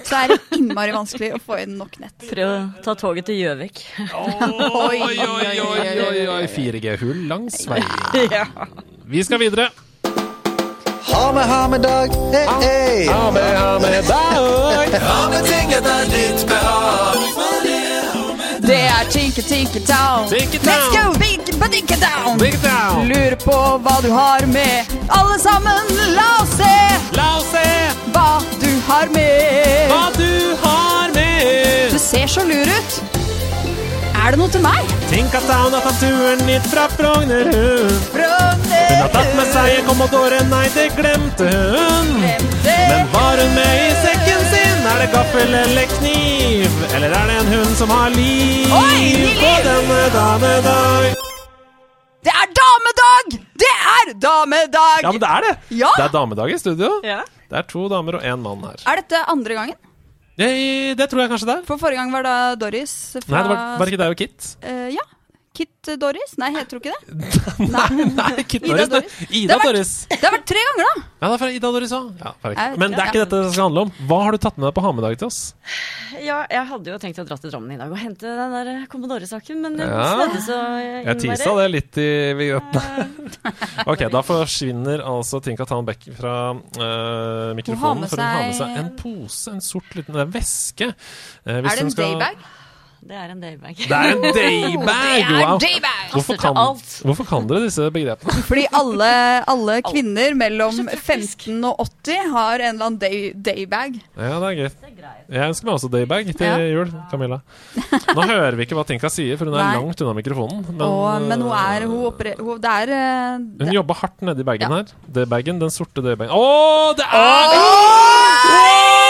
[0.07, 2.15] så er det innmari vanskelig å få inn nok nett.
[2.29, 3.83] Prøv å ta toget til Gjøvik.
[3.99, 6.43] Oi, oi, oi, oi, oi, oi.
[6.57, 8.67] 4G-hull langs veien.
[9.11, 9.69] Vi skal videre.
[11.03, 12.09] Ha med, ha med dag.
[12.31, 13.07] Hey, hey.
[13.07, 14.99] Ha med, ha med dag.
[15.01, 17.17] Ha med ting etter ditt behag.
[18.59, 20.27] Det er Tinker Tinker Town.
[20.29, 23.07] Let's go, Tinker Tinker Town.
[23.07, 24.85] Lurer på hva du har med.
[25.09, 25.81] Alle sammen,
[26.15, 26.75] la oss se
[27.17, 27.65] La oss se
[28.13, 29.89] hva du har med.
[29.89, 31.91] hva du har med!
[31.91, 33.20] Du ser så lur ut.
[34.21, 34.89] Er det noe til meg?
[35.09, 37.95] Tenk at han har tatt turen hit fra Frogner, hun.
[38.13, 42.11] Har tatt med seg en kommodore, nei, det glemte hun.
[42.21, 44.85] Men var hun med i sekken sin?
[44.91, 46.77] Er det gaffel eller kniv?
[46.93, 49.35] Eller er det en hund som har liv Oi, liv!
[49.41, 51.11] på denne damedag?
[52.21, 53.37] Det er damedag!
[53.65, 54.97] Det er damedag!
[55.01, 55.55] Ja, men det er det!
[55.81, 55.93] Ja.
[55.97, 56.91] Det er damedag i studio.
[57.05, 57.23] Ja.
[57.49, 58.77] Det er to damer og én mann her.
[58.85, 59.79] Er dette andre gangen?
[60.39, 61.65] Jeg, det tror jeg kanskje det er.
[61.67, 62.93] For forrige gang var da Doris
[63.25, 64.53] fra Nei, det var, var det ikke deg og Kit?
[64.63, 65.03] Uh, ja.
[65.53, 66.37] Kit Doris?
[66.39, 67.29] Nei, heter hun ikke det?
[67.73, 68.87] Nei, nei Kit Ida Doris.
[68.87, 69.01] det.
[69.01, 69.15] Doris.
[69.27, 69.89] Det Ida har vært- Doris.
[70.07, 71.01] Det har vært tre ganger, da!
[71.21, 72.05] Ja, det er fra Ida Doris òg.
[72.21, 72.31] Ja,
[72.79, 73.91] Men det er ikke dette det skal handle om.
[74.07, 75.39] Hva har du tatt med deg på ha-med-dag til oss?
[76.21, 78.71] ja, jeg hadde jo tenkt å dra til Drammen i dag og hente den der
[78.91, 80.07] Commodore-saken, men det Ja.
[80.15, 80.57] snødde så
[81.09, 82.07] Jeg tisa det litt i
[82.39, 83.09] vignettene.
[83.91, 88.05] ok, da forsvinner altså Tinka Tan Beck fra uh, mikrofonen.
[88.05, 90.93] med For hun har med seg- en pose, en sort liten veske.
[91.45, 92.49] Eh, hvis Er det hun en skal- daybag?
[93.01, 93.75] Det er en daybag.
[93.81, 95.23] Det er en daybag!
[95.25, 95.57] Det er Wow.
[95.59, 96.11] daybag!
[96.13, 96.91] Hvorfor kan, alt.
[97.07, 98.35] hvorfor kan dere disse begrepene?
[98.49, 99.07] Fordi alle,
[99.49, 103.97] alle kvinner mellom 15 og 80 har en eller annen day, daybag.
[104.19, 104.77] Ja, det er greit.
[105.31, 106.55] Jeg ønsker meg også daybag til Ja.
[106.75, 107.41] jul, Camilla.
[108.13, 109.75] Nå hører vi ikke hva Tinka sier, for hun er Nei.
[109.79, 110.61] langt unna mikrofonen.
[110.69, 114.45] Men, og, men hun er hun operer, hun, Det er eh, Hun jobber hardt nedi
[114.45, 114.83] bagen Ja.
[114.83, 114.93] her.
[115.09, 116.35] Daybagen, den sorte daybagen.
[116.37, 119.00] Å, det er Wow!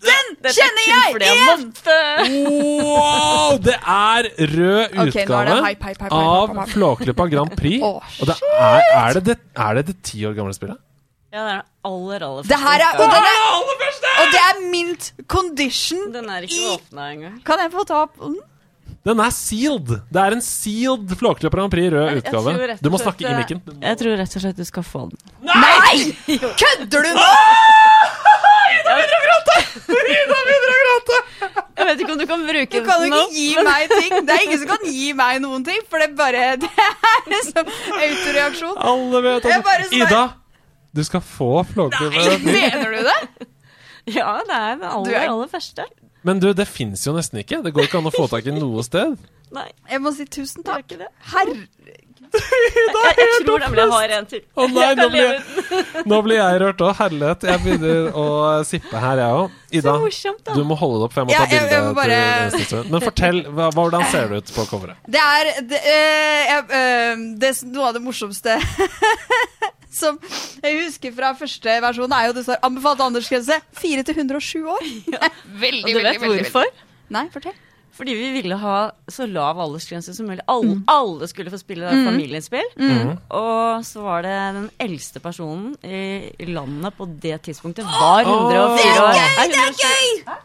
[0.00, 1.64] Dette kjenner jeg igjen!
[2.48, 3.58] Wow!
[3.60, 5.56] Det er rød utgave
[6.10, 6.60] av.
[6.72, 7.82] Flåklypa Grand Prix.
[7.84, 10.80] Å, Og det er, er, det det, er det det ti år gamle spillet?
[11.30, 13.34] Ja, det er den aller, aller Det her er, og, den er,
[14.24, 16.08] og det er mint condition.
[16.16, 17.36] Den er ikke åpna engang.
[17.46, 18.38] Kan jeg få ta opp den?
[19.06, 19.92] Den er sealed!
[20.12, 22.56] Det er en sealed Flåklypa Grand Prix rød utgave.
[22.82, 23.62] Du må snakke i det- mikken.
[23.84, 25.20] Jeg tror rett og slett du skal få den.
[25.46, 26.16] Nei!
[26.64, 27.30] Kødder du nå?!
[28.90, 29.59] Jeg
[31.80, 34.12] vet ikke om du kan bruke Du kan jo ikke gi meg ting.
[34.26, 37.30] Det er ingen som kan gi meg noen ting, for det er bare Det er
[37.34, 37.64] liksom
[38.00, 38.76] autoreaksjon.
[38.92, 40.22] Alle vet Jeg at Ida,
[40.96, 43.20] du skal få Flåklypa Mener du det?
[44.10, 45.84] Ja, det er den Du aller, er- aller første.
[46.26, 47.62] Men du, det fins jo nesten ikke.
[47.64, 49.14] Det går ikke an å få tak i noe sted.
[49.56, 50.84] Nei, Jeg må si tusen takk.
[50.92, 51.08] ikke
[52.94, 53.00] det.
[53.00, 54.42] er Jeg, jeg tror nemlig jeg har en til.
[54.54, 55.32] Å nei, nå blir,
[56.12, 56.92] nå blir jeg rørt òg.
[57.00, 57.46] Herlighet.
[57.50, 58.26] Jeg begynner å
[58.68, 59.56] sippe her, jeg òg.
[59.80, 62.86] Ida, morsomt, du må holde det opp, for jeg må Ja, ta bilde bare-.
[62.90, 64.98] Men fortell, hva, hvordan ser det ut på coveret?
[65.06, 68.56] Det er det, øh, jeg, eh, det, er Noe av det morsomste
[70.00, 70.18] som
[70.62, 74.86] jeg husker fra første versjon, er jo det står 'anbefalt aldersgrense 4 til 107 år'.
[75.64, 76.70] Veldig, Og du vet hvorfor?
[77.10, 77.56] Nei, fortell.
[78.00, 78.76] Fordi vi ville ha
[79.12, 80.40] så lav aldersgrense som mulig.
[80.48, 82.06] Alle, alle skulle få spille mm.
[82.08, 82.70] familiespill.
[82.80, 83.10] Mm.
[83.36, 88.78] Og så var det den eldste personen i, landet på det tidspunktet var 104 år.
[88.78, 90.38] Det er Nei, gøy!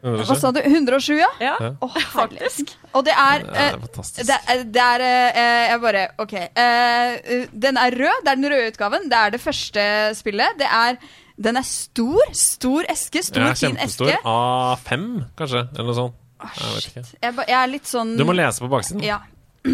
[0.00, 0.62] Hva sa du?
[0.64, 1.28] 107, ja?
[1.44, 2.72] Ja, Oh, faktisk.
[2.96, 4.26] Og det er Det eh, er fantastisk.
[4.30, 6.32] det er, det er eh, Jeg bare OK.
[6.40, 8.22] Eh, den er rød.
[8.24, 9.10] Det er den røde utgaven.
[9.12, 9.82] Det er det første
[10.16, 10.56] spillet.
[10.58, 10.96] Det er
[11.40, 12.20] Den er stor.
[12.36, 13.22] Stor eske.
[13.24, 14.16] Stor, Ja, fin eske.
[14.28, 15.06] A5,
[15.38, 15.62] kanskje?
[15.72, 16.16] Eller noe sånt.
[16.40, 17.04] Jeg vet ikke.
[17.22, 19.02] Jeg, ba- jeg er litt sånn Du må lese på baksiden.
[19.04, 19.20] Ja.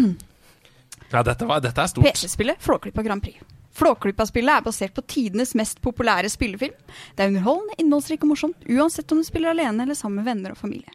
[1.07, 2.03] Ja, dette, var, dette er stort.
[2.03, 3.39] PC-spillet Flåklypa Grand Prix.
[3.79, 6.73] Flåklypa-spillet er basert på tidenes mest populære spillefilm.
[7.15, 10.51] Det er underholdende, innholdsrikt og morsomt, uansett om du spiller alene eller sammen med venner
[10.51, 10.91] og familie.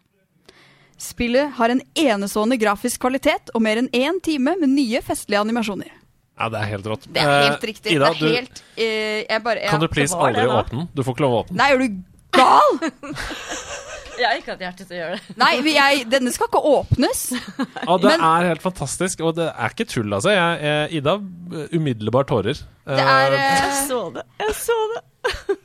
[1.01, 5.89] Spillet har en enestående grafisk kvalitet og mer enn én time med nye festlige animasjoner.
[6.39, 7.05] Ja, det er helt rått.
[7.12, 7.93] Det er helt Eh, riktig.
[7.93, 10.89] Ida, det er helt eh, jeg bare, kan du please det, aldri åpne den?
[10.97, 11.61] Du får ikke lov å åpne den.
[11.61, 11.89] Nei, er du
[12.33, 12.72] gal?!
[14.12, 15.35] Jeg har ikke hatt hjerte til å gjøre det.
[15.41, 17.22] Nei, vi- jeg, denne skal ikke åpnes.
[17.89, 20.30] Ja, det Men- er helt fantastisk, og det er ikke tull, altså.
[20.37, 21.14] Jeg, jeg, Ida,
[21.72, 22.61] umiddelbart tårer.
[22.87, 24.24] Det er Eh, eh, Jeg så det.
[24.45, 25.03] Jeg så det.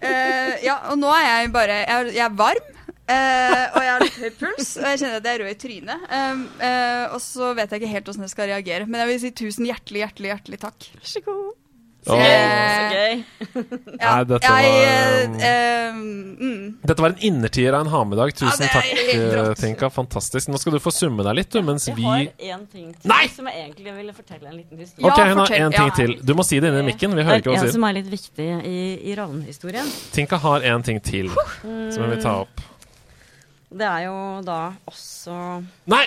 [0.02, 2.74] Eh, ja, og nå er jeg bare Jeg, jeg er varm.
[3.08, 5.60] Eh, og jeg har litt høy puls, og jeg kjenner at jeg er rød i
[5.66, 6.10] trynet.
[6.12, 8.88] Um, eh, og så vet jeg ikke helt åssen jeg skal reagere.
[8.90, 10.92] Men jeg vil si tusen hjertelig, hjertelig hjertelig takk.
[10.98, 11.56] Vær så god.
[12.08, 13.18] Så gøy.
[14.00, 18.32] Ja, Nei, dette jeg, var, eh, mm, Dette var en innertier av en ha-med-dag.
[18.38, 19.50] Tusen er takk, eh.
[19.60, 19.90] Tinka.
[19.92, 20.48] Fantastisk.
[20.54, 23.12] Nå skal du få summe deg litt, du, mens Jeg vi har én ting til
[23.12, 23.26] Nei!
[23.34, 25.10] som jeg egentlig ville fortelle en liten historie.
[25.10, 25.98] Ok, hun har én ting Ja.
[26.00, 26.16] til.
[26.24, 27.18] Du må si det inni mikken.
[27.18, 27.76] Vi hører ikke hva en hun sier.
[27.76, 28.80] som er litt viktig i,
[29.12, 29.92] i rollenhistorien.
[30.16, 32.68] Tinka har én ting til som hun vil ta opp.
[33.68, 34.16] Det er jo
[34.48, 35.36] da også
[35.92, 36.06] Nei!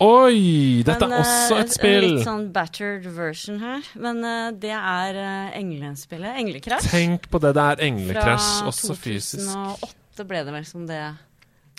[0.00, 0.80] Oi!
[0.86, 1.96] Dette Men, er også eh, et spill.
[1.98, 3.84] En litt sånn battered version her.
[4.00, 6.38] Men uh, det er uh, Englespillet.
[6.40, 6.88] Englekrasj.
[6.90, 7.52] Tenk på det.
[7.58, 9.44] Det er englekrasj, også fysisk.
[9.50, 11.02] Fra 2008 ble det vel som det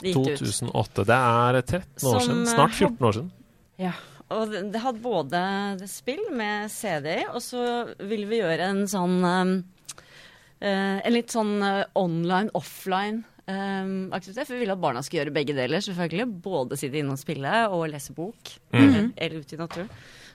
[0.06, 0.46] gikk gikk ut.
[0.46, 1.08] 2008.
[1.10, 2.46] Det er 13 år Som, siden.
[2.54, 3.34] Snart 14 år siden.
[3.82, 3.96] Ja.
[4.32, 5.44] Og det, det hadde både
[5.92, 7.66] spill med CD og så
[8.00, 9.50] ville vi gjøre en sånn um,
[10.64, 11.58] uh, En litt sånn
[12.00, 14.48] online-offline um, aktivitet.
[14.48, 16.28] For vi ville at barna skulle gjøre begge deler, selvfølgelig.
[16.44, 18.54] Både sitte inne og spille og lese bok.
[18.74, 19.90] Eller, eller ute i naturen.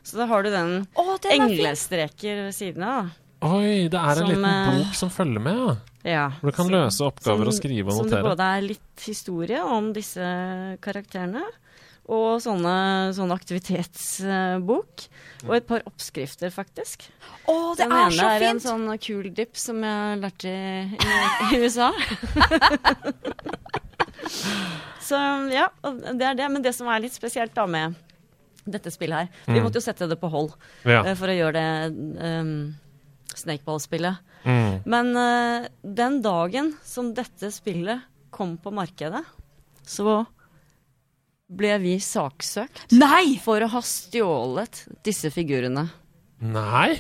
[0.06, 3.14] Så da har du den oh, den er englestreker ved siden av.
[3.46, 5.74] Oi, det er en Som, liten eh, bok som følger med, ja.
[6.06, 6.26] Ja.
[6.38, 8.08] Hvor du kan som, løse oppgaver og skrive og notere.
[8.08, 10.28] Som det både er litt historie om disse
[10.84, 11.42] karakterene,
[12.06, 12.74] og sånne,
[13.16, 15.06] sånne aktivitetsbok.
[15.46, 17.08] Og et par oppskrifter, faktisk.
[17.50, 20.54] Å, det Den er ene så er en sånn cool dip som jeg lærte i,
[20.94, 21.20] i,
[21.50, 21.90] i USA.
[25.06, 25.18] Så
[25.52, 26.48] ja, det er det.
[26.50, 27.94] Men det som er litt spesielt da med
[28.66, 30.50] dette spillet her Vi måtte jo sette det på hold
[30.82, 31.04] Ja.
[31.06, 32.74] uh, for å gjøre det um,
[33.36, 34.22] Snakeball-spillet.
[34.46, 34.82] Mm.
[34.88, 38.02] Men uh, den dagen som dette spillet
[38.34, 39.22] kom på markedet,
[39.86, 40.24] så
[41.48, 43.36] ble vi saksøkt Nei!
[43.42, 45.86] for å ha stjålet disse figurene.
[46.42, 46.96] Nei?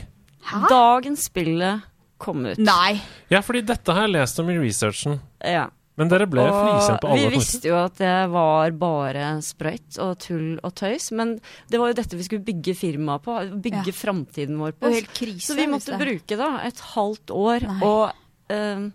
[0.46, 0.60] Hæ?
[0.70, 1.82] Dagen spillet
[2.22, 2.58] kom ut.
[2.62, 3.00] Nei.
[3.28, 5.18] Ja, fordi dette har jeg lest om i researchen.
[5.44, 5.66] Ja.
[5.96, 7.38] Men dere ble frikjent på vi alle punkter.
[7.40, 11.38] visste jo at det var bare sprøyt og tull og tøys, men
[11.72, 13.96] det var jo dette vi skulle bygge firmaet på, bygge Ja.
[13.96, 14.92] framtiden vår på.
[14.92, 15.46] helt krise.
[15.48, 17.80] Så vi måtte det- bruke da et halvt år Nei.
[17.82, 18.12] og
[18.52, 18.90] eh,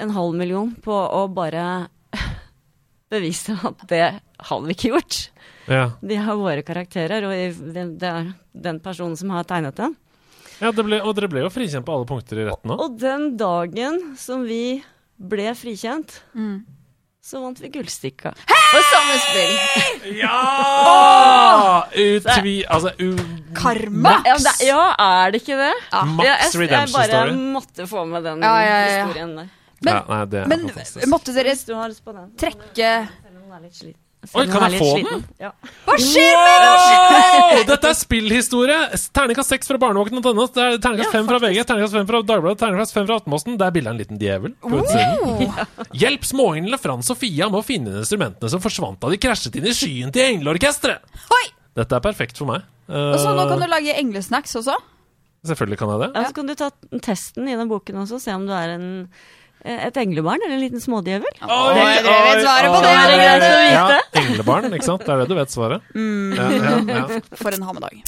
[0.00, 1.88] en halv million på å bare
[3.10, 4.04] bevise at det
[4.38, 5.18] hadde vi ikke gjort.
[5.66, 9.96] Ja, De har våre karakterer, og det er den personen som har tegnet den.
[10.60, 12.80] ja det ble, og dere ble jo frikjent på alle punkter i retten òg.
[12.80, 14.82] Og den dagen som vi
[15.18, 16.64] ble frikjent, Mm.
[17.22, 18.30] så vant vi gullstikka.
[18.76, 20.16] Og samme spill.
[20.20, 21.86] Ja!
[21.96, 22.54] Utvi...
[22.68, 23.16] Altså u...
[23.56, 24.16] Karma!
[24.26, 25.72] Ja, det, ja, er det ikke det?
[26.12, 27.36] Max Ja, jeg, jeg Redemption bare Story.
[27.56, 29.06] måtte få med den Ja, ja, ja.
[29.06, 29.48] historien der.
[29.82, 30.66] Men- ja, nei, det er Men
[31.12, 32.30] måtte dere Trekke du har lyst på den.
[32.40, 32.90] trekke
[34.32, 34.40] Den.
[34.42, 35.24] Oi, kan jeg få sliten.
[35.42, 35.50] Ja.
[35.86, 37.62] Hva skjer med Wow!
[37.70, 38.78] Dette er spillhistorie!
[39.16, 43.18] Terningkast seks fra er terningkast fem fra VG, terningkast fem fra Dagbladet, terningkast fem fra
[43.20, 43.58] Aftenposten.
[43.60, 45.42] Der er bilde av en liten djevel Oh.
[45.96, 49.68] Hjelp småenglene Frans og Fia med å finne instrumentene som forsvant da de krasjet inn
[49.68, 51.04] i skyen til engleorkesteret!
[51.76, 52.64] Dette er perfekt for meg.
[52.88, 54.76] Og så nå kan Eh, du lage englesnacks også?
[55.46, 56.10] Selvfølgelig kan jeg det.
[56.16, 56.70] Ja, så kan du ta
[57.04, 58.88] testen i den boken også, se om du er en,
[59.66, 61.40] et englebarn eller en liten smådjevel.
[61.42, 61.74] Oi,
[62.06, 63.64] dere vet svaret på det, oi, er det greit å oi.
[63.66, 63.98] vite?
[63.98, 65.06] Ja, englebarn, ikke sant?
[65.06, 65.90] Det er det du vet svaret.
[65.96, 67.22] Ja, ja, ja.
[67.42, 68.02] For en hammedag.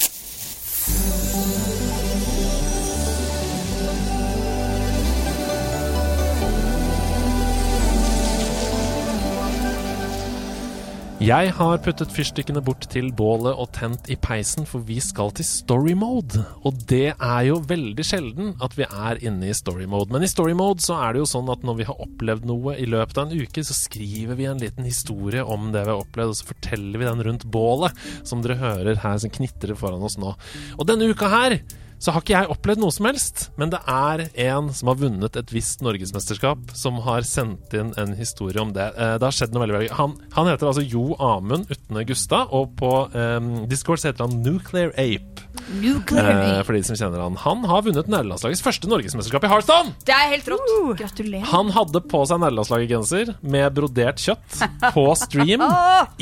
[11.19, 15.49] Jeg har puttet fyrstikkene bort til bålet og tent i peisen, for vi skal til
[15.49, 16.45] story mode.
[16.63, 20.15] Og det er jo veldig sjelden at vi er inne i story mode.
[20.15, 22.77] Men i story mode så er det jo sånn at når vi har opplevd noe
[22.79, 26.05] i løpet av en uke, så skriver vi en liten historie om det vi har
[26.05, 30.07] opplevd, og så forteller vi den rundt bålet, som dere hører her som knitrer foran
[30.07, 30.37] oss nå.
[30.79, 31.59] Og denne uka her
[31.99, 35.37] så har ikke jeg opplevd noe som helst, men det er en som har vunnet
[35.41, 38.91] et visst norgesmesterskap, som har sendt inn en historie om det.
[38.97, 42.49] Eh, Det har skjedd noe veldig veldig Han, han heter altså Jo Amund Utne Gustad,
[42.55, 45.45] og på um, Discord heter han Nuclear Ape.
[45.69, 47.35] Eh, for de som kjenner han.
[47.43, 49.93] Han har vunnet nederlandslagets første norgesmesterskap i Hearthstone!
[50.07, 50.69] Det er helt rått.
[51.01, 51.47] Gratulerer.
[51.51, 54.61] Han hadde på seg nederlandslaget-genser med brodert kjøtt
[54.97, 55.65] på stream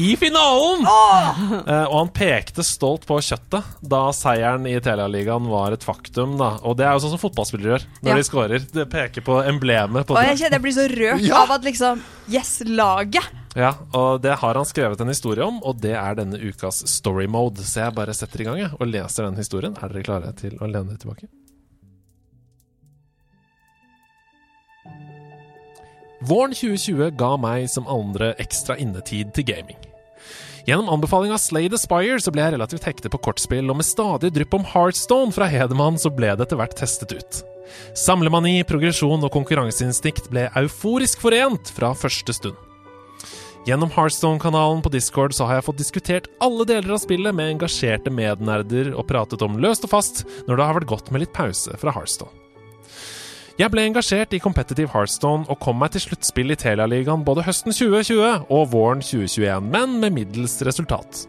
[0.01, 0.87] i finalen!
[0.87, 6.37] Eh, og han pekte stolt på kjøttet da seieren i Telialigaen var et faktum.
[6.39, 8.15] da Og det er jo sånn som fotballspillere gjør når Ja.
[8.17, 8.59] de scorer.
[8.73, 10.07] Det peker på emblemet.
[10.07, 13.23] På Og jeg kjenner jeg blir så rørt av at liksom Yes, laget!
[13.57, 17.27] ja, og det har han skrevet en historie om, og det er denne ukas story
[17.27, 17.57] mode.
[17.63, 19.77] Så jeg bare setter i gang jeg, og leser den historien.
[19.83, 21.29] Er dere klare til å lene dere tilbake?
[26.27, 29.77] Våren 2020 ga meg som andre ekstra innetid til gaming.
[30.67, 33.87] Gjennom anbefaling av Slay the Spire så ble jeg relativt hektet på kortspill, og med
[33.87, 37.39] stadig drypp om Heartstone fra Hedemann så ble det etter hvert testet ut.
[37.95, 42.59] Samlemani, progresjon og konkurranseinstinkt ble euforisk forent fra første stund.
[43.67, 48.11] Gjennom Heartstone-kanalen på Discord så har jeg fått diskutert alle deler av spillet med engasjerte
[48.15, 51.79] mednerder og pratet om løst og fast når det har vært godt med litt pause
[51.79, 52.46] fra Heartstone.
[53.57, 57.73] Jeg ble engasjert i competitive Heartstone og kom meg til sluttspill i Telialigaen både høsten
[57.73, 61.23] 2020 og våren 2021, men med middels resultat.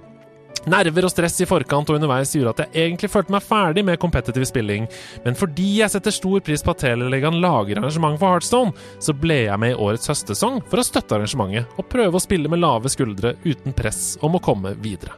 [0.68, 4.00] Nerver og stress i forkant og underveis gjorde at jeg egentlig følte meg ferdig med
[4.02, 4.90] competitive spilling,
[5.24, 9.46] men fordi jeg setter stor pris på at Teleligaen lager arrangement for Heartstone, så ble
[9.46, 12.92] jeg med i årets høstsesong for å støtte arrangementet og prøve å spille med lave
[12.92, 15.16] skuldre uten press om å komme videre.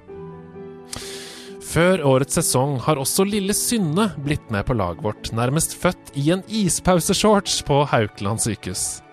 [1.69, 6.31] Før årets sesong har også lille Synne blitt med på laget vårt, nærmest født i
[6.33, 9.03] en ispauseshorts på Haukeland sykehus.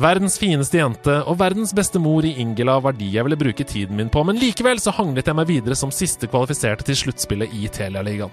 [0.00, 4.00] Verdens fineste jente og verdens beste mor i Ingela var de jeg ville bruke tiden
[4.00, 7.68] min på, men likevel så hanglet jeg meg videre som siste kvalifiserte til sluttspillet i
[7.68, 8.32] Telialigaen.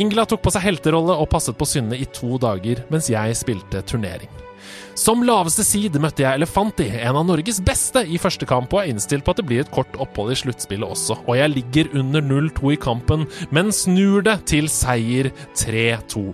[0.00, 3.84] Ingela tok på seg helterolle og passet på Synne i to dager, mens jeg spilte
[3.84, 4.47] turnering.
[4.98, 8.88] Som laveste seed møtte jeg Elefanti, en av Norges beste, i første kamp, og er
[8.90, 11.20] innstilt på at det blir et kort opphold i sluttspillet også.
[11.28, 16.24] Og jeg ligger under 0-2 i kampen, men snur det til seier 3-2.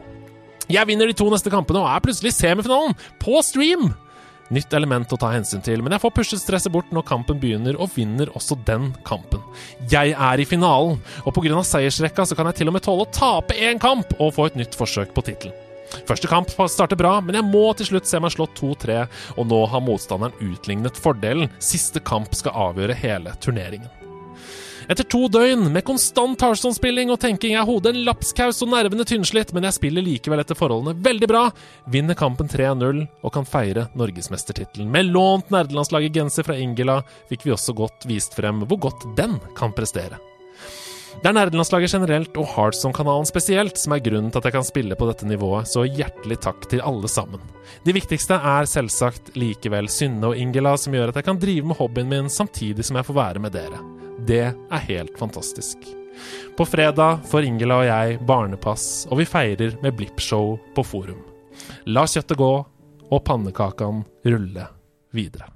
[0.72, 3.90] Jeg vinner de to neste kampene og er plutselig i semifinalen, på stream!
[4.54, 7.76] Nytt element å ta hensyn til, men jeg får pushet stresset bort når kampen begynner,
[7.76, 9.44] og vinner også den kampen.
[9.92, 11.60] Jeg er i finalen, og pga.
[11.68, 14.60] seiersrekka så kan jeg til og med tåle å tape én kamp og få et
[14.62, 15.63] nytt forsøk på tittelen.
[16.08, 19.02] Første kamp starter bra, men jeg må til slutt se meg slått 2-3,
[19.38, 21.52] og nå har motstanderen utlignet fordelen.
[21.62, 23.90] Siste kamp skal avgjøre hele turneringen.
[24.84, 29.54] Etter to døgn med konstant Tarzan-spilling og tenking er hodet en lapskaus og nervene tynnslitt,
[29.56, 31.46] men jeg spiller likevel etter forholdene veldig bra,
[31.88, 34.90] vinner kampen 3-0 og kan feire norgesmestertittelen.
[34.92, 37.00] Med lånt nerdelandslaget genser fra Ingela
[37.30, 40.20] fikk vi også godt vist frem hvor godt den kan prestere.
[41.22, 44.96] Det er nerdelandslaget generelt og Heartstone-kanalen spesielt som er grunnen til at jeg kan spille
[44.98, 47.40] på dette nivået, så hjertelig takk til alle sammen.
[47.86, 51.78] De viktigste er selvsagt likevel Synne og Ingela, som gjør at jeg kan drive med
[51.80, 53.80] hobbyen min samtidig som jeg får være med dere.
[54.26, 55.88] Det er helt fantastisk.
[56.58, 61.24] På fredag får Ingela og jeg barnepass, og vi feirer med Blippshow på Forum.
[61.86, 62.52] La kjøttet gå,
[63.14, 64.70] og pannekakene rulle
[65.14, 65.53] videre.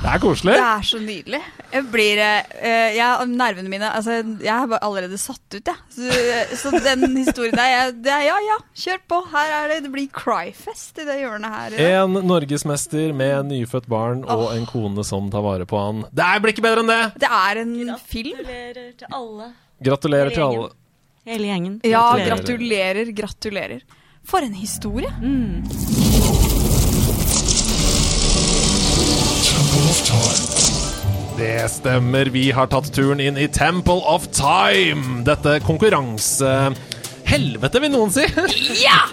[0.00, 0.54] Det er koselig.
[0.56, 1.40] Det er så nydelig.
[1.70, 5.76] Jeg blir eh, jeg, Nervene mine altså, Jeg er allerede satt ut, jeg.
[5.92, 9.18] Så, så den historien der jeg, det er, Ja ja, kjør på.
[9.34, 11.76] Her er det Det blir cryfest i det hjørnet her.
[12.00, 16.04] En norgesmester med nyfødt barn og en kone som tar vare på han.
[16.10, 17.00] Det blir ikke bedre enn det!
[17.20, 18.40] Det er en film.
[18.40, 19.50] Gratulerer til alle.
[19.90, 20.70] Gratulerer til alle.
[21.28, 21.76] Hele gjengen.
[21.84, 22.40] Ja, Gratulerer.
[22.40, 23.84] gratulerer, gratulerer.
[24.24, 25.12] For en historie.
[31.38, 35.22] Det stemmer, vi har tatt turen inn i Temple of Time.
[35.28, 36.54] Dette konkurranse...
[37.30, 38.24] Helvete, vil noen si.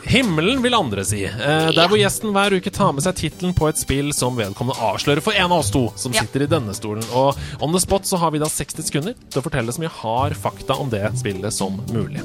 [0.10, 1.20] Himmelen, vil andre si.
[1.28, 4.80] Eh, der hvor gjesten hver uke tar med seg tittelen på et spill som vedkommende
[4.88, 6.24] avslører for en av oss to som Ja.
[6.26, 7.06] sitter i denne stolen.
[7.14, 9.94] Og on the spot så har vi da 60 sekunder til å fortelle så mye
[10.00, 12.24] hard fakta om det spillet som mulig.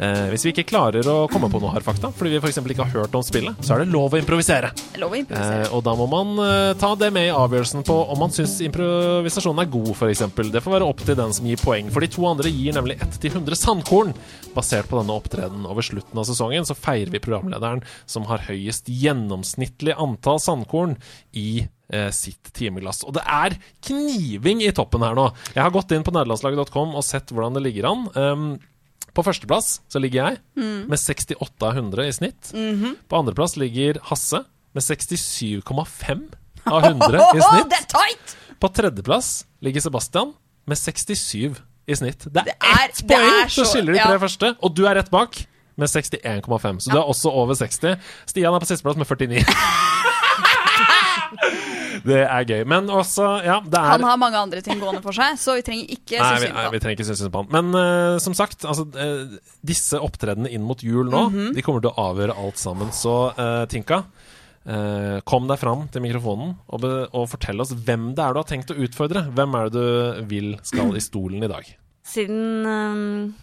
[0.00, 2.58] Eh, hvis vi ikke klarer å komme på noe hard fakta, fordi vi f.eks.
[2.62, 4.70] ikke har hørt om spillet, så er det lov å improvisere.
[5.00, 5.66] Lov å improvisere.
[5.66, 8.56] Eh, og da må man eh, ta det med i avgjørelsen på om man syns
[8.64, 10.24] improvisasjonen er god, f.eks.
[10.54, 12.96] Det får være opp til den som gir poeng, for de to andre gir nemlig
[12.96, 14.14] 1 til 100 sandkorn.
[14.54, 18.88] Basert på denne opptredenen over slutten av sesongen, så feirer vi programlederen som har høyest
[18.88, 20.96] gjennomsnittlig antall sandkorn
[21.36, 23.04] i eh, sitt timeglass.
[23.04, 25.28] Og det er kniving i toppen her nå.
[25.52, 28.08] Jeg har gått inn på nederlandslaget.com og sett hvordan det ligger an.
[28.16, 28.50] Um,
[29.14, 30.38] på førsteplass så ligger jeg
[30.88, 32.52] med 68 av 100 i snitt.
[33.10, 36.22] På andreplass ligger Hasse med 67,5
[36.70, 37.70] av 100 i snitt.
[37.72, 38.36] det er tight!
[38.60, 40.34] På tredjeplass ligger Sebastian
[40.68, 41.56] med 67
[41.90, 42.26] i snitt.
[42.30, 44.06] Det er Det er- ett det poeng er som så- skiller de ja.
[44.06, 45.46] tre første, og du er rett bak
[45.76, 46.80] med 61,5.
[46.84, 47.96] Så du er også over 60.
[48.26, 49.44] Stian er på sisteplass med 49.
[52.04, 52.64] det er gøy.
[52.68, 55.62] Men også, ja, det er Han har mange andre ting gående for seg, så vi
[55.66, 56.82] trenger ikke synes vi, synd nei, på vi han.
[56.84, 57.50] trenger ikke synes synd på han.
[57.56, 61.52] Men uh, som sagt, altså, uh, disse opptredenene inn mot jul nå, Mhm.
[61.56, 62.90] de kommer til å avgjøre alt sammen.
[62.96, 64.02] Så uh, Tinka,
[64.66, 68.40] eh, kom deg fram til mikrofonen og, be, og fortell oss hvem det er du
[68.42, 69.22] har tenkt å utfordre.
[69.32, 71.64] Hvem er det du vil skal i stolen i dag?
[72.04, 73.34] Siden, um,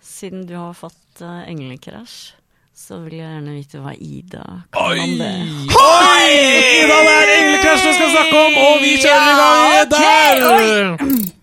[0.00, 2.32] siden du har fått uh, englekrasj,
[2.78, 5.32] så vil jeg gjerne vite hva Ida kan om det.
[5.74, 6.28] Oi!
[6.84, 11.37] Ida, det er Englekrasj du skal snakke om, og vi kjører i gang der!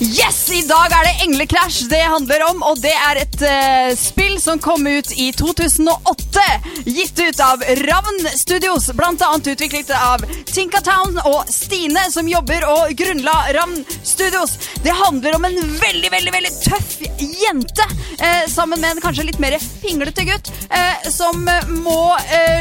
[0.00, 4.36] Yes, i dag er det Englekrasj det handler om, og det er et uh, spill
[4.38, 6.44] som kom ut i 2008.
[6.86, 12.94] Gitt ut av Ravn Studios, blant annet utviklet av Tinkatown og Stine, som jobber og
[13.00, 14.54] grunnla Ravn Studios.
[14.86, 17.90] Det handler om en veldig, veldig, veldig tøff jente,
[18.22, 21.42] uh, sammen med en kanskje litt mer pinglete gutt, uh, som
[21.82, 22.00] må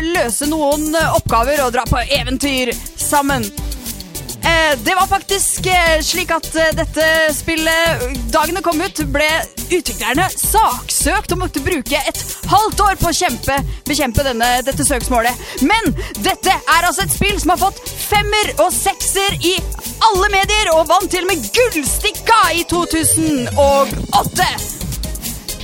[0.10, 3.46] løse noen oppgaver og dra på eventyr sammen.
[4.44, 9.28] Eh, det var faktisk eh, slik at eh, dette spillet, dagen det kom ut, ble
[9.68, 13.58] utviklerne saksøkt og måtte bruke et halvt år på å kjempe,
[13.90, 15.44] bekjempe denne, dette søksmålet.
[15.66, 15.92] Men
[16.22, 19.58] dette er altså et spill som har fått femmer og sekser i
[20.12, 24.87] alle medier, og vant til og med Gullstikka i 2008.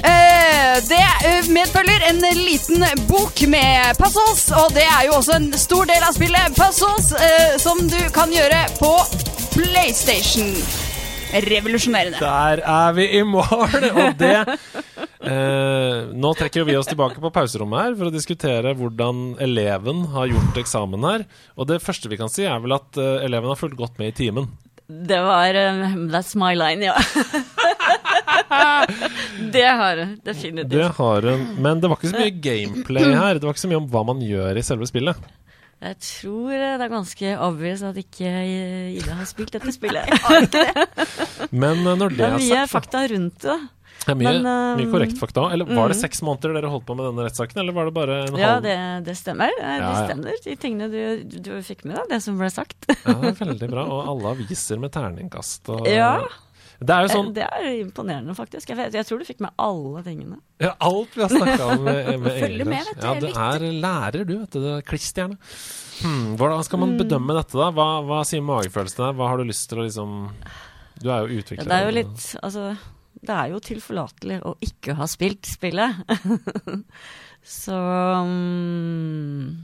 [0.03, 5.51] Eh, det eh, medfølger en liten bok med puzzles, og det er jo også en
[5.59, 8.91] stor del av spillet puzzles, eh, som du kan gjøre på
[9.55, 10.51] PlayStation.
[11.33, 12.19] Revolusjonerende.
[12.21, 13.45] Der er vi i mål!
[14.03, 14.35] Og det
[15.25, 20.29] eh, Nå trekker vi oss tilbake på pauserommet her for å diskutere hvordan eleven har
[20.29, 21.25] gjort eksamen her.
[21.57, 24.13] Og det første vi kan si, er vel at eh, eleven har fulgt godt med
[24.13, 24.51] i timen.
[24.85, 26.97] Det var um, That's my line, ja.
[29.55, 30.73] det har hun definitivt.
[30.73, 31.45] Det har hun.
[31.63, 33.39] Men det var ikke så mye gameplay her.
[33.39, 35.29] Det var ikke så mye om hva man gjør i selve spillet.
[35.83, 38.29] Jeg tror det er ganske obvious at ikke
[38.95, 40.07] Ida har spilt dette spillet.
[41.51, 43.57] Men eh, når det Det er er mye sagt, fakta rundt det.
[44.05, 45.43] det er mye, men, um, mye korrekt fakta.
[45.51, 46.01] Eller var det mm.
[46.05, 48.63] seks måneder dere holdt på med denne rettssaken, eller var det bare en Ja, halv
[48.69, 48.77] det,
[49.09, 49.51] det stemmer.
[49.59, 50.05] Ja, Det ja.
[50.07, 51.03] stemmer, de tingene du,
[51.49, 52.87] du fikk med deg, det som ble sagt.
[53.03, 53.83] Ja, veldig bra.
[53.83, 55.67] Og alle aviser med terningkast.
[55.75, 56.15] Og, Ja.
[56.83, 58.69] Det er jo sånn Det er imponerende, faktisk.
[58.73, 60.37] Jeg, jeg tror du fikk med alle tingene.
[60.63, 63.65] Ja, alt vi har snakka om med, med Følger med, vet du, Ja, du er
[63.85, 64.33] lærer, du.
[64.41, 64.59] vet du.
[64.63, 65.37] Det er Kliss-stjerne.
[66.03, 66.85] Hmm, hvordan skal Mm.
[66.87, 67.69] man bedømme dette, da?
[67.71, 69.13] Hva, hva sier magefølelsen der?
[69.19, 70.15] Hva har du lyst til å liksom
[71.01, 72.77] Du er jo Ja, det er jo litt Altså,
[73.23, 76.01] det er jo tilforlatelig å ikke ha spilt spillet.
[77.43, 79.63] Så um,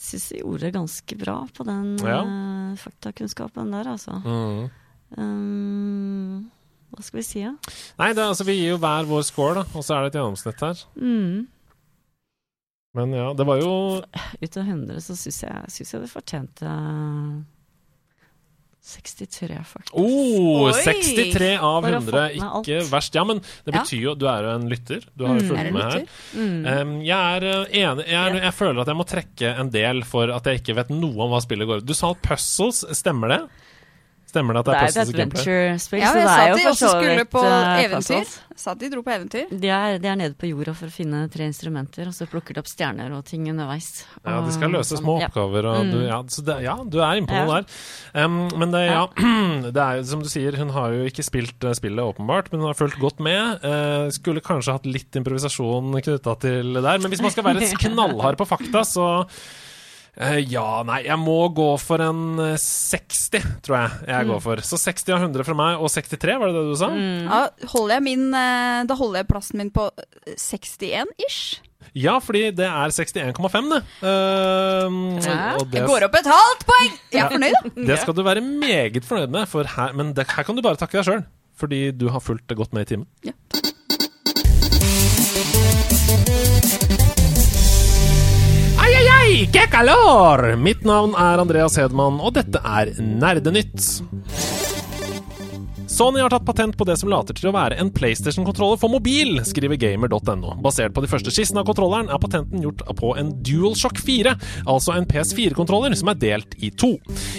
[0.00, 2.22] Syns jeg gjorde ganske bra på den Ja.
[2.24, 4.16] uh, faktakunnskapen der, altså.
[4.24, 4.70] Mm.
[5.18, 6.50] Um,
[6.94, 7.54] hva skal vi si, da?
[8.00, 10.12] Nei, det, er altså, vi gir jo hver vår score, da, og så er det
[10.12, 10.82] et gjennomsnitt her.
[11.00, 11.46] Mm.
[12.98, 13.70] Men ja, det var jo
[14.02, 16.70] Ut av 100 så syns jeg, synes jeg det fortjente
[18.82, 19.92] 63, faktisk.
[20.00, 20.72] Oh, Oi!
[20.82, 22.10] 63 av Bare 100.
[22.10, 22.66] fått alt.
[22.70, 23.14] Ikke verst.
[23.14, 23.82] Ja, men det Ja.
[23.82, 25.04] betyr jo Du er jo en lytter.
[25.14, 25.48] Du har jo Mm.
[25.50, 26.06] fulgt mm, med her.
[26.34, 26.66] Mm.
[26.66, 30.02] Um, jeg er uh, enig jeg, er, jeg føler at jeg må trekke en del
[30.02, 33.28] for at jeg ikke vet noe om hva spillet går ut Du sa puzzles, stemmer
[33.28, 33.40] det?
[34.30, 36.56] Stemmer det at det er et Det er et adventure-spill, Ja, jeg det sa at
[36.60, 37.96] de også så skulle på eventyr.
[37.96, 38.36] puzzles.
[38.60, 39.46] Sa at de dro på eventyr.
[39.50, 42.54] De er, de er nede på jorda for å finne tre instrumenter, og så plukker
[42.54, 44.04] de opp stjerner og ting underveis.
[44.24, 45.02] Ja, de skal løse sånn.
[45.02, 45.28] små Ja.
[45.30, 45.64] oppgaver.
[45.72, 46.06] Og du, Mm.
[46.08, 47.44] ja, så det, ja, du er innpå Ja.
[47.46, 48.24] noe der.
[48.24, 49.06] Um, men det, ja,
[49.72, 52.60] det er jo som du sier, hun har jo ikke spilt eh, spillet åpenbart, men
[52.60, 53.64] hun har fulgt godt med.
[53.64, 56.98] Uh, skulle kanskje hatt litt improvisasjon knytta til det der.
[57.00, 59.26] Men hvis man skal være knallhard på fakta, så
[60.52, 64.60] ja, nei, jeg må gå for en eh, 60, tror jeg jeg går for.
[64.66, 66.90] Så 60 av 100 fra meg, og 63, var det det du sa?
[66.92, 67.40] Ja,
[67.72, 69.88] holder jeg min, eh, da holder jeg plassen min på
[70.36, 71.60] 61-ish.
[71.96, 73.80] Ja, fordi det er 61,5, det.
[74.04, 75.56] Uh, Ja.
[75.56, 76.92] og det Jeg går opp et halvt poeng!
[77.10, 77.72] Jeg er fornøyd, da.
[77.90, 80.78] Det skal du være meget fornøyd med, for her, men det, her kan du bare
[80.78, 81.24] takke deg sjøl.
[81.60, 83.08] Fordi du har fulgt det godt med i timen.
[83.26, 83.32] Ja.
[89.30, 90.56] Ai, que!
[90.58, 94.00] Mitt navn er Andreas Hedman, og dette er Nerdenytt.
[95.90, 99.40] Sony har tatt patent på det som later til å være en PlayStation-kontroller for mobil,
[99.42, 100.52] skriver gamer.no.
[100.62, 104.36] Basert på de første skissene av kontrolleren er patenten gjort på en DualShock 4,
[104.70, 106.92] altså en PS4-kontroller som er delt i to.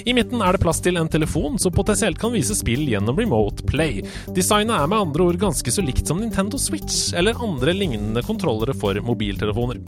[0.04, 3.64] I midten er det plass til en telefon som potensielt kan vise spill gjennom Remote
[3.72, 4.04] Play.
[4.36, 8.76] Designet er med andre ord ganske så likt som Nintendo Switch eller andre lignende kontrollere
[8.76, 9.80] for mobiltelefoner.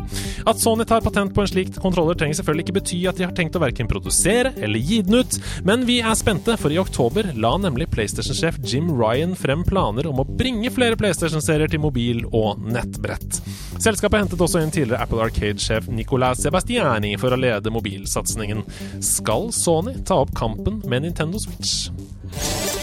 [0.47, 3.35] At Sony tar patent på en slik kontroller trenger selvfølgelig ikke bety at de har
[3.35, 5.37] tenkt å verken produsere eller gi den ut,
[5.67, 10.21] men vi er spente, for i oktober la nemlig PlayStation-sjef Jim Ryan frem planer om
[10.21, 13.39] å bringe flere PlayStation-serier til mobil og nettbrett.
[13.81, 18.63] Selskapet hentet også inn tidligere Apple Arcade-sjef Nicolas Sebastiani for å lede mobilsatsingen.
[19.03, 22.82] Skal Sony ta opp kampen med Nintendo Switch?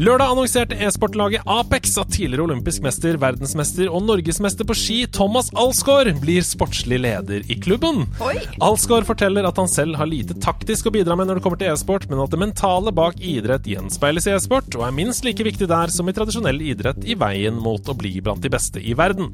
[0.00, 6.14] Lørdag annonserte e-sportlaget Apex at tidligere olympisk mester, verdensmester og norgesmester på ski Thomas Alsgaard
[6.22, 8.06] blir sportslig leder i klubben.
[8.24, 8.38] Oi.
[8.64, 11.68] Alsgaard forteller at han selv har lite taktisk å bidra med når det kommer til
[11.68, 15.68] e-sport, men at det mentale bak idrett gjenspeiles i e-sport, og er minst like viktig
[15.68, 19.28] der som i tradisjonell idrett i veien mot å bli blant de beste i verden.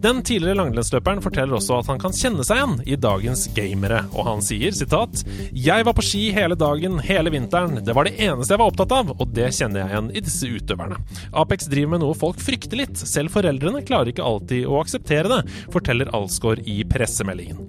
[0.00, 4.30] Den tidligere langrennsløperen forteller også at han kan kjenne seg igjen i dagens gamere, og
[4.30, 7.82] han sier sitat Jeg var på ski hele dagen, hele vinteren.
[7.84, 10.48] Det var det eneste jeg var opptatt av, og det kjenner jeg igjen i disse
[10.48, 10.98] utøverne.
[11.36, 12.96] Apex driver med noe folk frykter litt.
[12.98, 15.42] Selv foreldrene klarer ikke alltid å akseptere det,
[15.74, 17.68] forteller Alsgaard i pressemeldingen.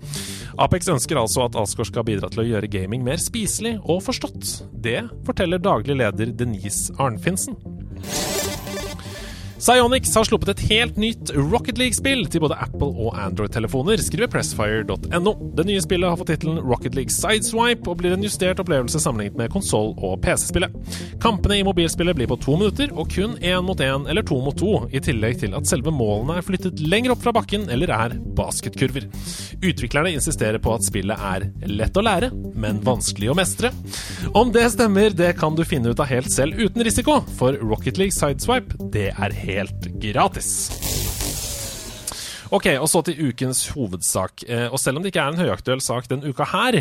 [0.58, 4.58] Apex ønsker altså at Alsgaard skal bidra til å gjøre gaming mer spiselig og forstått.
[4.74, 7.58] Det forteller daglig leder Denise Arnfinsen.
[9.58, 15.32] Psyonix har sluppet et helt nytt Rocket League-spill til både Apple og Android-telefoner, skriver Pressfire.no.
[15.58, 19.40] Det nye spillet har fått tittelen Rocket League Sideswipe og blir en justert opplevelse sammenlignet
[19.40, 20.76] med konsoll- og PC-spillet.
[21.24, 24.58] Kampene i mobilspillet blir på to minutter, og kun én mot én eller to mot
[24.58, 28.14] to, i tillegg til at selve målene er flyttet lenger opp fra bakken eller er
[28.38, 29.10] basketkurver.
[29.66, 33.74] Utviklerne insisterer på at spillet er lett å lære, men vanskelig å mestre.
[34.38, 37.98] Om det stemmer, det kan du finne ut av helt selv uten risiko, for Rocket
[37.98, 40.54] League Sideswipe, det er helt helt gratis.
[42.48, 44.46] Ok, og så til ukens hovedsak.
[44.48, 46.78] Eh, og selv om det ikke er en høyaktuell sak den uka her,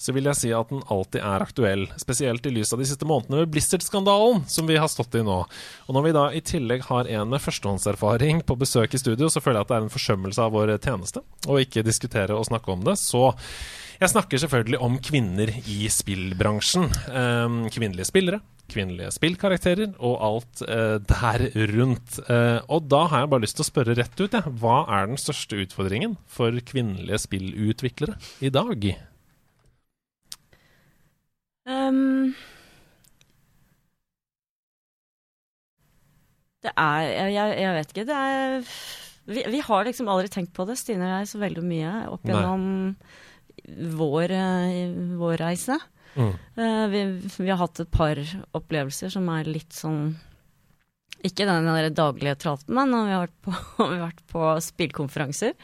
[0.00, 1.84] så vil jeg si at den alltid er aktuell.
[2.00, 5.42] Spesielt i lys av de siste månedene med Blizzard-skandalen som vi har stått i nå.
[5.44, 9.44] Og når vi da i tillegg har en med førstehåndserfaring på besøk i studio, så
[9.44, 12.72] føler jeg at det er en forsømmelse av vår tjeneste å ikke diskutere og snakke
[12.72, 12.96] om det.
[12.96, 13.26] Så
[14.00, 16.86] jeg snakker selvfølgelig om kvinner i spillbransjen.
[16.88, 18.40] Eh, kvinnelige spillere,
[18.70, 21.44] kvinnelige spillkarakterer og alt eh, der
[21.74, 22.16] rundt.
[22.24, 24.54] Eh, og da har jeg bare lyst til å spørre rett ut, jeg.
[24.62, 28.88] Hva er den største utfordringen for kvinnelige spillutviklere i dag?
[31.68, 32.32] Um,
[36.64, 38.08] det er jeg, jeg, vet ikke.
[38.08, 38.70] Det er
[39.30, 42.24] vi, vi har liksom aldri tenkt på det, Stine og jeg, så veldig mye opp
[42.26, 42.40] Nei.
[43.76, 44.90] Vår, eh,
[45.20, 45.78] vår reise.
[46.16, 46.32] Mm.
[46.56, 47.04] Eh, vi,
[47.38, 48.18] vi har hatt et par
[48.56, 50.16] opplevelser som er litt sånn
[51.22, 55.54] Ikke den der daglige traten, men vi har vært på, har vært på spillkonferanser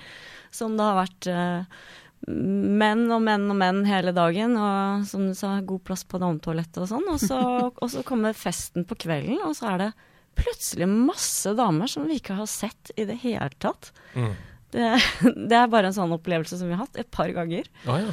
[0.55, 1.87] som det har vært eh,
[2.27, 6.81] menn og menn og menn hele dagen, og som du sa, god plass på dametoalettet
[6.83, 7.09] og sånn.
[7.13, 7.41] Og så,
[7.83, 9.91] og så kommer festen på kvelden, og så er det
[10.37, 13.93] plutselig masse damer som vi ikke har sett i det hele tatt.
[14.15, 14.35] Mm.
[14.75, 14.89] Det,
[15.51, 17.69] det er bare en sånn opplevelse som vi har hatt et par ganger.
[17.87, 18.13] Ah, ja.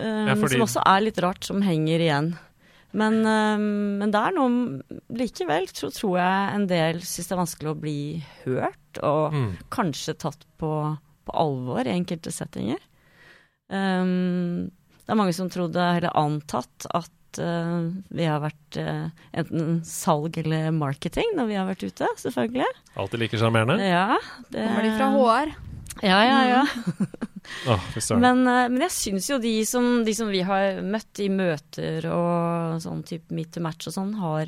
[0.00, 2.30] Um, Ja, fordi- Som også er litt rart, som henger igjen.
[2.92, 7.38] Men, um, men det er noe Likevel så tror jeg en del syns det er
[7.44, 7.98] vanskelig å bli
[8.44, 9.52] hørt, og Mm.
[9.70, 12.80] kanskje tatt på, på alvor i enkelte settinger.
[13.70, 14.70] Um,
[15.06, 20.36] det er mange som trodde, eller antatt, at uh, vi har vært uh, enten salg
[20.42, 22.66] eller marketing når vi har vært ute, selvfølgelig.
[22.98, 23.78] Alltid like sjarmerende?
[23.86, 24.18] Ja,
[24.50, 25.54] det, Kommer de fra HR?
[26.02, 26.64] Ja, ja, ja.
[27.68, 27.86] Åh.
[28.20, 32.04] Men, eh, men jeg syns jo de som, de som vi har møtt i møter
[32.12, 34.44] og sånn type meet to match og sånn, har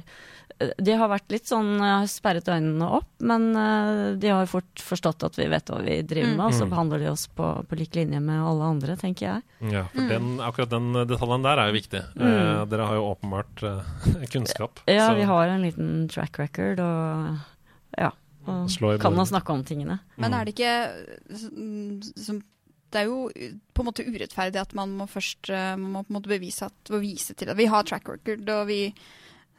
[0.60, 4.84] eh, De har vært litt sånn har sperret øynene opp, men eh, de har fort
[4.84, 6.70] forstått at vi vet hva vi driver med, og så Mm.
[6.76, 9.42] behandler de oss på, på lik linje med alle andre, tenker jeg.
[9.72, 12.04] Ja, for den, akkurat den detaljen der er jo viktig.
[12.16, 14.84] Eh, dere har jo åpenbart eh, kunnskap.
[14.86, 17.38] Ja, så vi har en liten track record og
[17.98, 18.12] ja.
[18.46, 20.00] Og kan å snakke om tingene.
[20.20, 20.74] Men er det ikke
[21.52, 22.40] mm, som
[22.92, 23.28] Det er jo
[23.72, 26.68] på en måte urettferdig at man må først eh, Man må på en måte bevise
[26.68, 28.82] at, å vise til at vi har track record, og vi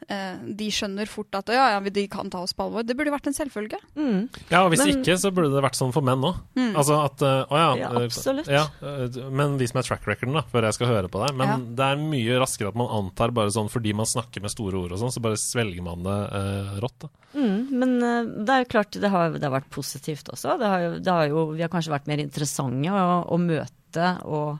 [0.06, 2.84] De skjønner fort at ja, ja, de kan ta oss på alvor.
[2.84, 3.78] Det burde vært en selvfølge.
[3.96, 4.28] Mm.
[4.50, 6.36] Ja, og hvis Men- ikke, så burde det vært sånn for menn òg.
[6.56, 6.74] Mm.
[6.76, 7.70] Altså at eh, Å ja.
[7.80, 8.48] Ja, eh, absolutt.
[8.52, 11.34] Ja, eh, men vis meg track recorden, da, før jeg skal høre på deg.
[11.40, 11.56] Men Ja.
[11.80, 14.92] det er mye raskere at man antar bare sånn fordi man snakker med store ord
[14.92, 16.98] og sånn, så bare svelger man det eh, rått.
[17.00, 17.08] da.
[17.34, 20.58] Mm, men eh, det er jo klart det har, det har vært positivt også.
[20.60, 24.58] Det har det har jo, vi har kanskje vært mer interessante å, å møte og,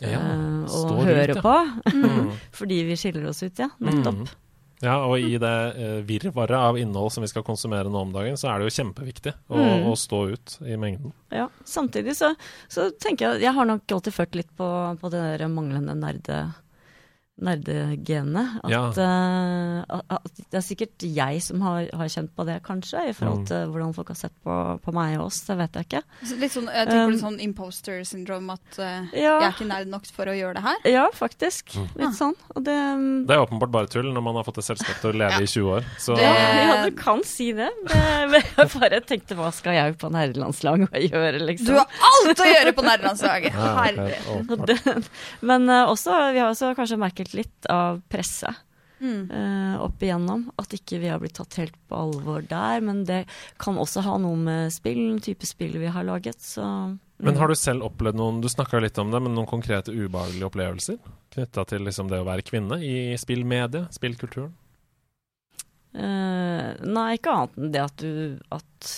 [0.00, 1.42] Ja, eh, rundt, høre ja.
[1.44, 1.54] på.
[1.92, 2.30] Mm.
[2.58, 3.68] Fordi vi skiller oss ut, ja.
[3.78, 4.14] Nettopp.
[4.24, 4.28] Mhm.
[4.80, 8.38] Ja, og i det uh, virvaret av innhold som vi skal konsumere nå om dagen,
[8.40, 9.84] så er det jo kjempeviktig å, Mm.
[9.90, 11.12] å stå ut i mengden.
[11.30, 11.48] Ja.
[11.68, 12.32] Samtidig så,
[12.68, 14.70] så tenker jeg Jeg har nok alltid ført litt på,
[15.00, 16.40] på det der manglende nerde
[17.40, 18.60] nerdegenet.
[18.64, 18.82] At, Ja.
[18.96, 23.40] uh, at, det er sikkert jeg som har, har kjent på det, kanskje, i forhold
[23.40, 23.46] Mm.
[23.46, 25.40] til hvordan folk har sett på, på meg og oss.
[25.46, 26.02] Det vet jeg ikke.
[26.26, 29.40] Så Litt sånn, jeg tenker Um, litt sånn imposter syndrome, at uh, Ja.
[29.40, 30.76] jeg er ikke nerd nok for å gjøre det her.
[30.90, 31.72] Ja, faktisk.
[31.76, 31.88] Mm.
[31.96, 32.34] Litt sånn.
[32.56, 32.76] Og det
[33.26, 35.46] Det er åpenbart bare tull når man har fått et selskap til å leve i
[35.46, 35.84] 20 år.
[35.98, 37.70] Så Det- Ja, du kan si det.
[38.30, 41.66] men jeg bare tenkte hva skal jeg på nerdelandslaget og gjøre, liksom.
[41.66, 43.52] Du har alt å gjøre på nerdelandslaget!
[43.54, 44.66] ja, Herre.
[44.66, 45.08] det,
[45.42, 48.66] men uh, også, vi har også kanskje merket litt av presset
[49.00, 49.30] Mm.
[49.30, 50.44] Uh, opp igjennom.
[50.60, 52.82] At ikke vi har blitt tatt helt på alvor der.
[52.84, 53.24] Men det
[53.60, 56.40] kan også ha noe med spill, type spill vi har laget.
[56.44, 56.64] Så
[57.16, 58.48] Men har du selv opplevd noen Du
[58.80, 61.00] litt om det, men noen konkrete ubehagelige opplevelser
[61.30, 64.52] knytta til liksom det å være kvinne i spillmediet, spillkulturen?
[65.90, 68.90] Uh, nei, ikke annet enn det at du At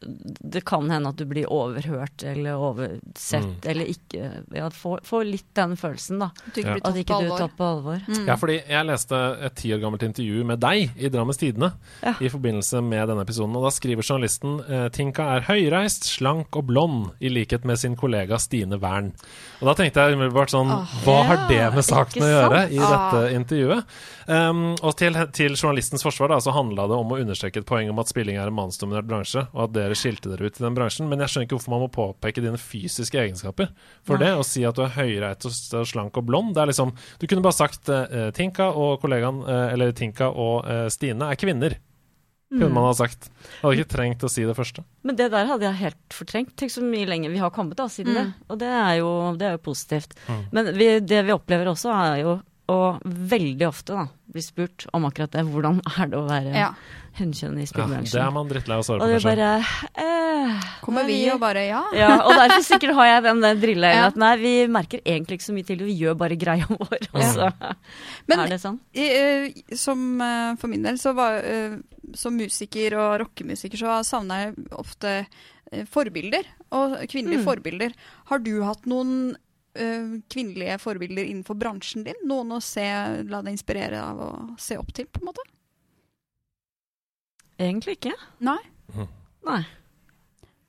[0.00, 3.54] det kan hende at du blir overhørt eller oversett Mm.
[3.64, 6.30] eller ikke Ja, få, få litt den følelsen, da.
[6.46, 6.74] At ikke Ja.
[6.74, 7.38] blir tatt på alvor.
[7.38, 8.00] tar på alvor.
[8.08, 8.26] Mm.
[8.26, 11.72] Ja, fordi jeg leste et ti år gammelt intervju med deg i Drammens Tidende
[12.02, 12.14] Ja.
[12.20, 16.66] i forbindelse med denne episoden, og da skriver journalisten eh, Tinka er høyreist, slank og
[16.66, 19.12] blond, i likhet med sin kollega Stine Wern.
[19.60, 22.78] Og da tenkte jeg umiddelbart sånn Åh, Hva har det med saken å gjøre i
[22.78, 23.10] Ah.
[23.10, 23.84] dette intervjuet?
[24.28, 27.88] Um, og til, til journalistens forsvar da, så handla det om å understreke et poeng
[27.90, 30.76] om at spilling er en mannsdominert bransje, og at dere skilte dere ut i den
[30.76, 31.08] bransjen.
[31.10, 33.72] Men jeg skjønner ikke hvorfor man må påpeke dine fysiske egenskaper
[34.06, 34.30] for det.
[34.36, 35.48] Å si at du er høyreist
[35.80, 36.54] og slank og blond.
[36.54, 40.68] Det er liksom Du kunne bare sagt uh, Tinka og kollegaen, uh, eller Tinka og
[40.68, 41.78] uh, Stine er kvinner.
[42.48, 43.26] Kunne man ha sagt.
[43.60, 44.80] Hadde ikke trengt å si det første.
[45.04, 46.54] Men det der hadde jeg helt fortrengt.
[46.56, 48.20] Tenk så mye lenger vi har kommet da siden Mm.
[48.22, 48.46] det.
[48.48, 50.14] Og det er jo, det er jo positivt.
[50.30, 50.44] Mm.
[50.56, 52.38] Men vi, det vi opplever også, er jo
[52.68, 55.44] og veldig ofte, da, blir spurt om akkurat det.
[55.48, 56.70] Hvordan er det å være Ja.
[57.18, 59.18] Hunnkjønn i Ja, det er man drittlei av å svare og på.
[59.18, 59.50] det bare
[60.04, 61.82] eh, Kommer vi og bare ja?
[61.94, 64.06] ja, og derfor sikkert har jeg den den drilla Ja.
[64.08, 67.08] at nei, vi merker egentlig ikke så mye til det, vi gjør bare greia vår,
[67.12, 67.50] og Ja.
[68.28, 68.78] Men- er det sånn.
[68.94, 71.76] I, eh, som eh, for min del, så var eh,
[72.14, 75.26] som musiker og rockemusiker, så savna jeg ofte
[75.92, 76.46] forbilder.
[76.72, 77.44] Og kvinnelige Mm.
[77.44, 77.92] forbilder.
[78.30, 79.36] Har du hatt noen
[79.76, 82.16] eh, kvinnelige forbilder innenfor bransjen din?
[82.24, 82.82] Noen å se,
[83.28, 85.44] la deg inspirere av og se opp til, på en måte?
[87.58, 88.14] Egentlig ikke.
[88.46, 88.58] Nei.
[88.94, 89.08] Mm.
[89.48, 89.60] Nei.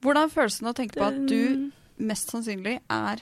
[0.03, 3.21] Hvordan føles det å tenke på at du mest sannsynlig er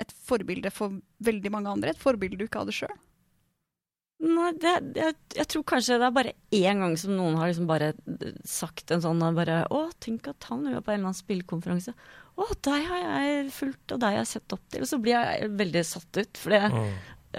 [0.00, 1.94] et forbilde for veldig mange andre?
[1.94, 2.92] Et forbilde du ikke hadde sjøl?
[4.20, 7.68] Nei, det, jeg, jeg tror kanskje det er bare én gang som noen har liksom
[7.70, 7.86] bare
[8.44, 11.94] sagt en sånn bare, Å, tenk at han var på en eller annen spillkonferanse.
[12.36, 14.84] Å, deg har jeg fulgt, og deg har jeg sett opp til.
[14.84, 16.92] Og så blir jeg veldig satt ut, for Mm.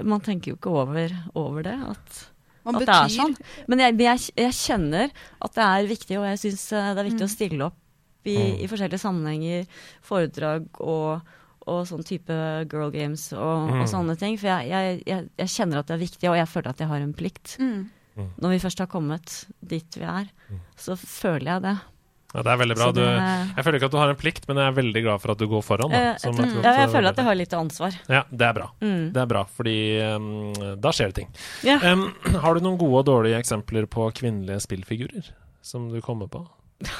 [0.09, 1.77] man tenker jo ikke over, over det.
[1.93, 2.19] At,
[2.65, 3.35] Man at det er sånn.
[3.67, 5.11] Men jeg, jeg, jeg kjenner
[5.41, 7.27] at det er viktig, og jeg syns det er viktig Mm.
[7.29, 7.77] å stille opp
[8.25, 8.59] i, Mm.
[8.61, 9.65] i forskjellige sammenhenger,
[10.01, 11.21] foredrag og,
[11.67, 12.33] og sånn type
[12.69, 13.81] girl games og, Mm.
[13.81, 14.37] og sånne ting.
[14.37, 16.87] For jeg, jeg, jeg, jeg kjenner at det er viktig, og jeg føler at jeg
[16.87, 17.57] har en plikt.
[17.59, 17.89] Mm.
[18.41, 20.27] Når vi først har kommet dit vi er,
[20.77, 21.77] så føler jeg det.
[22.31, 22.85] Ja, det er veldig bra.
[22.95, 23.03] Det...
[23.03, 25.33] Du, jeg føler ikke at du har en plikt, men jeg er veldig glad for
[25.33, 25.91] at du går foran.
[25.91, 27.97] Da, Eh, som jeg, et godt, ja, jeg eh, føler at jeg har litt ansvar.
[28.07, 28.67] Ja, det er bra.
[28.79, 29.01] Mm.
[29.17, 29.75] Det er bra, fordi
[30.15, 30.29] um,
[30.85, 31.29] da skjer det ting.
[31.67, 31.75] Ja.
[31.91, 32.05] Um,
[32.45, 35.27] har du noen gode og dårlige eksempler på kvinnelige spillfigurer
[35.61, 36.45] som du kommer på?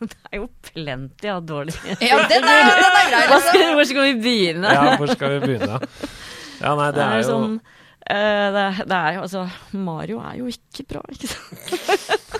[0.00, 4.06] Det er jo plenty av dårlige Ja, den er, den er grei, skal, Hvor skal
[4.06, 4.70] vi begynne?
[4.72, 5.76] Ja, hvor skal vi begynne?
[6.62, 9.42] Ja, nei, det er jo sånn eh, det, er- det er jo altså
[9.76, 12.39] Mario er jo ikke bra, ikke sant?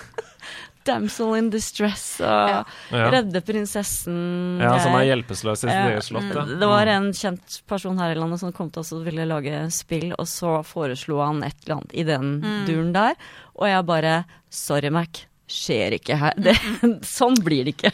[0.87, 2.63] Damsel in distress og Ja.
[2.91, 3.09] ja.
[3.13, 4.59] redde prinsessen.
[4.61, 6.23] ja, som er hjelpeløs i sitt Ja, eget slott.
[6.31, 9.25] Mm, Det var en kjent person her i landet som kom til oss og ville
[9.29, 12.65] lage spill, og så foreslo han et eller annet i den Mm.
[12.65, 13.15] duren der,
[13.55, 15.25] og jeg bare Sorry, Mac.
[15.47, 16.33] Skjer ikke her.
[16.37, 16.55] Det,
[17.03, 17.91] sånn blir det ikke.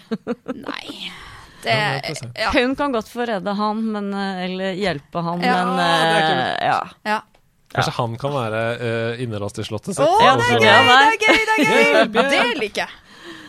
[0.55, 1.11] Nei.
[1.63, 1.73] Det
[2.37, 2.51] Ja.
[2.53, 7.21] Hun kan godt få redde han, men, eh, eller hjelpe han, Ja, men det er
[7.67, 7.75] eh, kult.
[7.75, 7.83] ja.
[7.83, 10.03] Kanskje han kan være uh, innelåst i slottet sitt.
[10.03, 10.71] Å, Ja, det er gøy!
[10.71, 11.37] er Det er gøy!
[11.47, 12.53] Det er gøy!
[12.53, 13.03] Det liker jeg.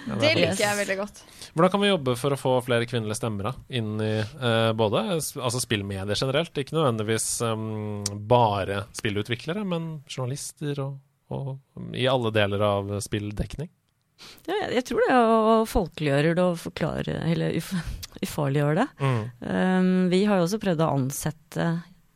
[0.09, 1.24] Det er liker jeg veldig godt.
[1.55, 5.01] Hvordan kan vi jobbe for å få flere kvinnelige stemmer da, inn i uh, både
[5.16, 6.55] altså spillmedier generelt?
[6.61, 11.01] Ikke nødvendigvis um, bare spillutviklere, men journalister og,
[11.35, 13.73] og i alle deler av spilldekning.
[14.47, 17.73] Ja, jeg, jeg tror det å folkeliggjøre det og forklare, eller uf
[18.24, 18.86] ufarliggjøre det.
[18.99, 19.20] Mm.
[19.47, 21.66] Um, vi har jo også prøvd å ansette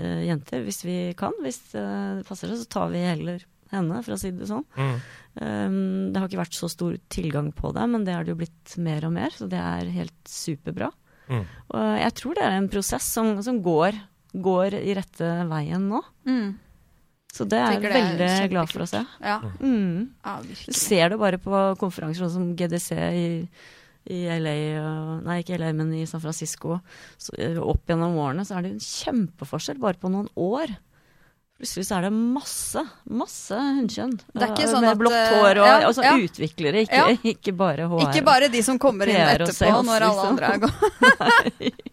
[0.03, 1.35] eh, jenter hvis vi kan.
[1.45, 4.66] Hvis uh, det passer seg, så tar vi heller henne, for å si det sånn.
[4.77, 4.97] Mm.
[5.41, 5.77] Um,
[6.12, 8.74] det har ikke vært så stor tilgang på det, men det har det jo blitt
[8.85, 10.91] mer og mer, så det er helt superbra.
[11.31, 11.47] Mm.
[11.73, 13.97] Og jeg tror det er en prosess som, som går,
[14.45, 16.03] går i rette veien nå.
[16.29, 16.53] Mm.
[17.33, 19.01] Så det er jeg veldig det er glad for å se.
[19.24, 20.11] Ja, Mm.
[20.20, 20.35] ja
[20.69, 23.29] ser det bare på konferanser sånn som GDC i,
[24.11, 24.55] i LA,
[25.23, 26.81] nei ikke LA, men i San Francisco.
[27.19, 30.74] Så, eh, opp gjennom årene så er det en kjempeforskjell bare på noen år.
[31.62, 34.16] Plutselig så er det masse, masse hunnkjønn.
[34.35, 36.16] Eh, sånn med blått eh, hår og ja, altså ja.
[36.19, 37.16] utviklere, ikke, Ja.
[37.37, 38.09] ikke bare HR.
[38.09, 40.29] Ikke bare de som kommer inn etterpå sales, når alle liksom.
[40.33, 41.89] andre er gått.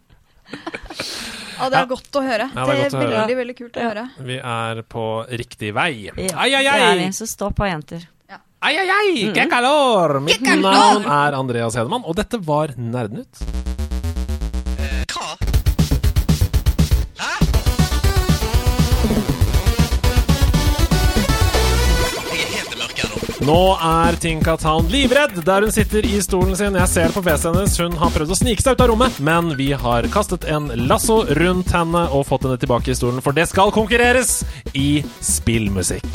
[1.60, 1.86] Ja, det er Ja.
[1.90, 2.46] godt å høre.
[2.56, 3.10] Ja, det, det er høre.
[3.20, 3.88] veldig, veldig kult å Ja.
[3.90, 4.04] høre.
[4.24, 5.90] Vi er på riktig vei.
[6.08, 7.10] Ja, Ai, ai, det er vi, ai!
[7.12, 8.08] så stå på, jenter.
[8.62, 9.32] Ai, ai, ai!
[9.32, 10.20] Que calor!
[10.20, 13.40] Mitt navn er Andreas Hedemann, og dette var Nerdenytt.
[23.46, 23.58] Nå.
[23.80, 26.76] Er Tinka Town livredd der hun sitter i stolen sin.
[26.78, 27.76] Jeg ser på PC-en hennes.
[27.80, 31.22] Hun har prøvd å snike seg ut av rommet, men vi har kastet en lasso
[31.38, 34.40] rundt henne og fått henne tilbake i stolen, for det skal konkurreres
[34.76, 36.06] i spillmusikk.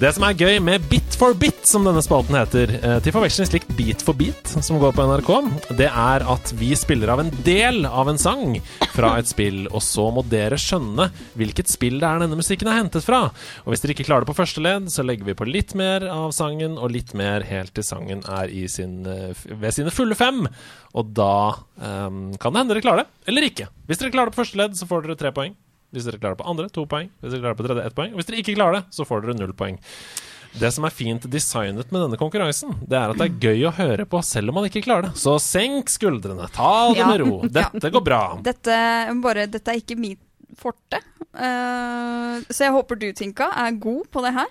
[0.00, 3.48] Det som er gøy med Bit for bit, som denne spalten heter, eh, til forveksling
[3.48, 5.30] slikt Beat for beat, som går på NRK,
[5.78, 8.58] det er at vi spiller av en del av en sang
[8.94, 11.08] fra et spill, og så må dere skjønne
[11.38, 13.30] hvilket spill det er denne musikken er hentet fra.
[13.64, 16.06] Og hvis dere ikke klarer det på første ledd, så legger vi på litt mer
[16.12, 20.14] av sangen, og litt mer helt til sangen er i sin, eh, ved sine fulle
[20.18, 20.44] fem.
[20.96, 21.32] Og da
[21.80, 23.68] um, kan det hende dere klarer det, eller ikke.
[23.88, 25.56] Hvis dere klarer det på første ledd, så får dere tre poeng.
[25.94, 27.10] Hvis dere klarer det på andre, to poeng.
[27.22, 28.14] Hvis dere klarer det på tredje, ett poeng.
[28.14, 29.78] Og hvis dere ikke klarer det, så får dere null poeng.
[30.56, 33.72] Det som er fint designet med denne konkurransen, det er at det er gøy å
[33.76, 35.18] høre på selv om man ikke klarer det.
[35.20, 37.10] Så senk skuldrene, ta det Ja.
[37.10, 37.42] med ro.
[37.58, 38.22] Dette går bra.
[38.44, 38.76] Dette,
[39.20, 40.22] bare, dette er ikke mitt
[40.56, 41.02] forte.
[41.36, 44.48] Eh, så jeg håper du, Tinka, er god på det her.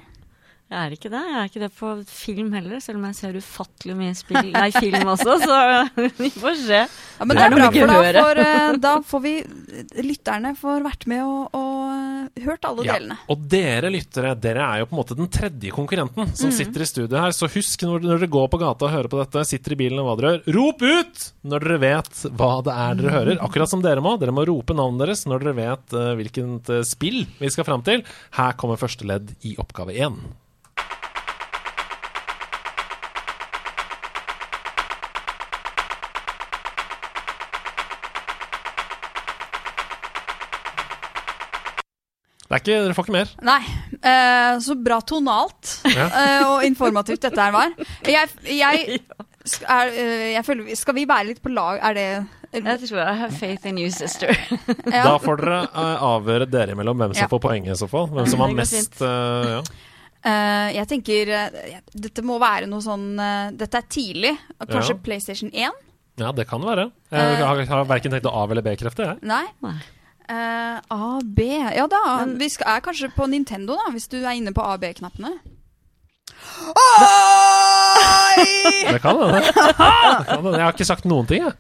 [0.66, 1.20] Jeg er ikke det.
[1.30, 4.72] Jeg er ikke det på film heller, selv om jeg ser ufattelig mye spill, nei,
[4.74, 5.58] film også, så
[6.24, 6.80] vi får se.
[7.20, 9.34] Ja, men Det det er er noe bra, for da får, eh, da får vi
[10.08, 13.18] Lytterne får vært med og, og hørt alle Ja, delene.
[13.30, 16.88] og dere lyttere, dere er jo på en måte den tredje konkurrenten som sitter i
[16.90, 17.36] studio her.
[17.38, 20.02] Så husk når, når dere går på gata og hører på dette, sitter i bilen
[20.02, 23.38] og hva dere gjør, rop ut når dere vet hva det er dere hører.
[23.46, 24.16] Akkurat som dere må.
[24.18, 27.86] Dere må rope navnet deres når dere vet uh, hvilket eh, spill vi skal fram
[27.86, 28.02] til.
[28.40, 30.18] Her kommer første ledd i oppgave én.
[42.54, 43.30] Ikke, Dere får ikke mer.
[43.42, 43.62] Nei.
[44.06, 46.06] Uh, så bra tonalt Ja.
[46.14, 47.72] uh, og informativt dette her var.
[48.06, 49.00] Jeg, jeg,
[49.78, 51.80] er, uh, jeg føler Skal vi være litt på lag?
[51.90, 52.06] Er det
[52.54, 54.30] Jeg tror jeg har faith in you, sister.
[54.94, 55.02] ja.
[55.08, 55.58] Da får dere
[56.06, 57.32] avgjøre dere imellom hvem som Ja.
[57.34, 58.08] får poenget i så fall.
[58.14, 59.64] Hvem som har mest ja.
[60.26, 61.34] Eh, Jeg tenker
[61.94, 63.10] Dette må være noe sånn
[63.58, 64.36] Dette er tidlig.
[64.70, 65.02] Kanskje Ja.
[65.10, 65.82] PlayStation 1?
[66.22, 66.86] ja, det kan være.
[67.12, 69.18] Jeg har, har verken tenkt å av- eller bekrefte, jeg.
[69.28, 69.44] Nei.
[69.66, 69.74] Nei.
[70.26, 71.44] Eh, A, B
[71.76, 72.00] Ja da,
[72.40, 75.36] vi skal, er kanskje på Nintendo, da, hvis du er inne på A, B-knappene.
[76.76, 78.46] Oi!
[78.92, 79.42] Det kan hende.
[79.46, 80.52] Det.
[80.56, 81.54] Jeg har ikke sagt noen ting, jeg.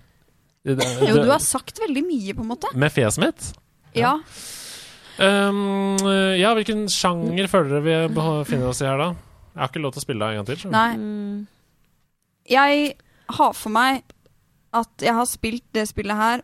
[0.65, 2.71] Det- det- Jo, du har sagt veldig mye, på en måte.
[2.73, 3.51] Med fjeset mitt?
[3.95, 4.15] Ja.
[5.19, 5.95] Um,
[6.35, 9.11] ja, hvilken sjanger føler dere vi befinner oss i her, da?
[9.55, 10.71] Jeg har ikke lov til å spille det en gang til.
[10.71, 10.95] Nei.
[10.97, 11.47] Mm.
[12.49, 12.95] Jeg
[13.29, 14.03] har for meg
[14.73, 16.41] at jeg har spilt det spillet her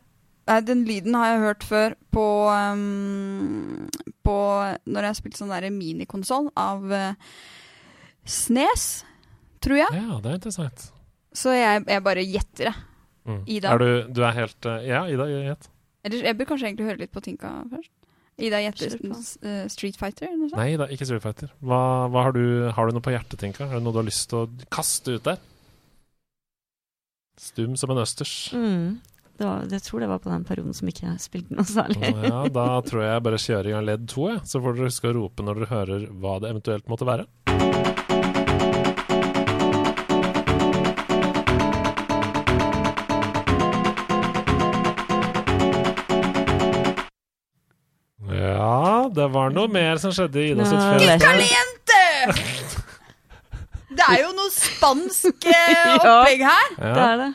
[0.49, 3.89] Nei, Den lyden har jeg hørt før på, um,
[4.25, 4.37] på
[4.85, 7.35] Når jeg har spilt sånn derre minikonsoll av uh,
[8.27, 8.87] Snes,
[9.65, 9.97] tror jeg.
[9.97, 10.83] Ja, det er interessant.
[11.33, 12.75] Så jeg, jeg bare gjetter det.
[13.25, 13.41] Mm.
[13.49, 13.71] Ida.
[13.73, 15.69] Er du, du er helt uh, Ja, Ida, gjett.
[16.05, 17.91] Jeg bør kanskje egentlig høre litt på Tinka først.
[18.41, 20.57] Ida gjetter uh, Street Fighter eller noe sånt.
[20.57, 21.51] Nei da, ikke Street Fighter.
[21.61, 23.67] Hva, hva har, du, har du noe på hjertet, Tinka?
[23.67, 25.41] Er det noe du har lyst til å kaste ut der?
[27.41, 28.33] Stum som en østers.
[28.57, 28.99] Mm.
[29.41, 32.11] Det var, jeg tror det var på den perioden som ikke spilte noe særlig.
[32.27, 34.41] Ja, da tror jeg jeg bare kjører i gang ledd to, jeg.
[34.45, 37.25] Så får dere huske å rope når dere hører hva det eventuelt måtte være.
[48.29, 51.17] Ja, det var noe mer som skjedde i Ida sitt der.
[51.25, 52.01] Caliente!
[53.91, 56.69] Det er jo noe spansk eh, opplegg her.
[56.77, 57.31] Ja, Det er det.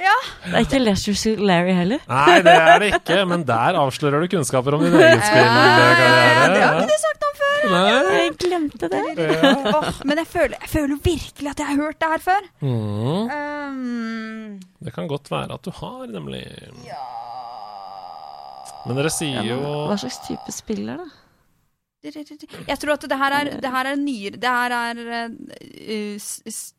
[0.00, 0.14] Ja.
[0.46, 2.00] Det er ikke Leisure Suit Larry heller.
[2.08, 6.48] Nei, det er det ikke, men der avslører du kunnskaper om din egen Ja, spillkarriere.
[6.54, 7.64] det har ikke du sagt om før.
[7.74, 8.14] Nei.
[8.16, 9.02] Jeg glemte det.
[9.20, 9.52] Ja.
[9.76, 12.48] Oh, men jeg føler, jeg føler virkelig at jeg har hørt det her før.
[12.64, 13.30] Mm.
[13.36, 16.44] Um, Det kan godt være at du har, nemlig.
[16.88, 17.02] ja
[18.86, 19.58] Men dere sier jo
[19.90, 21.10] Hva slags type spill er det?
[22.70, 26.72] Jeg tror at det her er, det her er nyere Det her er s-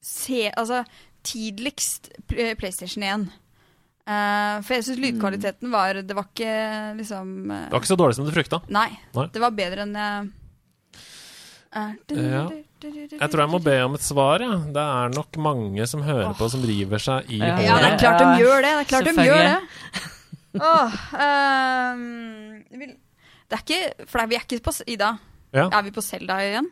[0.00, 0.84] se, Altså
[1.26, 3.30] tidligst PlayStation 1.
[4.10, 6.52] Uh, for jeg syns lydkvaliteten var Det var ikke
[6.98, 8.58] liksom uh, Det var ikke så dårlig som du frykta.
[8.72, 9.26] Nei, Nei.
[9.30, 10.30] Det var bedre enn jeg
[11.76, 12.46] uh, Ja.
[12.80, 14.42] Jeg tror jeg må be om et svar.
[14.42, 14.56] Ja.
[14.72, 17.54] Det er nok mange som hører på, som river seg i Ja.
[17.60, 18.72] Ja, det er klart de gjør det.
[18.72, 20.08] Det er klart de gjør det.
[20.50, 25.12] Oh, Åh, ehm, det er ikke For vi er ikke på Ida.
[25.54, 25.68] Ja.
[25.68, 26.66] Er vi på Selda igjen?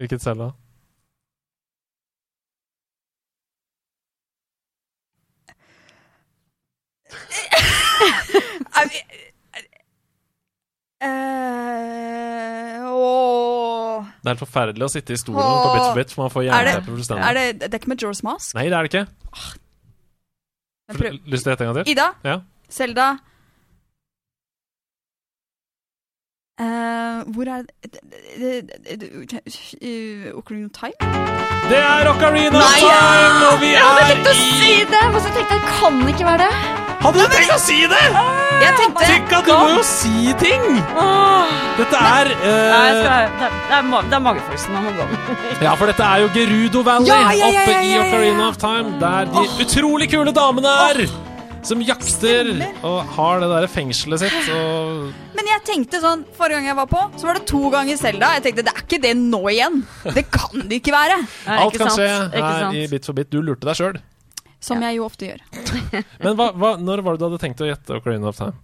[0.00, 0.48] Hvilket selv da?
[0.48, 0.66] Er vi
[5.46, 6.94] Eh, åh.
[12.76, 16.72] Det er helt forferdelig å sitte i stolen på Bits Bits, man får Er det-
[16.72, 17.24] jernteppe fullstendig.
[17.28, 18.54] Er det, det er ikke med Jaws Mask?
[18.54, 19.06] Nei, det er det ikke.
[21.26, 21.92] Lyst til å gjette en gang til?
[21.92, 22.08] Ida?
[22.24, 22.40] Ja.
[22.68, 23.18] Selda?
[26.56, 27.62] Eh, hvor er
[28.96, 29.10] det
[30.32, 30.96] Ocarina of Time?
[31.68, 35.02] Det er Ocarina of Nei, Time, og vi Jeg hadde er tenkt å si det,
[35.12, 36.86] men så tenkte jeg det kan ikke være det.
[37.04, 38.00] Hadde du tenkt å si det?!
[38.56, 40.64] Jeg tenkte Tenk at du må jo si ting!
[41.76, 45.46] Dette er Nei, eh, skal, det, er, det, er, er magefølelsen man må gå med.
[45.68, 47.94] Ja, for dette er jo Gerudo Valley Ja, ja, ja, oppe ja, i.
[48.00, 51.06] Ocarina of Time, der de utrolig kule damene er!
[51.66, 52.46] Som jakter
[52.86, 56.86] og har det derre fengselet sitt og Men jeg tenkte sånn, forrige gang jeg var
[56.90, 58.28] på, så var det to ganger Selda.
[58.36, 59.80] Jeg tenkte det er ikke det nå igjen.
[60.14, 61.16] Det kan det ikke være.
[61.26, 62.76] Nei, Alt ikke kan sant, skje ikke her sant.
[62.78, 63.30] i Bit for bit.
[63.34, 63.98] Du lurte deg sjøl.
[64.62, 65.42] Som jeg jo ofte gjør.
[66.24, 68.54] Men hva, hva, når var det du hadde tenkt å gjette Ocarina of Time?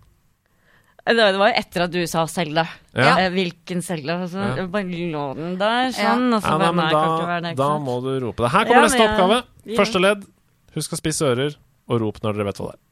[1.02, 2.62] Det var- det var jo etter at du sa Selda.
[2.94, 3.16] Ja.
[3.18, 4.20] Eh, Hvilken Selda?
[4.22, 4.66] Altså, Ja.
[4.70, 6.28] bare lå den der, sånn.
[6.38, 7.84] Og så Ja, nei, bare, men kan ikke være da, det, da sant?
[7.90, 8.50] må du rope det.
[8.54, 9.42] Her kommer Ja, neste men jeg- oppgave.
[9.66, 9.76] ja.
[9.82, 10.22] Første ledd.
[10.78, 11.56] Husk å spisse ører,
[11.90, 12.82] og rop når dere vet hva det er.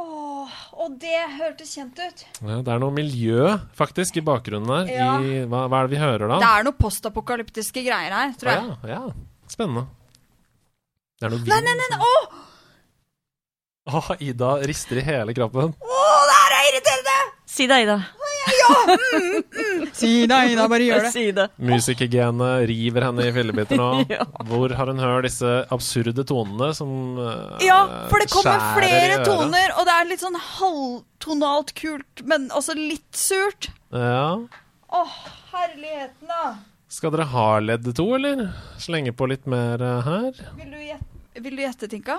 [0.00, 2.22] Åh, og det hørtes kjent ut.
[2.44, 4.92] Ja, det er noe miljø faktisk i bakgrunnen her.
[4.92, 5.08] Ja.
[5.20, 6.38] I, hva, hva er det vi hører da?
[6.42, 8.76] Det er noe postapokalyptiske greier her, tror jeg.
[8.84, 9.02] Ja, ja.
[9.50, 9.86] Spennende.
[11.20, 12.00] Det er noe Nei, nei, nei, nei.
[12.06, 12.14] Å,
[13.90, 15.72] Åh, Ida rister i hele kroppen.
[15.74, 17.18] å, det her er irriterende!
[17.50, 17.98] Si det, Ida.
[19.96, 20.66] Si det, Ida.
[20.70, 21.12] bare gjør det.
[21.14, 21.46] Si det.
[21.70, 23.90] Musikergenet river henne i fillebiter nå.
[24.10, 24.24] Ja.
[24.48, 29.74] Hvor har hun hørt disse absurde tonene som uh, Ja, for det kommer flere toner,
[29.78, 33.70] og det er litt sånn halvtonalt kult, men også litt surt.
[33.94, 34.40] Ja.
[34.90, 35.14] Åh,
[35.52, 36.56] herligheten da.
[36.90, 38.48] Skal dere ha ledd to, eller?
[38.82, 40.44] Slenge på litt mer uh, her?
[40.58, 42.18] Vil du gjette Tinka?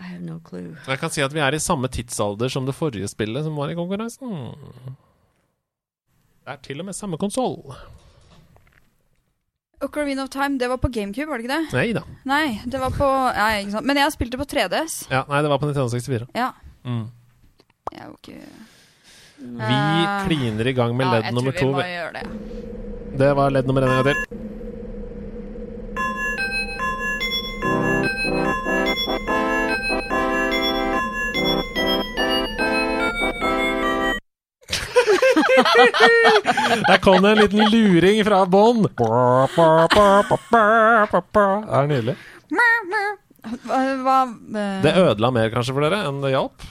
[0.00, 0.76] I have no clue.
[0.88, 3.68] Jeg kan si at vi er i samme tidsalder som det forrige spillet som var
[3.68, 4.30] i konkurransen.
[6.40, 7.74] Det er til og med samme konsoll.
[9.80, 11.68] Ocarina of Time, det var på GameCube, var det ikke det?
[11.72, 12.02] Nei da.
[12.28, 13.06] Nei, det var på
[13.36, 13.88] Nei, ikke sant.
[13.88, 14.96] Men jeg spilte på 3DS.
[15.12, 16.28] Ja, nei, det var på 1964.
[16.36, 16.50] Ja.
[16.84, 17.06] Mm.
[17.90, 18.38] Jeg var ikke
[19.40, 22.24] Vi uh, kliner i gang med ja, ledd jeg nummer tror vi må gjøre det.
[23.20, 24.40] Det var ledd nummer én en gang til.
[36.88, 38.84] Der kom det en liten luring fra bånn.
[38.88, 39.06] Det
[40.60, 42.16] er nydelig.
[42.50, 46.64] Hva, hva eh, Det ødela mer kanskje for dere enn det hjalp.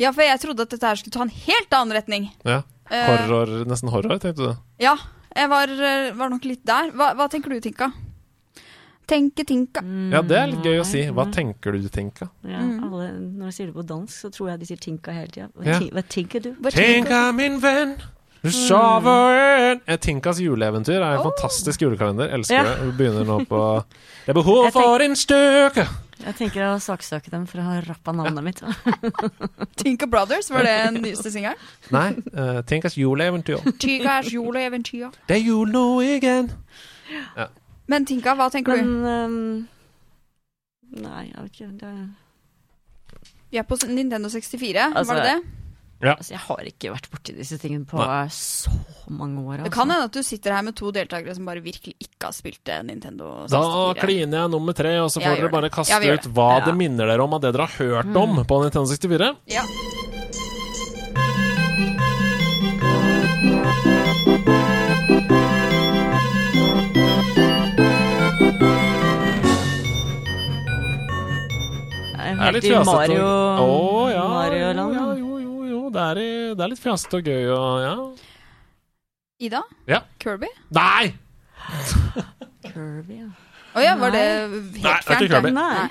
[0.00, 2.30] Ja, for jeg trodde at dette her skulle ta en helt annen retning.
[2.48, 2.62] Ja.
[2.90, 4.56] Eh, Horror, nesten horror, tenkte du.
[4.82, 4.96] Ja,
[5.36, 6.90] jeg var, eh, var nok litt der.
[6.96, 7.92] Hva, hva tenker du, Tinka?
[9.08, 9.82] Tenke Tinka.
[10.12, 11.02] Ja, det er litt gøy å si.
[11.10, 12.28] Hva tenker du, Tinka?
[12.46, 15.28] Ja, alle, når jeg sier det på dansk, så tror jeg de sier tinka hele
[15.34, 15.48] tida.
[15.56, 15.78] Hva, Ja.
[15.92, 16.52] hva tenker du?
[16.62, 17.96] Hva Tinka, min venn,
[18.42, 22.30] du sover Eh, Tinkas juleeventyr er en fantastisk julekalender.
[22.32, 22.62] Elsker Ja.
[22.62, 22.78] det.
[22.86, 23.60] Vi begynner nå på
[24.26, 25.86] Det er behov for en støke.
[26.22, 28.60] Jeg tenker å saksøke dem for å ha rappa navnet mitt.
[29.82, 31.58] Tinka Brothers, var det den nyeste singelen?
[31.90, 33.58] Nei, Uh, Tinkas juleeventyr.
[33.78, 35.10] Tinkas juleeventyr.
[35.26, 36.50] Det er jul nå igjen.
[37.92, 38.82] Men Tinka, hva tenker du?
[38.88, 39.68] Men ehm,
[41.02, 41.72] Nei, jeg vet ikke.
[41.80, 41.90] Det,
[43.52, 45.58] Vi er på Nintendo 64, Altså, var det det?
[46.10, 48.24] altså, jeg har ikke vært borti disse tingene på Nei.
[48.34, 48.72] så
[49.14, 49.52] mange år.
[49.60, 49.68] Altså.
[49.68, 52.34] Det kan hende at du sitter her med to deltakere som bare virkelig ikke har
[52.34, 53.54] spilt eh, Nintendo 64.
[53.54, 55.74] Da kliner jeg nummer tre, og så får dere bare det.
[55.78, 56.64] kaste Ja, ut hva Ja.
[56.66, 59.32] det minner dere om av det dere har hørt om på Nintendo 64.
[59.54, 59.62] Ja.
[72.40, 72.72] Helt i.
[72.86, 73.26] Mario,
[73.62, 74.94] oh, ja, Mario-land.
[74.96, 75.80] Ja, jo, jo, jo.
[75.92, 76.20] Det er,
[76.56, 77.94] det er litt fjasete og gøy og ja.
[79.42, 79.62] Ida?
[79.90, 80.02] Ja.
[80.22, 80.48] Kirby?
[80.76, 81.12] Nei!
[82.66, 83.30] Kirby, ja.
[83.72, 85.32] Å ja, var det Nei, helt det er ikke fjernt?
[85.32, 85.52] Kirby.
[85.56, 85.88] Nei.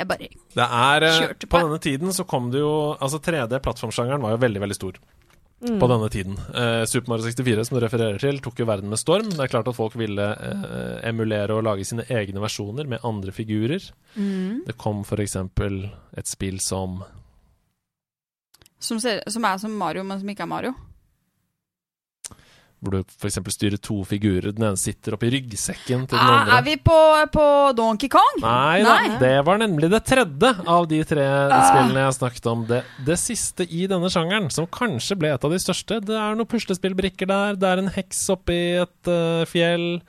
[0.00, 1.62] Jeg bare Det er eh, Kjørte På på.
[1.66, 2.70] denne tiden så kom det jo
[3.02, 5.00] Altså 3D-plattformsjangeren var jo veldig, veldig stor.
[5.60, 5.76] Mm.
[5.76, 6.38] På denne tiden.
[6.56, 9.28] Eh, Super Mario 64, som du refererer til, tok jo verden med storm.
[9.28, 13.34] Det er klart at folk ville eh, emulere og lage sine egne versjoner med andre
[13.36, 13.90] figurer.
[14.14, 14.62] mm.
[14.66, 15.82] Det kom eksempel
[16.16, 17.02] et spill som
[18.80, 20.72] som, ser, som er som Mario, men som ikke er Mario.
[22.80, 24.54] Hvor du eksempel styrer to figurer.
[24.56, 26.58] Den ene sitter oppi ryggsekken til den Ah, andre.
[26.58, 26.96] er vi på,
[27.34, 27.44] på
[27.76, 28.38] Donkey Kong?
[28.40, 31.26] Nei da, det var nemlig det tredje av de tre
[31.68, 32.64] spillene jeg snakket om.
[32.70, 36.00] Det, det siste i denne sjangeren, som kanskje ble et av de største.
[36.00, 40.00] Det er noen puslespillbrikker der, det er en heks oppi et uh, fjell.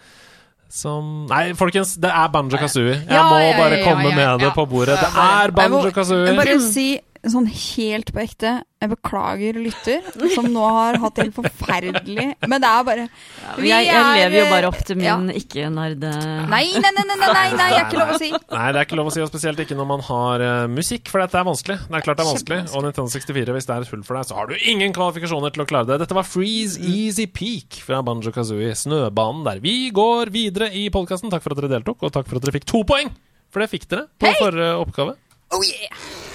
[0.72, 2.94] Som Nei, folkens, det er Banjo Kazooie.
[3.02, 4.96] Jeg Ja, må ja, ja, bare ja, komme ja, med det på bordet.
[5.02, 6.36] Det er Banjo Jeg må Kazooie.
[6.40, 6.86] bare si
[7.30, 12.26] sånn helt på ekte Jeg beklager lytter, som nå har hatt det helt forferdelig.
[12.50, 15.18] Men det er bare ja, jeg, jeg er, lever jo bare opp til ja.
[15.22, 16.14] min ikke-nerde
[16.50, 18.32] Nei, nei, nei, nei, nei, nei, nei, det er ikke lov å si.
[18.34, 21.12] Nei, det er ikke lov å si, og spesielt ikke når man har uh, musikk,
[21.14, 21.78] for dette er vanskelig.
[21.86, 22.60] Det er klart det er vanskelig.
[22.72, 25.54] Og Nintendo 64, hvis det er et hull for deg, så har du ingen kvalifikasjoner
[25.54, 26.02] til å klare det.
[26.06, 29.62] Dette var Freeze Easy Peak fra Banjo Kazooie, Snøbanen der.
[29.62, 31.30] Vi går videre i podkasten.
[31.34, 33.14] Takk for at dere deltok, og takk for at dere fikk to poeng!
[33.52, 35.18] For det fikk dere på forrige oppgave.
[35.52, 36.31] Oh yeah!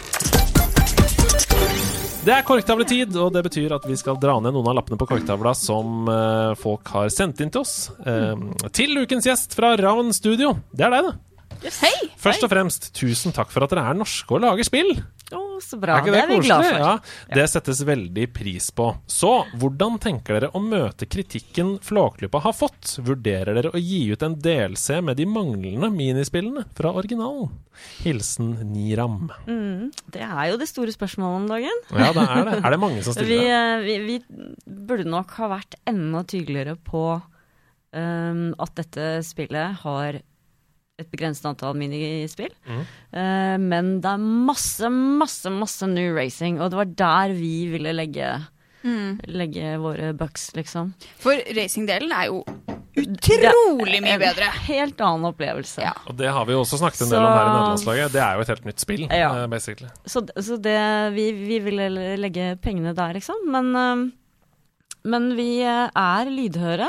[2.26, 5.06] Det er korktavletid, og det betyr at vi skal dra ned noen av lappene på
[5.06, 7.74] korktavla som eh, folk har sendt inn til oss.
[8.02, 8.34] Eh,
[8.74, 10.56] til ukens gjest fra Ravn Studio.
[10.74, 11.70] Det er deg, det.
[11.78, 11.92] Hei!
[12.18, 14.90] Først og fremst, tusen takk for at dere er norske og lager spill.
[15.34, 15.96] Å, så bra.
[15.98, 16.78] Er det det, er vi glad for.
[16.78, 16.92] Ja,
[17.34, 18.92] det settes veldig pris på.
[19.10, 22.92] Så, hvordan tenker dere å møte kritikken Flåklypa har fått?
[23.02, 27.50] Vurderer dere å gi ut en DLC med de manglende minispillene fra originalen?
[28.04, 29.26] Hilsen Niram.
[29.50, 31.82] Mm, det er jo det store spørsmålet om dagen.
[31.90, 32.60] Ja, det er det.
[32.62, 33.82] Er det mange som stiller stiller?
[33.88, 40.22] vi, vi, vi burde nok ha vært enda tydeligere på um, at dette spillet har
[40.98, 42.52] et begrenset antall minispill.
[42.64, 42.82] Mm.
[43.12, 47.92] Uh, men det er masse, masse, masse new racing, og det var der vi ville
[47.96, 48.34] legge,
[48.86, 49.16] Mm.
[49.34, 50.92] legge våre bucks, liksom.
[51.18, 52.44] For racingdelen er jo
[52.96, 54.46] utrolig mye bedre.
[54.68, 55.82] Helt annen opplevelse.
[55.82, 55.90] Ja.
[56.06, 58.12] Og det har vi jo også snakket en del om Så- her i nederlandslaget.
[58.12, 59.42] Det er jo et helt nytt spill, Ja.
[59.42, 59.88] eh, basically.
[60.06, 60.78] Så, så det,
[61.16, 63.34] vi, vi ville legge pengene der, liksom.
[63.50, 64.12] Men, eh,
[65.04, 66.88] men vi er lydhøre.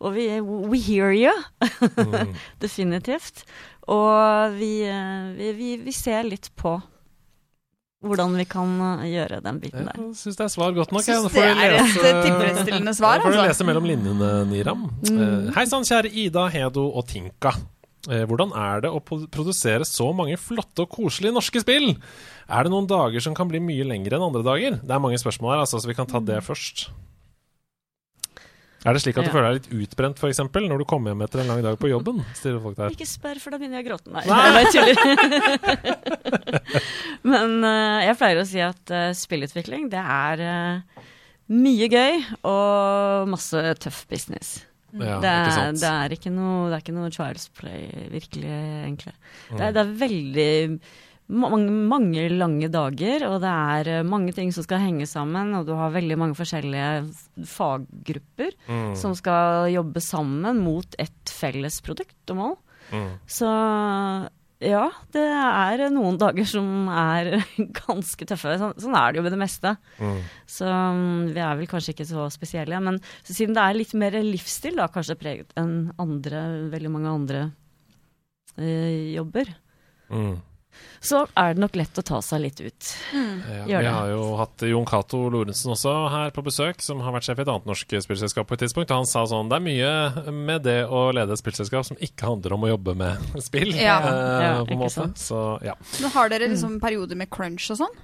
[0.00, 1.32] Og vi We hear you.
[1.60, 2.34] Mm.
[2.64, 3.44] Definitivt.
[3.90, 6.78] Og vi, eh, vi, vi, vi ser litt på
[8.00, 9.98] hvordan vi kan eh, gjøre den biten der.
[10.00, 11.04] Jeg syns det er svar godt nok.
[11.04, 11.20] jeg.
[11.20, 14.86] Nå får det du lese- tilfredsstillende svar, får du lese mellom linjene, Niram.
[15.10, 15.50] Mm.
[15.56, 17.52] Hei sann, kjære Ida, Hedo og Tinka.
[18.08, 21.90] Eh, hvordan er det å produsere så mange flotte og koselige norske spill?
[22.48, 24.80] Er det noen dager som kan bli mye lengre enn andre dager?
[24.80, 26.86] Det er mange spørsmål her, altså, så vi kan ta det først.
[28.80, 29.34] Er det slik at du Ja.
[29.34, 32.22] føler deg litt utbrent, f.eks., når du kommer hjem etter en lang dag på jobben?
[32.40, 32.94] Folk der.
[32.94, 34.08] Ikke spør, for da begynner jeg å gråte.
[34.14, 34.62] Nei, Nei.
[34.64, 36.00] jeg tuller.
[37.30, 41.04] Men uh, jeg pleier å si at uh, spillutvikling, det er uh,
[41.52, 44.60] mye gøy og masse tøff business.
[44.90, 48.50] Ja, det, er, det, er ikke noe, det er ikke noe child's play, virkelig,
[48.86, 49.12] egentlig.
[49.14, 49.60] Det, Mm.
[49.62, 50.80] er, det er veldig
[51.30, 55.66] mange, mange lange dager, og det er eh, mange ting som skal henge sammen, og
[55.68, 58.92] du har veldig mange forskjellige faggrupper Mm.
[58.98, 62.54] som skal jobbe sammen mot et felles produkt og mål.
[62.90, 63.08] Mm.
[63.30, 63.48] Så
[64.60, 64.82] ja,
[65.14, 67.30] det er noen dager som er
[67.86, 68.58] ganske tøffe.
[68.60, 69.72] Sånn, sånn er det jo med det meste.
[70.02, 70.18] Mm.
[70.50, 72.80] Så mm, vi er vel kanskje ikke så spesielle.
[72.84, 76.42] Men så siden det er litt mer livsstil, da, kanskje preget enn andre,
[76.74, 77.46] veldig mange andre
[78.58, 79.56] eh, jobber,
[80.10, 80.40] Mm.
[81.00, 82.90] Så er det nok lett å ta seg litt ut.
[83.68, 87.26] Ja, vi har jo hatt Jon Cato Lorentzen også her på besøk, som har vært
[87.28, 88.90] sjef i et annet norsk spillselskap på et tidspunkt.
[88.92, 92.28] Og han sa sånn det er mye med det å lede et spillselskap som ikke
[92.28, 93.72] handler om å jobbe med spill.
[93.76, 93.98] Ja.
[94.04, 94.96] eh, Ja, på ikke måte.
[94.98, 95.18] sant.
[95.20, 95.74] Så ja.
[96.00, 97.98] Men har dere liksom perioder med crunch og sånn?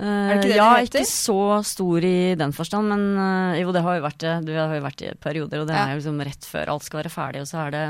[0.00, 1.02] Eh, det ikke det ja, det heter?
[1.02, 4.34] ikke så stor i den forstand, men eh, jo, det har jo vært det.
[4.48, 5.82] Det har jo vært i perioder, og det Ja.
[5.84, 7.82] er jo liksom rett før alt skal være ferdig, og så er det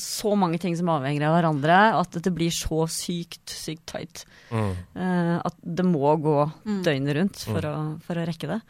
[0.00, 4.24] så mange ting som avhenger av hverandre, at det blir så sykt, sykt tight.
[4.50, 4.72] Mm.
[4.96, 6.82] eh, at det må gå Mm.
[6.84, 8.60] døgnet rundt for, å, for å rekke det.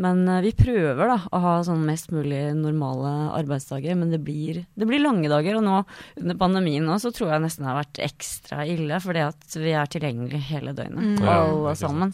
[0.00, 4.62] Men eh, vi prøver da å ha sånn mest mulig normale arbeidsdager, men det blir,
[4.74, 5.58] det blir lange dager.
[5.60, 5.82] Og nå
[6.22, 9.74] under pandemien nå, så tror jeg nesten det har vært ekstra ille, fordi at vi
[9.76, 11.18] er tilgjengelige hele døgnet, Mm.
[11.26, 12.12] Ja, alle ikke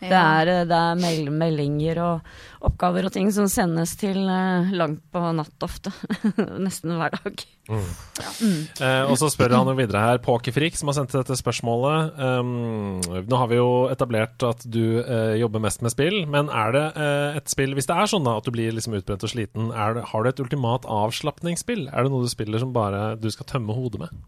[0.00, 0.08] sant.
[0.08, 0.10] sammen.
[0.10, 4.72] Det er, eh, det er meld meldinger og oppgaver og ting som sendes til eh,
[4.76, 5.92] langt på natt ofte.
[6.66, 7.44] Nesten hver dag.
[7.70, 12.18] Eh, og så spør han jo videre her, Pokerfrik, som har sendt dette spørsmålet.
[12.18, 16.74] Um, nå har vi jo etablert at du eh, jobber mest med spill, men er
[16.76, 19.32] det eh, et spill Hvis det er sånn da at du blir liksom utbrent og
[19.32, 21.86] sliten, er det, har du et ultimat avslapningsspill?
[21.92, 24.20] Er det noe du spiller som bare du skal tømme hodet med?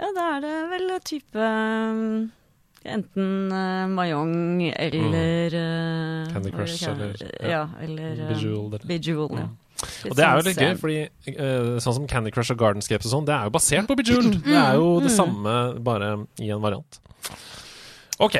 [0.00, 2.30] Ja, da er det vel type um,
[2.84, 5.52] Enten uh, Mayong eller
[6.32, 7.64] Candy hva er det Crush eller, eller- ja.
[7.84, 9.48] Eller Bejeweled, eller- Bejeweled, ja.
[9.50, 9.56] Mm.
[10.10, 10.96] Og det er jo litt gøy, fordi
[11.40, 14.40] uh, sånn som Candy Crush og Gardenscapes og sånn, det er jo basert på Bejeweled.
[14.44, 15.54] Det er jo det samme,
[15.84, 17.00] bare i en variant.
[18.20, 18.36] OK.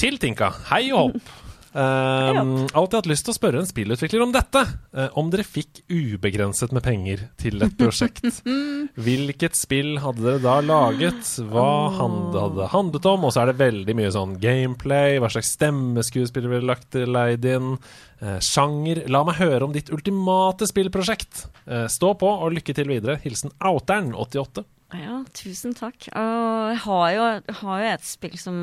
[0.00, 0.48] Til Tinka.
[0.70, 1.32] Hei og hopp.
[1.70, 4.62] Um, alltid hatt lyst til å spørre en spillutvikler om dette.
[4.90, 8.42] Eh, om dere fikk ubegrenset med penger til et prosjekt.
[9.06, 11.22] Hvilket spill hadde dere da laget?
[11.52, 13.28] Hva hadde det handlet om?
[13.28, 17.76] Og så er det veldig mye sånn gameplay, hva slags stemmeskuespiller ville lagt leid inn,
[18.18, 19.04] eh, sjanger.
[19.12, 21.46] La meg høre om ditt ultimate spillprosjekt.
[21.66, 23.20] Eh, stå på, og lykke til videre.
[23.22, 24.66] Hilsen Outeren88.
[24.96, 26.08] Ja, tusen takk.
[26.18, 27.26] Og jeg har jo,
[27.60, 28.56] har jo et spill som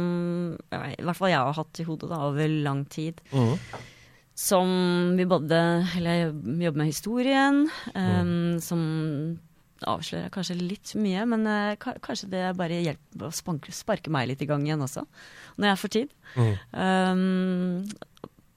[0.73, 3.21] ja, i hvert fall jeg har hatt i hodet da, over lang tid.
[3.31, 3.55] Mhm.
[4.37, 4.69] Som
[5.17, 5.57] vi både
[5.97, 7.63] Eller jeg jobber med historien,
[7.95, 8.81] um, som
[9.81, 14.43] avslører kanskje litt mye, men uh, kanskje det bare hjelper å spanke, sparke meg litt
[14.45, 15.07] i gang igjen også,
[15.57, 16.13] når jeg får tid.
[16.69, 17.89] Um,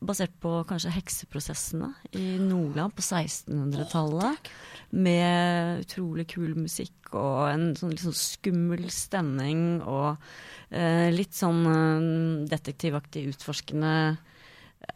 [0.04, 4.52] basert på kanskje hekseprosessene i Nordland på 1600-tallet.
[4.90, 10.16] Med utrolig kul musikk og en sånn litt sånn skummel stemning og
[10.70, 13.92] eh, litt sånn eh, detektivaktig utforskende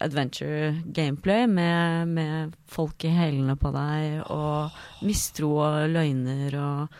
[0.00, 6.96] adventure gameplay med, med folk i hælene på deg og mistro og løgner og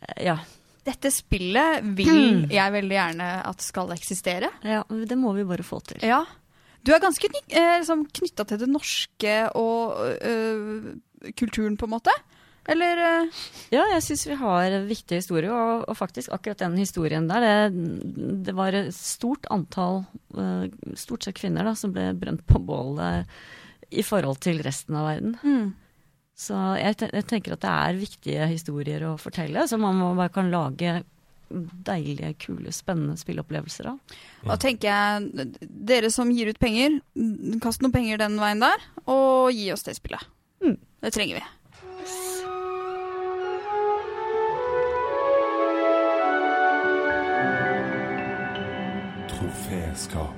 [0.00, 0.38] eh, ja.
[0.88, 4.48] Dette spillet vil jeg veldig gjerne at skal eksistere.
[4.64, 4.82] ja.
[4.88, 6.00] Det må vi bare få til.
[6.06, 6.22] Ja.
[6.80, 10.94] Du er ganske eh, liksom knytta til det norske og øh,
[11.38, 12.14] kulturen, på en måte?
[12.68, 13.42] Eller øh,
[13.72, 17.46] Ja, jeg syns vi har en viktig historie, og, og faktisk akkurat den historien der,
[17.72, 20.02] det, det var et stort antall,
[20.36, 20.68] eh,
[20.98, 23.28] stort sett kvinner, da, som ble brent på bålet
[23.88, 25.36] i forhold til resten av verden.
[25.42, 25.68] mm.
[26.38, 30.52] Så jeg, jeg tenker at det er viktige historier å fortelle, som man bare kan
[30.52, 31.00] lage
[31.50, 33.96] deilige, kule, spennende spilleopplevelser av.
[34.44, 37.00] Da tenker jeg Dere som gir ut penger,
[37.64, 40.22] kast noen penger den veien der, og gi oss det spillet.
[40.60, 40.76] Mm.
[41.00, 41.42] Det trenger vi.
[49.30, 50.37] Troféskap.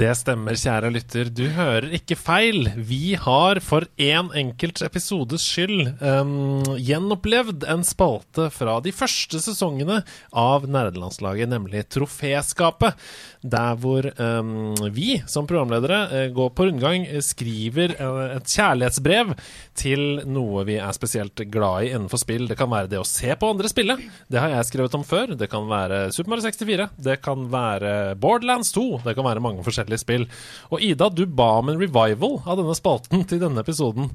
[0.00, 1.28] Det stemmer, kjære lytter.
[1.28, 2.70] Du hører ikke feil.
[2.88, 9.98] Vi har for én enkelt episodes skyld um, gjenopplevd en spalte fra de første sesongene
[10.32, 12.96] av nerdelandslaget, nemlig Troféskapet.
[13.44, 19.34] Der hvor um, vi som programledere eh, går på rundgang, eh, skriver eh, et kjærlighetsbrev
[19.76, 22.48] til noe vi er spesielt glad i innenfor spill.
[22.48, 23.98] Det kan være det å se på andre spille.
[24.32, 25.36] Det har jeg skrevet om før.
[25.36, 26.88] Det kan være Super Mario 64.
[26.96, 28.88] Det kan være Borderlands 2.
[29.04, 30.28] Det kan være mange forskjellige spill.
[30.70, 34.12] Og Ida, du ba om en revival av denne spalten til denne episoden.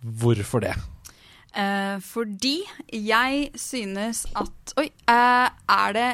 [0.00, 0.76] Hvorfor det?
[1.52, 2.60] Uh, fordi
[2.92, 6.10] jeg synes at Oi, uh, er det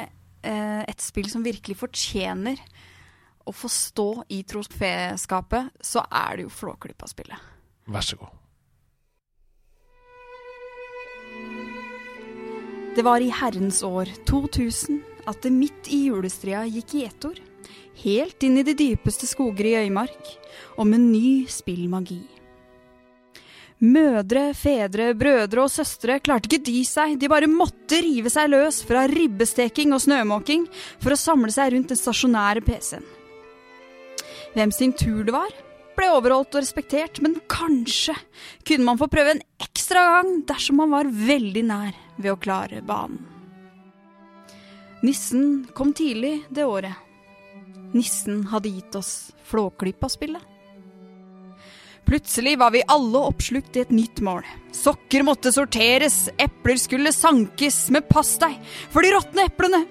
[0.47, 2.59] uh, et spill som virkelig fortjener
[3.45, 7.51] å få stå i troféskapet, så er det jo Flåklypa-spillet.
[7.93, 8.33] Vær så god.
[12.95, 17.41] Det var i herrens år 2000 at det midt i julestria gikk gjetord.
[18.03, 20.31] Helt inn i de dypeste skoger i Øymark,
[20.77, 22.23] om en ny spillmagi.
[23.83, 28.79] Mødre, fedre, brødre og søstre klarte ikke dy seg, de bare måtte rive seg løs
[28.87, 30.63] fra ribbesteking og snømåking
[31.03, 33.05] for å samle seg rundt den stasjonære PC-en.
[34.55, 35.51] Hvem sin tur det var,
[35.95, 38.15] ble overholdt og respektert, men kanskje
[38.67, 42.79] kunne man få prøve en ekstra gang dersom man var veldig nær ved å klare
[42.85, 43.19] banen.
[45.03, 47.04] Nissen kom tidlig det året.
[47.95, 50.43] Nissen hadde gitt oss Flåklypa-spillet.
[52.05, 54.43] Plutselig var vi alle oppslukt i et nytt mål.
[54.75, 58.51] Sokker måtte sorteres, epler skulle sankes med pastei
[58.93, 59.81] for de råtne eplene.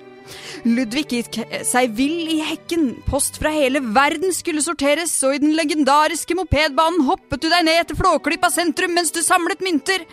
[0.64, 5.56] Ludvig gikk seg vill i hekken, post fra hele verden skulle sorteres, og i den
[5.58, 10.06] legendariske mopedbanen hoppet du deg ned til Flåklypa sentrum mens du samlet mynter.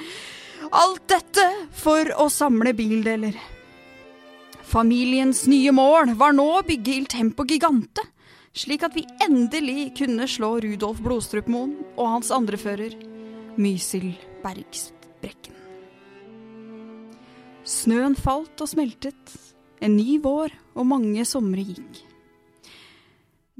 [0.71, 3.37] Alt dette for å samle bildeler.
[4.71, 8.05] Familiens nye mål var nå å bygge Il Tempo Gigante,
[8.55, 12.95] slik at vi endelig kunne slå Rudolf Blodstrupmoen og hans andrefører,
[13.59, 14.13] Mysil
[14.45, 15.57] Bergsbrekken.
[17.67, 19.35] Snøen falt og smeltet,
[19.83, 21.99] en ny vår og mange somre gikk.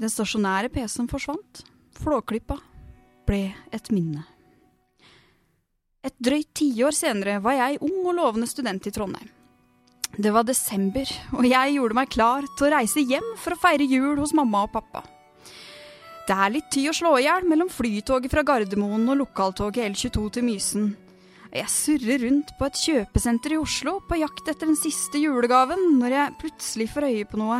[0.00, 1.60] Den stasjonære PC-en forsvant,
[2.00, 2.56] Flåklypa
[3.28, 4.24] ble et minne.
[6.00, 9.28] Et drøyt tiår senere var jeg ung og lovende student i Trondheim.
[10.12, 13.86] Det var desember, og jeg gjorde meg klar til å reise hjem for å feire
[13.88, 15.00] jul hos mamma og pappa.
[16.28, 20.26] Det er litt tid å slå i hjel mellom flytoget fra Gardermoen og lokaltoget L22
[20.36, 20.90] til Mysen.
[21.52, 26.16] Jeg surrer rundt på et kjøpesenter i Oslo på jakt etter den siste julegaven, når
[26.16, 27.58] jeg plutselig får øye på noe.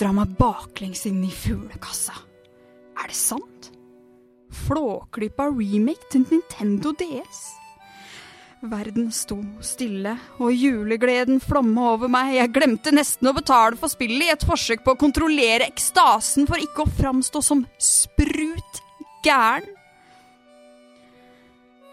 [0.00, 2.16] Dra meg baklengs inn i fuglekassa.
[3.00, 3.70] Er det sant?
[4.64, 7.44] Flåklypa remake til Nintendo DS?
[8.64, 12.32] Verden sto stille, og julegleden flomma over meg.
[12.38, 16.62] Jeg glemte nesten å betale for spillet i et forsøk på å kontrollere ekstasen for
[16.62, 18.80] ikke å framstå som sprut
[19.26, 19.68] gæren.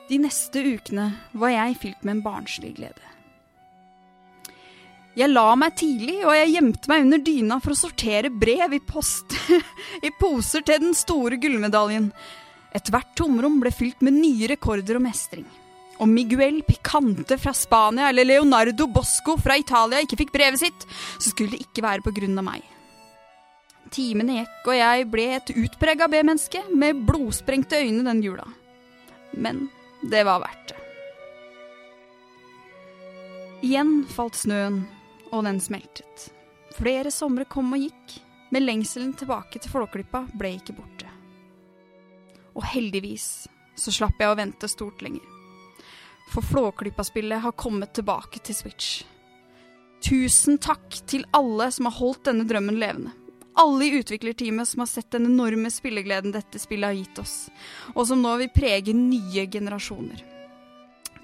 [0.07, 3.07] De neste ukene var jeg fylt med en barnslig glede.
[5.15, 8.79] Jeg la meg tidlig, og jeg gjemte meg under dyna for å sortere brev i
[8.79, 9.35] post
[10.07, 12.13] i poser til den store gullmedaljen.
[12.71, 15.47] Ethvert tomrom ble fylt med nye rekorder og mestring.
[16.01, 20.85] Om Miguel Picante fra Spania eller Leonardo Bosco fra Italia ikke fikk brevet sitt,
[21.21, 22.63] så skulle det ikke være på grunn av meg.
[23.93, 28.47] Timene gikk, og jeg ble et utprega B-menneske med blodsprengte øyne den jula.
[29.37, 29.67] Men
[30.01, 30.79] det var verdt det.
[33.67, 34.79] Igjen falt snøen,
[35.29, 36.31] og den smeltet.
[36.73, 38.15] Flere somre kom og gikk,
[38.49, 41.11] men lengselen tilbake til Flåklypa ble ikke borte.
[42.57, 43.27] Og heldigvis
[43.77, 45.30] så slapp jeg å vente stort lenger.
[46.31, 49.01] For Flåklypa-spillet har kommet tilbake til Switch.
[50.01, 53.11] Tusen takk til alle som har holdt denne drømmen levende.
[53.59, 57.35] Alle i utviklerteamet som har sett den enorme spillegleden dette spillet har gitt oss,
[57.91, 60.23] og som nå vil prege nye generasjoner.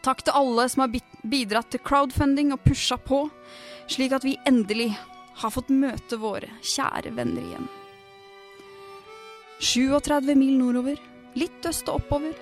[0.03, 3.23] Takk til alle som har bidratt til crowdfunding og pusha på,
[3.87, 4.91] slik at vi endelig
[5.39, 7.67] har fått møte våre kjære venner igjen.
[9.63, 10.99] 37 mil nordover,
[11.39, 12.35] litt øst og oppover,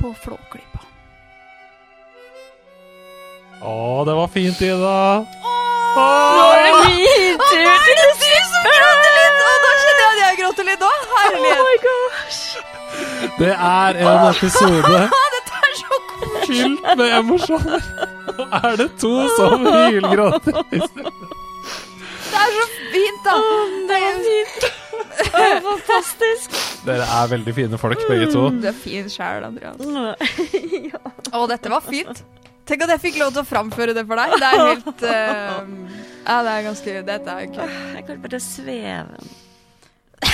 [0.00, 0.97] på Flåklypa.
[3.58, 5.24] Å, det var fint, Ida.
[5.98, 9.40] Nå er det min tur til å si litt!
[9.48, 11.08] Og da kjenner jeg at jeg gråter litt òg.
[11.14, 11.64] Herlighet.
[11.66, 12.42] my gosh.
[13.38, 15.00] Det er en episode
[15.34, 15.98] Dette er så
[16.46, 17.84] fylt med emosjoner.
[18.38, 20.62] Nå er det to som hylgråter.
[22.28, 23.34] Det er så fint, da.
[23.88, 24.66] Det var fint.
[25.18, 26.58] Det var fantastisk.
[26.86, 28.48] Dere er veldig fine folk, begge to.
[28.54, 29.80] Du er fin sjæl, Andreas.
[31.32, 32.22] Å, dette var fint.
[32.68, 34.28] Tenk at jeg fikk lov til å framføre det for deg.
[34.36, 35.60] Det er helt uh,
[36.28, 37.76] Ja, det er ganske Dette er kult.
[37.96, 39.18] Jeg klarte bare sveve.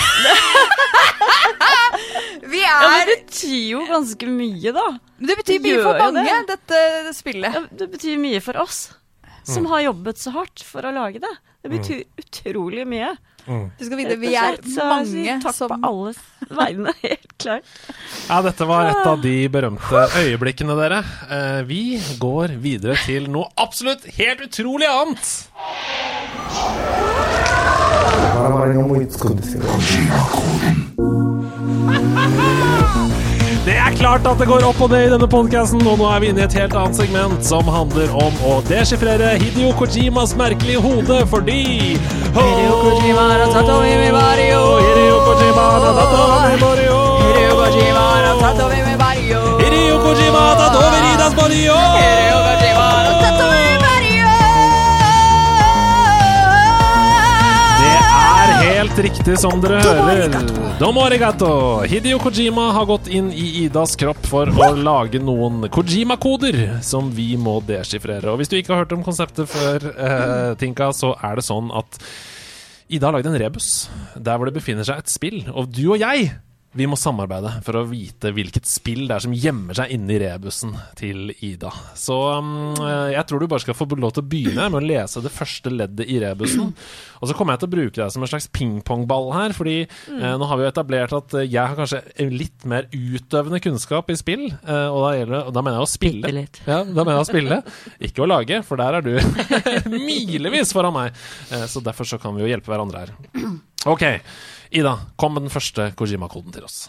[2.45, 4.87] Vi Ja, men er det betyr jo ganske mye, da.
[5.21, 6.57] Det betyr mye for mange, det.
[6.57, 7.55] dette spillet.
[7.55, 8.81] Ja, det betyr mye for oss
[9.45, 11.33] som har jobbet så hardt for å lage det.
[11.65, 13.11] Det betyr utrolig mye.
[13.47, 14.57] Du skal vite, vi er
[14.89, 17.69] mange takk som på alles vegne, helt klart.
[18.29, 21.03] Ja, dette var et av de berømte øyeblikkene, dere.
[21.29, 21.83] Eh, vi
[22.21, 25.35] går videre til noe absolutt helt utrolig annet.
[33.65, 36.19] Det er klart at det går opp og ned i denne podkasten, og nå er
[36.21, 40.83] vi inne i et helt annet segment som handler om å deschiffrere Hidio Kojimas merkelige
[40.85, 41.63] hode, fordi
[41.97, 44.61] Hideo Kojima har tatt over i Mario.
[44.85, 47.01] Hideo Kojima har tatt over i Mario.
[47.25, 49.43] Hideo Kojima har tatt over med Mario.
[49.65, 52.34] Hideo Kojima har tatt over i Das
[58.95, 60.35] helt riktig som dere hører.
[60.79, 61.49] Domo arigato.
[61.89, 67.33] Hideo Kojima har gått inn i Idas kropp for å lage noen Kojima-koder som vi
[67.41, 68.31] må deskifrere.
[68.31, 71.73] Og hvis du ikke har hørt om konseptet før, eh, Tinka, så er det sånn
[71.75, 71.99] at
[72.89, 75.41] Ida har lagd en rebus der hvor det befinner seg et spill.
[75.51, 76.31] Og du og jeg
[76.75, 80.75] vi må samarbeide for å vite hvilket spill det er som gjemmer seg inni rebusen
[80.99, 81.71] til Ida.
[81.99, 82.75] Så um,
[83.13, 85.71] jeg tror du bare skal få lov til å begynne med å lese det første
[85.71, 86.73] leddet i rebusen.
[87.21, 90.35] Og så kommer jeg til å bruke deg som en slags pingpongball her, fordi eh,
[90.37, 94.19] nå har vi jo etablert at eh, jeg har kanskje litt mer utøvende kunnskap i
[94.19, 96.33] spill, eh, og, da gjelder, og da mener jeg å spille.
[96.67, 97.61] Ja, da mener jeg å spille,
[98.11, 99.15] ikke å lage, for der er du
[99.95, 101.23] milevis foran meg.
[101.55, 103.17] Eh, så derfor så kan vi jo hjelpe hverandre her.
[103.89, 104.05] Ok,
[104.75, 106.89] Ida, kom med den første Kojima-koden til oss.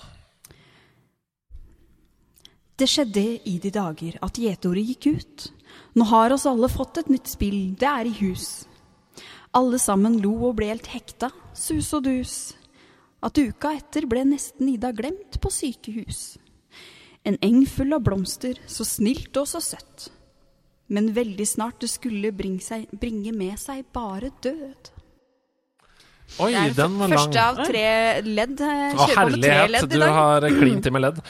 [2.75, 5.45] Det skjedde i de dager at gjetordet gikk ut.
[5.93, 8.65] Nå har oss alle fått et nytt spill, det er i hus.
[9.55, 12.55] Alle sammen lo og ble helt hekta, sus og dus.
[13.21, 16.39] At uka etter ble nesten Ida glemt på sykehus.
[17.21, 20.09] En eng full av blomster, så snilt og så søtt.
[20.89, 24.94] Men veldig snart det skulle bringe, seg, bringe med seg bare død.
[26.39, 27.19] Oi, Det er den var lang.
[27.19, 28.57] første av tre ledd.
[28.59, 28.71] Å,
[29.05, 30.13] Kjører på med tre herlighet, ledd du i dag.
[30.17, 31.21] har klint til med ledd.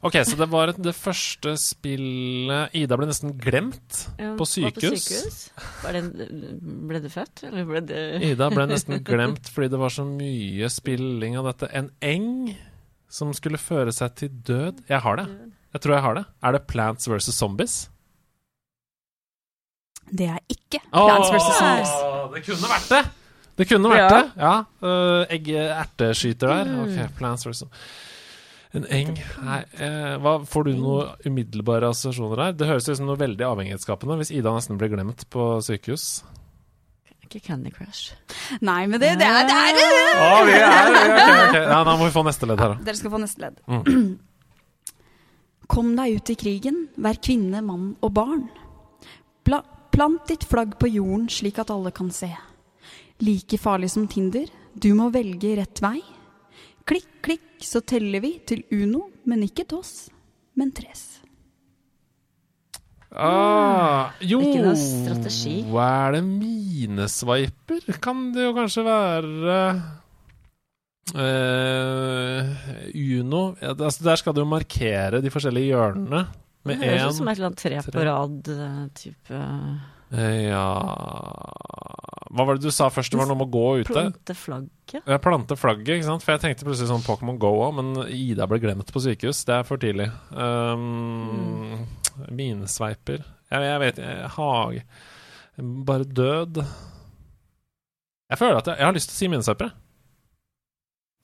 [0.00, 5.50] Ok, så det var det første spillet Ida ble nesten glemt Ja, på sykehus.
[5.82, 6.02] Var det,
[6.86, 7.94] ble du født, eller ble du
[8.30, 11.70] Ida ble nesten glemt fordi det var så mye spilling av dette.
[11.74, 12.54] En eng
[13.10, 14.84] som skulle føre seg til død.
[14.88, 15.26] Jeg har det.
[15.74, 16.24] Jeg tror jeg har det.
[16.46, 17.30] Er det Plants vs.
[17.34, 17.76] Zombies?
[20.14, 21.48] Det er ikke Plants vs.
[21.58, 21.94] Zombies.
[22.06, 23.02] Åh, Det kunne vært det!
[23.58, 24.08] Det kunne vært Ja.
[24.14, 24.26] det.
[24.38, 24.52] Ja.
[24.82, 26.70] Uh, egg erteskyter der.
[26.84, 27.64] Ok, Plants vs.
[28.76, 32.52] En eng Nei, eh, hva, Får du noen umiddelbare assosiasjoner her?
[32.52, 36.20] Det høres ut som noe veldig avhengighetsskapende hvis Ida nesten blir glemt på sykehus.
[37.24, 38.12] Ikke Candy Crush.
[38.60, 41.64] Nei, men det, det er, det er Å, vi er, okay, okay.
[41.64, 42.84] Ja, Da må vi få neste ledd her, da.
[42.84, 43.58] Dere skal få neste ledd.
[43.68, 44.18] Mm.
[45.72, 48.46] Kom deg ut i krigen, vær kvinne, mann og barn.
[49.48, 49.62] Bla,
[49.92, 52.30] plant ditt flagg på jorden slik at alle kan se.
[53.24, 54.46] Like farlig som Tinder,
[54.78, 55.98] du må velge rett vei.
[56.88, 60.06] Klikk, klikk, så teller vi til Uno, men ikke toss,
[60.56, 61.18] men tres.
[63.08, 65.62] Ah, jo Ikke noe strategi.
[65.72, 67.86] Hva er det minesviper?
[68.04, 69.54] Kan det jo kanskje være
[71.16, 76.26] uh, Uno ja, altså Der skal du jo markere de forskjellige hjørnene
[76.68, 77.94] med Det høres ut som et eller annet tre tre.
[77.96, 80.64] på rad-type eh, Ja
[82.32, 83.12] Hva var det du sa først?
[83.12, 83.92] Det var noe med å gå ute?
[83.92, 85.02] Plante flagget.
[85.02, 86.24] Ja, plante flagget, ikke sant?
[86.24, 89.42] For jeg tenkte plutselig sånn Pokémon Go òg, men Ida ble glemt på sykehus.
[89.48, 90.08] Det er for tidlig.
[90.32, 91.86] Um,
[92.28, 94.82] Minesveiper jeg, jeg vet jeg, Hage
[95.88, 96.60] Bare død.
[98.28, 99.70] Jeg føler at jeg, jeg har lyst til å si minesveipere.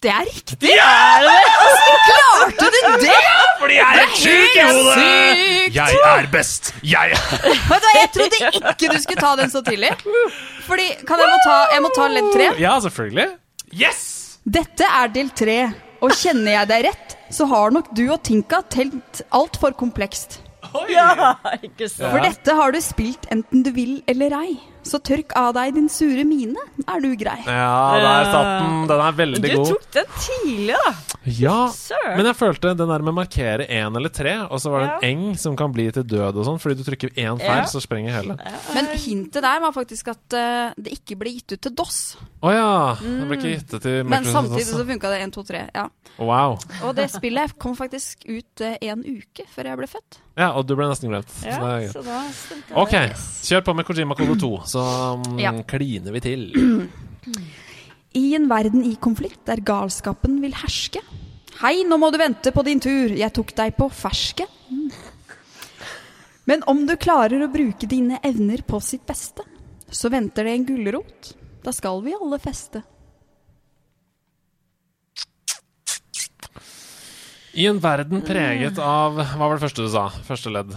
[0.02, 0.72] Det er riktig!
[0.74, 3.43] Hvordan klarte du det?!
[3.64, 5.74] Fordi jeg er sjuk i hodet!
[5.74, 6.74] Jeg er best!
[6.84, 7.22] Jeg er
[7.70, 8.40] Vet du hva, Jeg trodde
[8.74, 9.88] ikke du skulle ta den så tidlig.
[10.66, 12.50] Fordi, kan jeg må ta, jeg må ta ledd tre?
[12.60, 13.26] Ja, selvfølgelig.
[13.72, 14.02] Yes!
[14.44, 15.56] Dette er del tre,
[16.04, 20.42] og kjenner jeg deg rett, så har nok du og Tinka telt altfor komplekst.
[20.92, 21.32] Ja,
[21.62, 22.10] ikke sant?
[22.10, 24.58] For dette har du spilt enten du vil eller ei.
[24.84, 27.38] Så tørk av deg din sure mine, er du grei.
[27.48, 28.86] Ja, der satt den.
[28.90, 29.70] Den er veldig Du god.
[29.72, 30.92] tok den tidlig, da.
[31.24, 32.10] Ja, Sir.
[32.18, 34.90] men jeg følte den der med å markere én eller tre, og så var det
[34.92, 37.64] en eng som kan bli til død og sånn, fordi du trykker én feil, Ja.
[37.64, 38.36] så sprenger hele.
[38.74, 42.16] Men hintet der var faktisk at uh, det ikke ble gitt ut til DOS.
[42.44, 42.68] Å ja!
[43.00, 44.10] Det ble ikke gitt ut til Mm.
[44.10, 45.62] Men samtidig så funka det 1, 2, 3.
[45.74, 45.88] Ja.
[46.18, 46.58] Wow.
[46.84, 50.20] Og det spillet kom faktisk ut uh, en uke før jeg ble født.
[50.34, 51.30] Ja, og du ble nesten glemt.
[51.46, 51.60] Ja,
[51.92, 52.78] så da stemte det.
[52.80, 52.94] Ok,
[53.46, 54.82] kjør på med Kojima Kode 2, så
[55.20, 55.52] um, Ja.
[55.62, 56.42] kliner vi til.
[58.18, 61.02] I en verden i konflikt der galskapen vil herske.
[61.60, 64.46] Hei, nå må du vente på din tur, jeg tok deg på ferske.
[66.50, 69.46] Men om du klarer å bruke dine evner på sitt beste,
[69.88, 71.30] så venter det en gulrot.
[71.64, 72.82] Da skal vi alle feste.
[77.54, 80.08] I en verden preget av Hva var det første du sa?
[80.26, 80.72] Første ledd.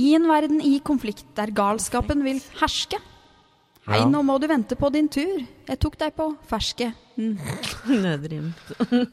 [0.00, 2.98] I en verden i konflikt der galskapen vil herske.
[3.90, 6.90] Hei, nå må du vente på din tur, jeg tok deg på ferske.
[7.16, 7.38] Mm.
[8.04, 8.50] Nødrim.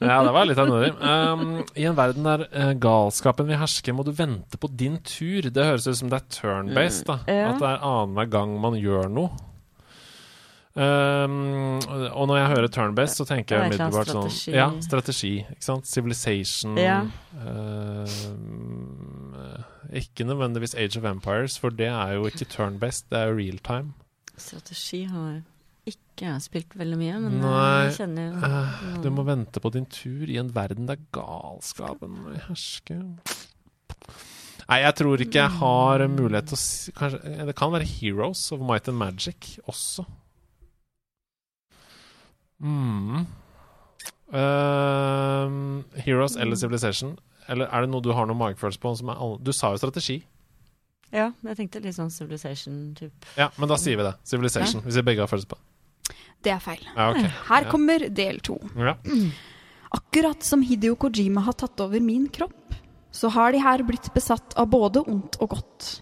[0.01, 0.97] Ja, det var litt av nødrim.
[1.01, 5.49] Um, I en verden der uh, galskapen vil herske, må du vente på din tur.
[5.53, 7.07] Det høres ut som det er turn-based.
[7.09, 7.51] da ja.
[7.53, 9.46] At det er annenhver gang man gjør noe.
[10.77, 11.79] Um,
[12.13, 14.51] og når jeg hører turn-based, så tenker jeg umiddelbart sånn strategi.
[14.53, 15.31] Ja, strategi.
[15.55, 15.89] Ikke sant?
[15.89, 16.77] Civilization.
[16.77, 16.99] Ja.
[17.33, 18.05] Uh,
[19.97, 23.57] ikke nødvendigvis Age of Empires, for det er jo ikke turn-based, det er jo real
[23.65, 23.95] time.
[24.37, 25.39] Strategi har
[25.87, 29.01] ikke spilt veldig mye, men Nei, jeg kjenner jo noen.
[29.01, 33.01] du må vente på din tur i en verden der galskapen hersker.
[34.67, 38.41] Nei, jeg tror ikke jeg har mulighet til å si kanskje, Det kan være Heroes
[38.51, 40.05] of Might and Magic også.
[42.63, 43.25] Mm.
[44.33, 47.15] Uh, Heroes eller Civilization?
[47.47, 48.91] Eller er det noe du har noe magefølelse på?
[48.99, 50.17] Som er, du sa jo strategi.
[51.15, 53.29] Ja, jeg tenkte litt sånn Civilization-type.
[53.39, 54.15] Ja, men da sier vi det.
[54.27, 54.81] Civilization.
[54.83, 56.17] Hvis vi begge har følelse på det.
[56.43, 56.83] Det er feil.
[56.93, 57.29] Ja, okay.
[57.47, 57.69] Her Ja.
[57.71, 58.57] kommer del to.
[58.75, 58.97] Ja.
[59.95, 62.75] Akkurat som Hideo Kojima har tatt over min kropp,
[63.11, 66.01] så har de her blitt besatt av både ondt og godt.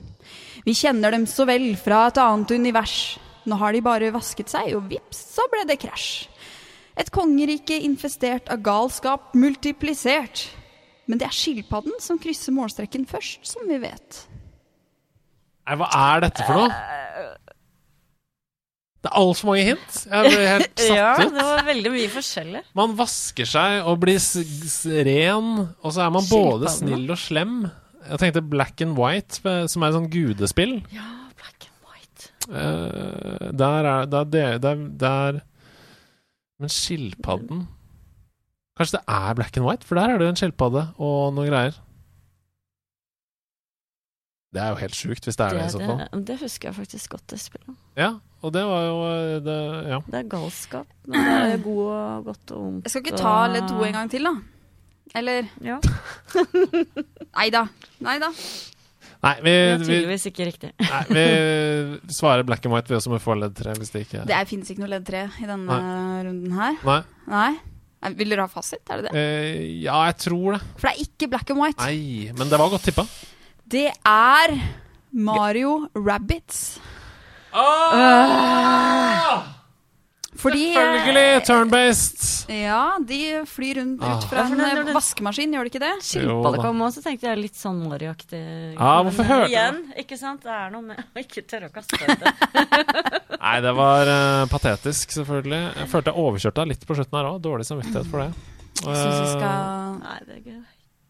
[0.65, 3.19] Vi kjenner dem så vel fra et annet univers.
[3.45, 6.26] Nå har de bare vasket seg, og vips, så ble det krasj.
[6.96, 10.46] Et kongerike infestert av galskap multiplisert.
[11.10, 14.22] Men det er skilpadden som krysser målstreken først, som vi vet.
[15.66, 16.70] Nei, hva er dette for noe?
[19.06, 19.98] Det er altfor mange hint.
[20.10, 21.34] Jeg ble helt satt Ja, ut.
[21.36, 22.62] det var veldig mye forskjellig.
[22.80, 25.52] Man vasker seg og blir s s ren,
[25.84, 27.68] og så er man både snill og slem.
[28.06, 30.80] Jeg tenkte Black and White, som er et sånn gudespill.
[30.94, 31.06] Ja,
[31.38, 32.32] black and white.
[32.50, 35.40] Uh, der er der, der, der, der
[36.60, 37.65] Men skilpadden
[38.76, 41.48] Kanskje det er Black and White, for der er det jo en skilpadde og noen
[41.48, 41.77] greier.
[44.56, 46.02] Det er jo helt sjukt, hvis det er det, så fall.
[46.11, 47.76] det, det husker jeg faktisk godt, det spillet.
[47.99, 48.10] Ja,
[48.44, 49.56] og det var jo eh, det,
[49.91, 49.99] Ja.
[50.11, 52.86] Det er galskap, men det er god og godt og vondt.
[52.86, 54.36] Jeg skal ikke ta ledd to en gang til, da.
[55.15, 55.80] Eller Ja,
[57.40, 57.65] Nei da.
[58.03, 58.32] Nei da.
[59.26, 60.72] Nei, vi, det er vi, tydeligvis ikke riktig.
[60.94, 64.26] nei, vi svarer black and white, vi også må få ledd tre, hvis det ikke
[64.30, 65.80] Det fins finnes ikke noe ledd tre i denne
[66.28, 66.78] runden her.
[66.86, 67.00] Nei.
[67.32, 67.54] Nei.
[68.06, 68.84] Nei, Vil dere ha fasit?
[68.86, 69.18] Er det det?
[69.18, 70.62] Uh, ja, jeg tror det.
[70.76, 71.82] For det er ikke black and white.
[71.82, 73.08] Nei, men det var godt tippa.
[73.66, 74.58] Det er
[75.16, 76.78] Mario Rabbits.
[80.36, 81.44] Fordi Selvfølgelig!
[81.48, 82.24] Turn-based.
[82.52, 84.18] Ja, de flyr rundt Ah.
[84.18, 85.91] ut fra Ja, en eh, det- vaskemaskin, gjør de ikke det?
[86.03, 86.64] Skilpadde da.
[86.66, 88.41] kom òg, så tenkte jeg litt sånn Mario-aktig.
[88.76, 90.44] Ja, hvorfor hørte Igjen, ikke sant?
[90.44, 92.34] Det er noe med å ikke tørre å kaste det.
[93.45, 95.62] Nei, det var uh, patetisk, selvfølgelig.
[95.80, 97.41] Jeg følte jeg overkjørte deg litt på slutten her òg.
[97.41, 98.30] Dårlig samvittighet for det.
[98.76, 100.64] Jeg syns vi Eh, skal Nei, det, går-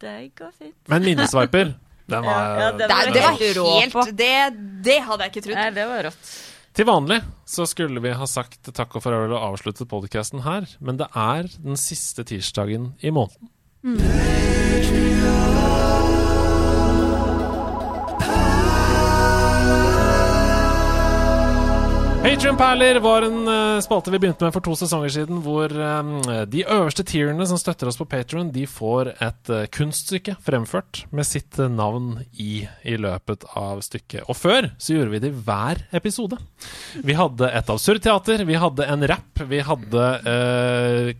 [0.05, 0.75] det går fint.
[0.87, 1.73] Men minnesviper,
[2.07, 4.05] den var Ja, ja, det det, var det var helt rå helt på.
[4.15, 4.35] det,
[4.85, 5.55] det hadde jeg ikke trodd.
[5.63, 6.35] Nei, det var rått.
[6.75, 10.99] Til vanlig så skulle vi ha sagt takk og farvel og avsluttet podkasten her, men
[10.99, 13.47] det er den siste tirsdagen i måneden.
[22.25, 26.15] Patrion-perler var en uh, spalte vi begynte med for to sesonger siden, hvor um,
[26.49, 31.29] de øverste tierne som støtter oss på Patrion, de får et uh, kunststykke fremført med
[31.29, 34.25] sitt uh, navn i i løpet av stykket.
[34.25, 36.39] Og før så gjorde vi det i hver episode.
[37.05, 40.09] Vi hadde et absurd teater, vi hadde en rapp, vi hadde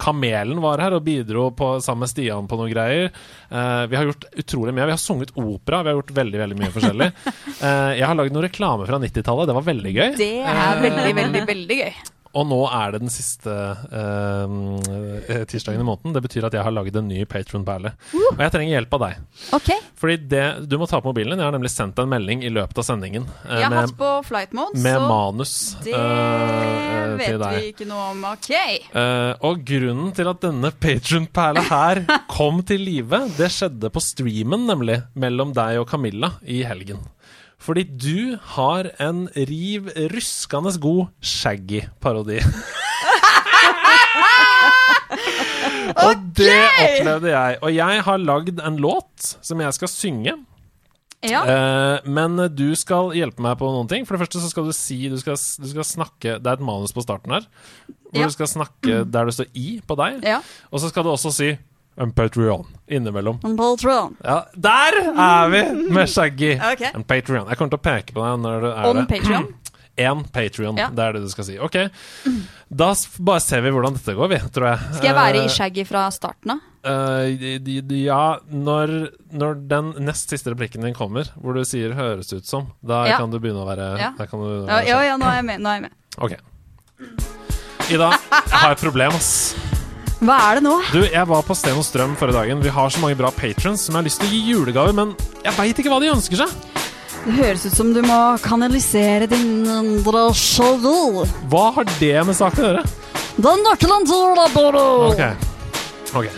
[0.02, 3.10] Kamelen var her og bidro på, sammen med Stian på noen greier.
[3.50, 4.88] Vi har gjort utrolig mye.
[4.88, 7.10] Vi har sunget opera, vi har gjort veldig veldig mye forskjellig.
[8.00, 10.16] Jeg har lagd noe reklame fra 90-tallet, det var veldig gøy.
[10.22, 11.94] Det er veldig, veldig, veldig gøy.
[12.36, 16.12] og nå er det den siste uh, tirsdagen i måneden.
[16.18, 17.94] Det betyr at jeg har laget en ny Patron-perle.
[18.34, 19.22] Og jeg trenger hjelp av deg.
[19.56, 19.78] Okay.
[19.96, 21.40] Fordi det, Du må ta på mobilen din.
[21.40, 24.10] Jeg har nemlig sendt en melding i løpet av sendingen Uh, Jeg har hatt på
[24.28, 25.54] flight mode, med så manus
[25.86, 25.96] det
[27.22, 28.24] vet vi ikke noe om.
[28.34, 28.52] Ok.
[29.48, 32.04] Og grunnen til at denne Patron-perla her
[32.36, 37.00] kom til live, det skjedde på streamen, nemlig, mellom deg og Camilla i helgen.
[37.66, 42.38] Fordi du har en riv ruskende god Shaggy-parodi.
[46.06, 46.52] og det
[46.82, 47.58] opplevde jeg.
[47.64, 50.36] Og jeg har lagd en låt som jeg skal synge.
[51.26, 51.42] Ja.
[51.50, 54.06] Eh, men du skal hjelpe meg på noen ting.
[54.06, 56.66] For det første så skal du si Du skal, du skal snakke Det er et
[56.68, 57.48] manus på starten her.
[58.12, 58.28] Hvor Ja.
[58.30, 60.22] du skal snakke der det står I på deg.
[60.24, 60.42] ja.
[60.72, 61.50] Og så skal du også si
[61.98, 63.40] en Patreon innimellom.
[63.44, 64.16] En Patreon.
[64.24, 65.62] Ja, der er vi
[65.96, 66.56] med Shaggy!
[66.60, 66.82] Ok.
[66.94, 67.48] En Patreon.
[67.48, 69.08] Jeg kommer til å peke på deg når det er On det.
[69.14, 69.48] Patreon.
[69.98, 70.76] En Patreon.
[70.76, 70.90] Ja.
[70.92, 71.54] Det er det du skal si.
[71.64, 71.78] Ok.
[72.68, 72.90] Da
[73.24, 74.80] bare ser vi hvordan dette går, vi, tror jeg.
[74.98, 76.60] Skal jeg være Eh, i Shaggy fra starten av?
[76.84, 78.92] Eh, de- ja, når,
[79.32, 83.18] når den nest siste replikken din kommer, hvor du sier 'høres ut som', da Ja.
[83.18, 84.12] kan du begynne å være Ja.
[84.18, 85.60] Kan du være ja, ja, nå er jeg med.
[85.62, 85.92] Nå er jeg med.
[86.20, 86.36] Ok.
[87.90, 89.56] Ida, jeg har et problem, ass.
[90.24, 90.78] Hva er det nå?
[90.94, 92.62] Du, jeg var på Sten og Strøm forrige dagen.
[92.64, 95.12] Vi har så mange bra patrons som jeg har lyst til å gi julegaver, men
[95.44, 96.54] jeg veit ikke hva de ønsker seg.
[97.26, 101.26] Det høres ut som du må kanalisere din indre sjalu.
[101.52, 102.84] Hva har det med saken å gjøre?
[103.36, 104.86] Den nøkkelen til deg, Boro.
[105.10, 105.24] Ok.
[106.16, 106.30] Ok.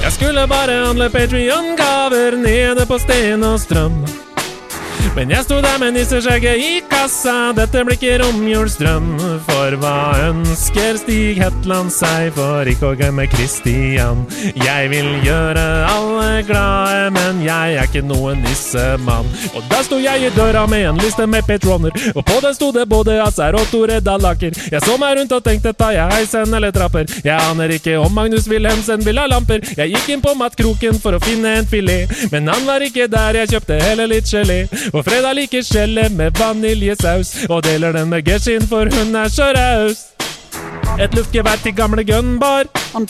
[0.00, 3.98] Jeg skulle bare handle Patrion-gaver nede på Sten og Strøm.
[5.16, 9.08] Men jeg sto der med nisseskjegget i kassa, dette blir ikke romjulsdrøm.
[9.46, 9.96] For hva
[10.28, 14.22] ønsker Stig Hetland seg, for ikke å glemme Kristian?
[14.54, 19.28] Jeg vil gjøre alle glade, men jeg er ikke noen nissemann.
[19.54, 22.70] Og da sto jeg i døra med en liste med patroner, og på den sto
[22.74, 24.56] det både Azar og Tore Dallaker.
[24.70, 27.08] Jeg så meg rundt og tenkte, tar jeg heisen eller trapper?
[27.24, 29.64] Jeg aner ikke om Magnus Wilhelmsen vil ha lamper.
[29.76, 33.42] Jeg gikk inn på matkroken for å finne en filet, men han var ikke der,
[33.42, 34.60] jeg kjøpte heller litt gelé.
[34.92, 39.52] Og Freda liker skjellet med vaniljesaus, og deler den med Geshin, for hun er så
[39.56, 40.06] raus.
[41.00, 43.06] Et luftgevær til gamle Gunbar, En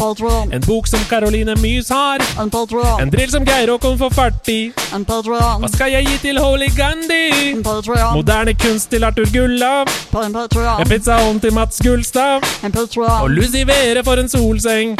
[0.52, 2.50] en bok som Caroline Mys har, En
[3.02, 4.72] en drill som Geir Håkon får fart i.
[4.92, 7.54] Hva skal jeg gi til Holy Gandhi?
[8.14, 9.86] Moderne kunst til Arthur Gullav.
[10.14, 12.40] En pizza En pizzaovn til Mats Gullstav.
[13.22, 14.96] Og Lucy Vere for en solseng.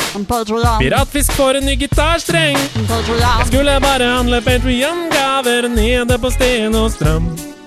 [0.81, 2.57] Piratfisk for en ny gitarstreng.
[2.59, 7.60] Jeg Skulle bare handle Patrion-gaver nede på Sten og Strøm.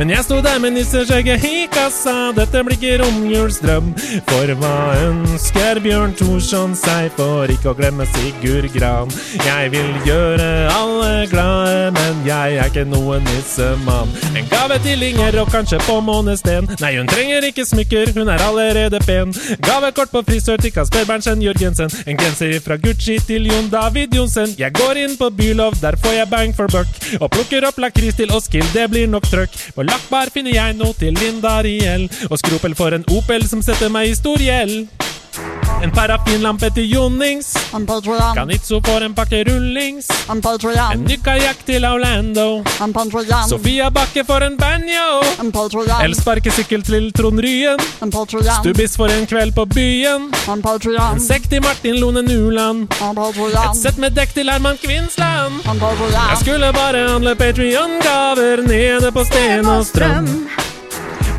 [0.00, 3.90] Men jeg sto der med nisseskjegget i kassa, dette blir ikke romjulsdrøm.
[4.30, 9.12] For hva ønsker Bjørn Thorsson seg, for ikke å glemme Sigurd Gran?
[9.44, 14.14] Jeg vil gjøre alle glade, men jeg er ikke noen nissemann.
[14.40, 16.70] En gave til Inger og kanskje på månesten.
[16.80, 19.36] Nei, hun trenger ikke smykker, hun er allerede pen.
[19.68, 21.92] Gavekort på frisør til Kasper Berntsen Jørgensen.
[22.08, 24.56] En genser fra Gucci til Jon David Johnsen.
[24.56, 26.98] Jeg går inn på Bylov, der får jeg bang for buck.
[27.20, 29.60] Og plukker opp lakris til Oskil, det blir nok trøkk.
[29.90, 32.08] Lakkbar finner jeg noe til Linda Riel.
[32.30, 34.90] Og skropel for en Opel som setter meg i stor gjeld.
[35.82, 36.90] En parafinlampe til.
[37.74, 38.34] En Patreon.
[38.34, 40.08] Canizzo får en pakke rullings.
[40.30, 40.42] En
[40.92, 42.62] En ny kajakk til Orlando.
[42.80, 43.48] En.
[43.48, 45.22] Sofia Bakke får en banjo.
[45.40, 45.52] En.
[46.04, 47.80] Elsparkesykkel til Trond Ryen.
[48.02, 48.12] En.
[48.60, 50.30] Stubbis får en kveld på byen.
[50.48, 52.88] En sekk til Martin Lone Nuland.
[53.00, 53.18] En.
[53.18, 55.62] Et sett med dekk til Herman Kvinsland.
[55.64, 60.28] En Jeg skulle bare handle Patrion-gaver nede på Sten og Strøm.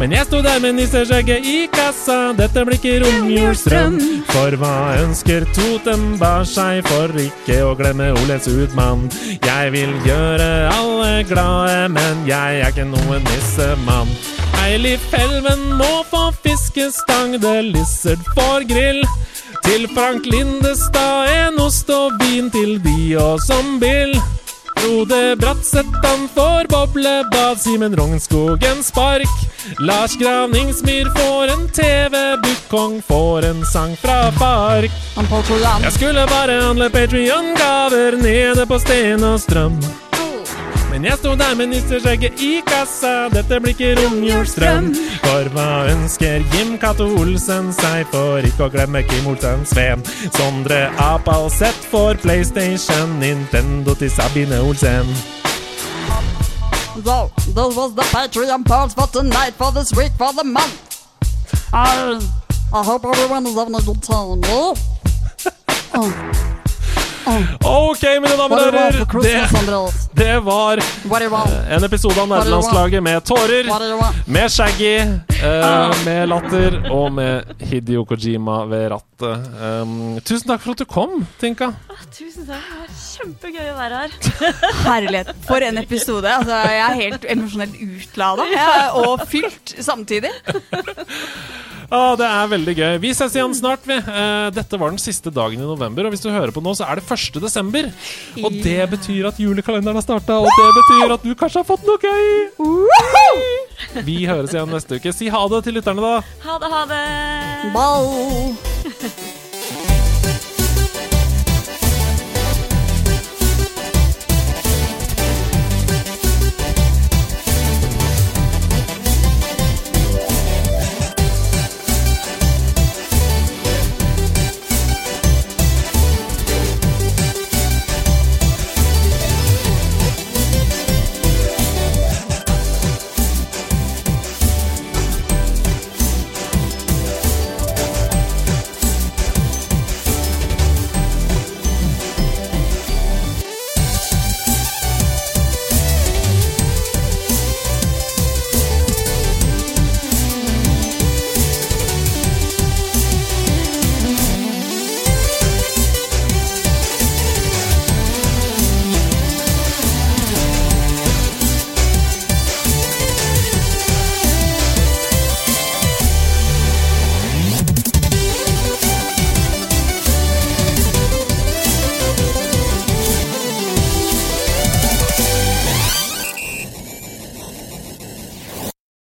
[0.01, 3.99] Men jeg sto der med nisseskjegget i kassa, dette blir ikke romjulsdrøm.
[4.31, 9.05] For hva ønsker Totenbar seg, for ikke å glemme Oles utmann
[9.45, 14.09] Jeg vil gjøre alle glade, men jeg er ikke noen nissemann.
[14.63, 19.05] Eilif Helven må få fiskestang, The Lizard får grill.
[19.61, 24.17] Til Frank Lindestad en ost og vin til de og som Bill.
[24.81, 29.29] Frode Bratseth han får boblebad, Simen Rognskogen spark.
[29.79, 34.91] Lars Gravningsmyr får en TV, Bukkong får en sang fra Park.
[35.83, 39.77] Jeg skulle bare handle Patrion-gaver nede på Sten og Strøm.
[40.91, 44.89] Men jeg sto der med nisseskjegget i kassa, dette blir ikke romjulsdrøm.
[45.23, 50.03] For hva ønsker Jim Cato Olsen seg, for ikke å glemme Kim Olsen Sveen?
[50.35, 55.07] Sondre Apalseth får PlayStation, Nintendo til Sabine Olsen.
[57.05, 61.07] So, this was the Patreon polls for tonight, for this week, for the month.
[61.71, 62.19] I,
[62.75, 64.73] I hope everyone is having a good time, yeah?
[65.93, 67.51] Oh.
[67.63, 69.05] OK, mine damer og herrer.
[69.21, 70.10] Det?
[70.21, 70.79] Det var
[71.29, 71.51] want?
[71.69, 72.27] en episode av?
[72.29, 73.69] Nerdelandslaget med tårer,
[74.25, 79.49] med Shaggy, uh, med latter og med Hidio Kojima ved rattet.
[79.57, 81.71] Um, tusen takk for at du kom, Tinka.
[82.13, 82.61] Tusen takk.
[82.61, 84.15] Det var kjempegøy å være her.
[84.91, 85.33] Herlighet.
[85.47, 86.29] For en episode.
[86.29, 88.47] Altså, jeg er helt emosjonelt utlada
[89.01, 90.33] og fylt samtidig.
[91.91, 92.93] Ah, det er veldig gøy.
[93.03, 93.83] Vi ses igjen snart.
[93.83, 93.97] Vi.
[93.99, 96.85] Eh, dette var den siste dagen i november, og hvis du hører på nå, så
[96.87, 97.41] er det 1.
[97.43, 97.89] desember.
[98.39, 101.85] Og det betyr at julekalenderen har starta, og det betyr at du kanskje har fått
[101.87, 102.27] noe gøy.
[104.07, 105.13] Vi høres igjen neste uke.
[105.15, 106.15] Si ha det til lytterne, da.
[106.47, 107.05] Ha det, ha det.
[107.75, 109.39] Ball.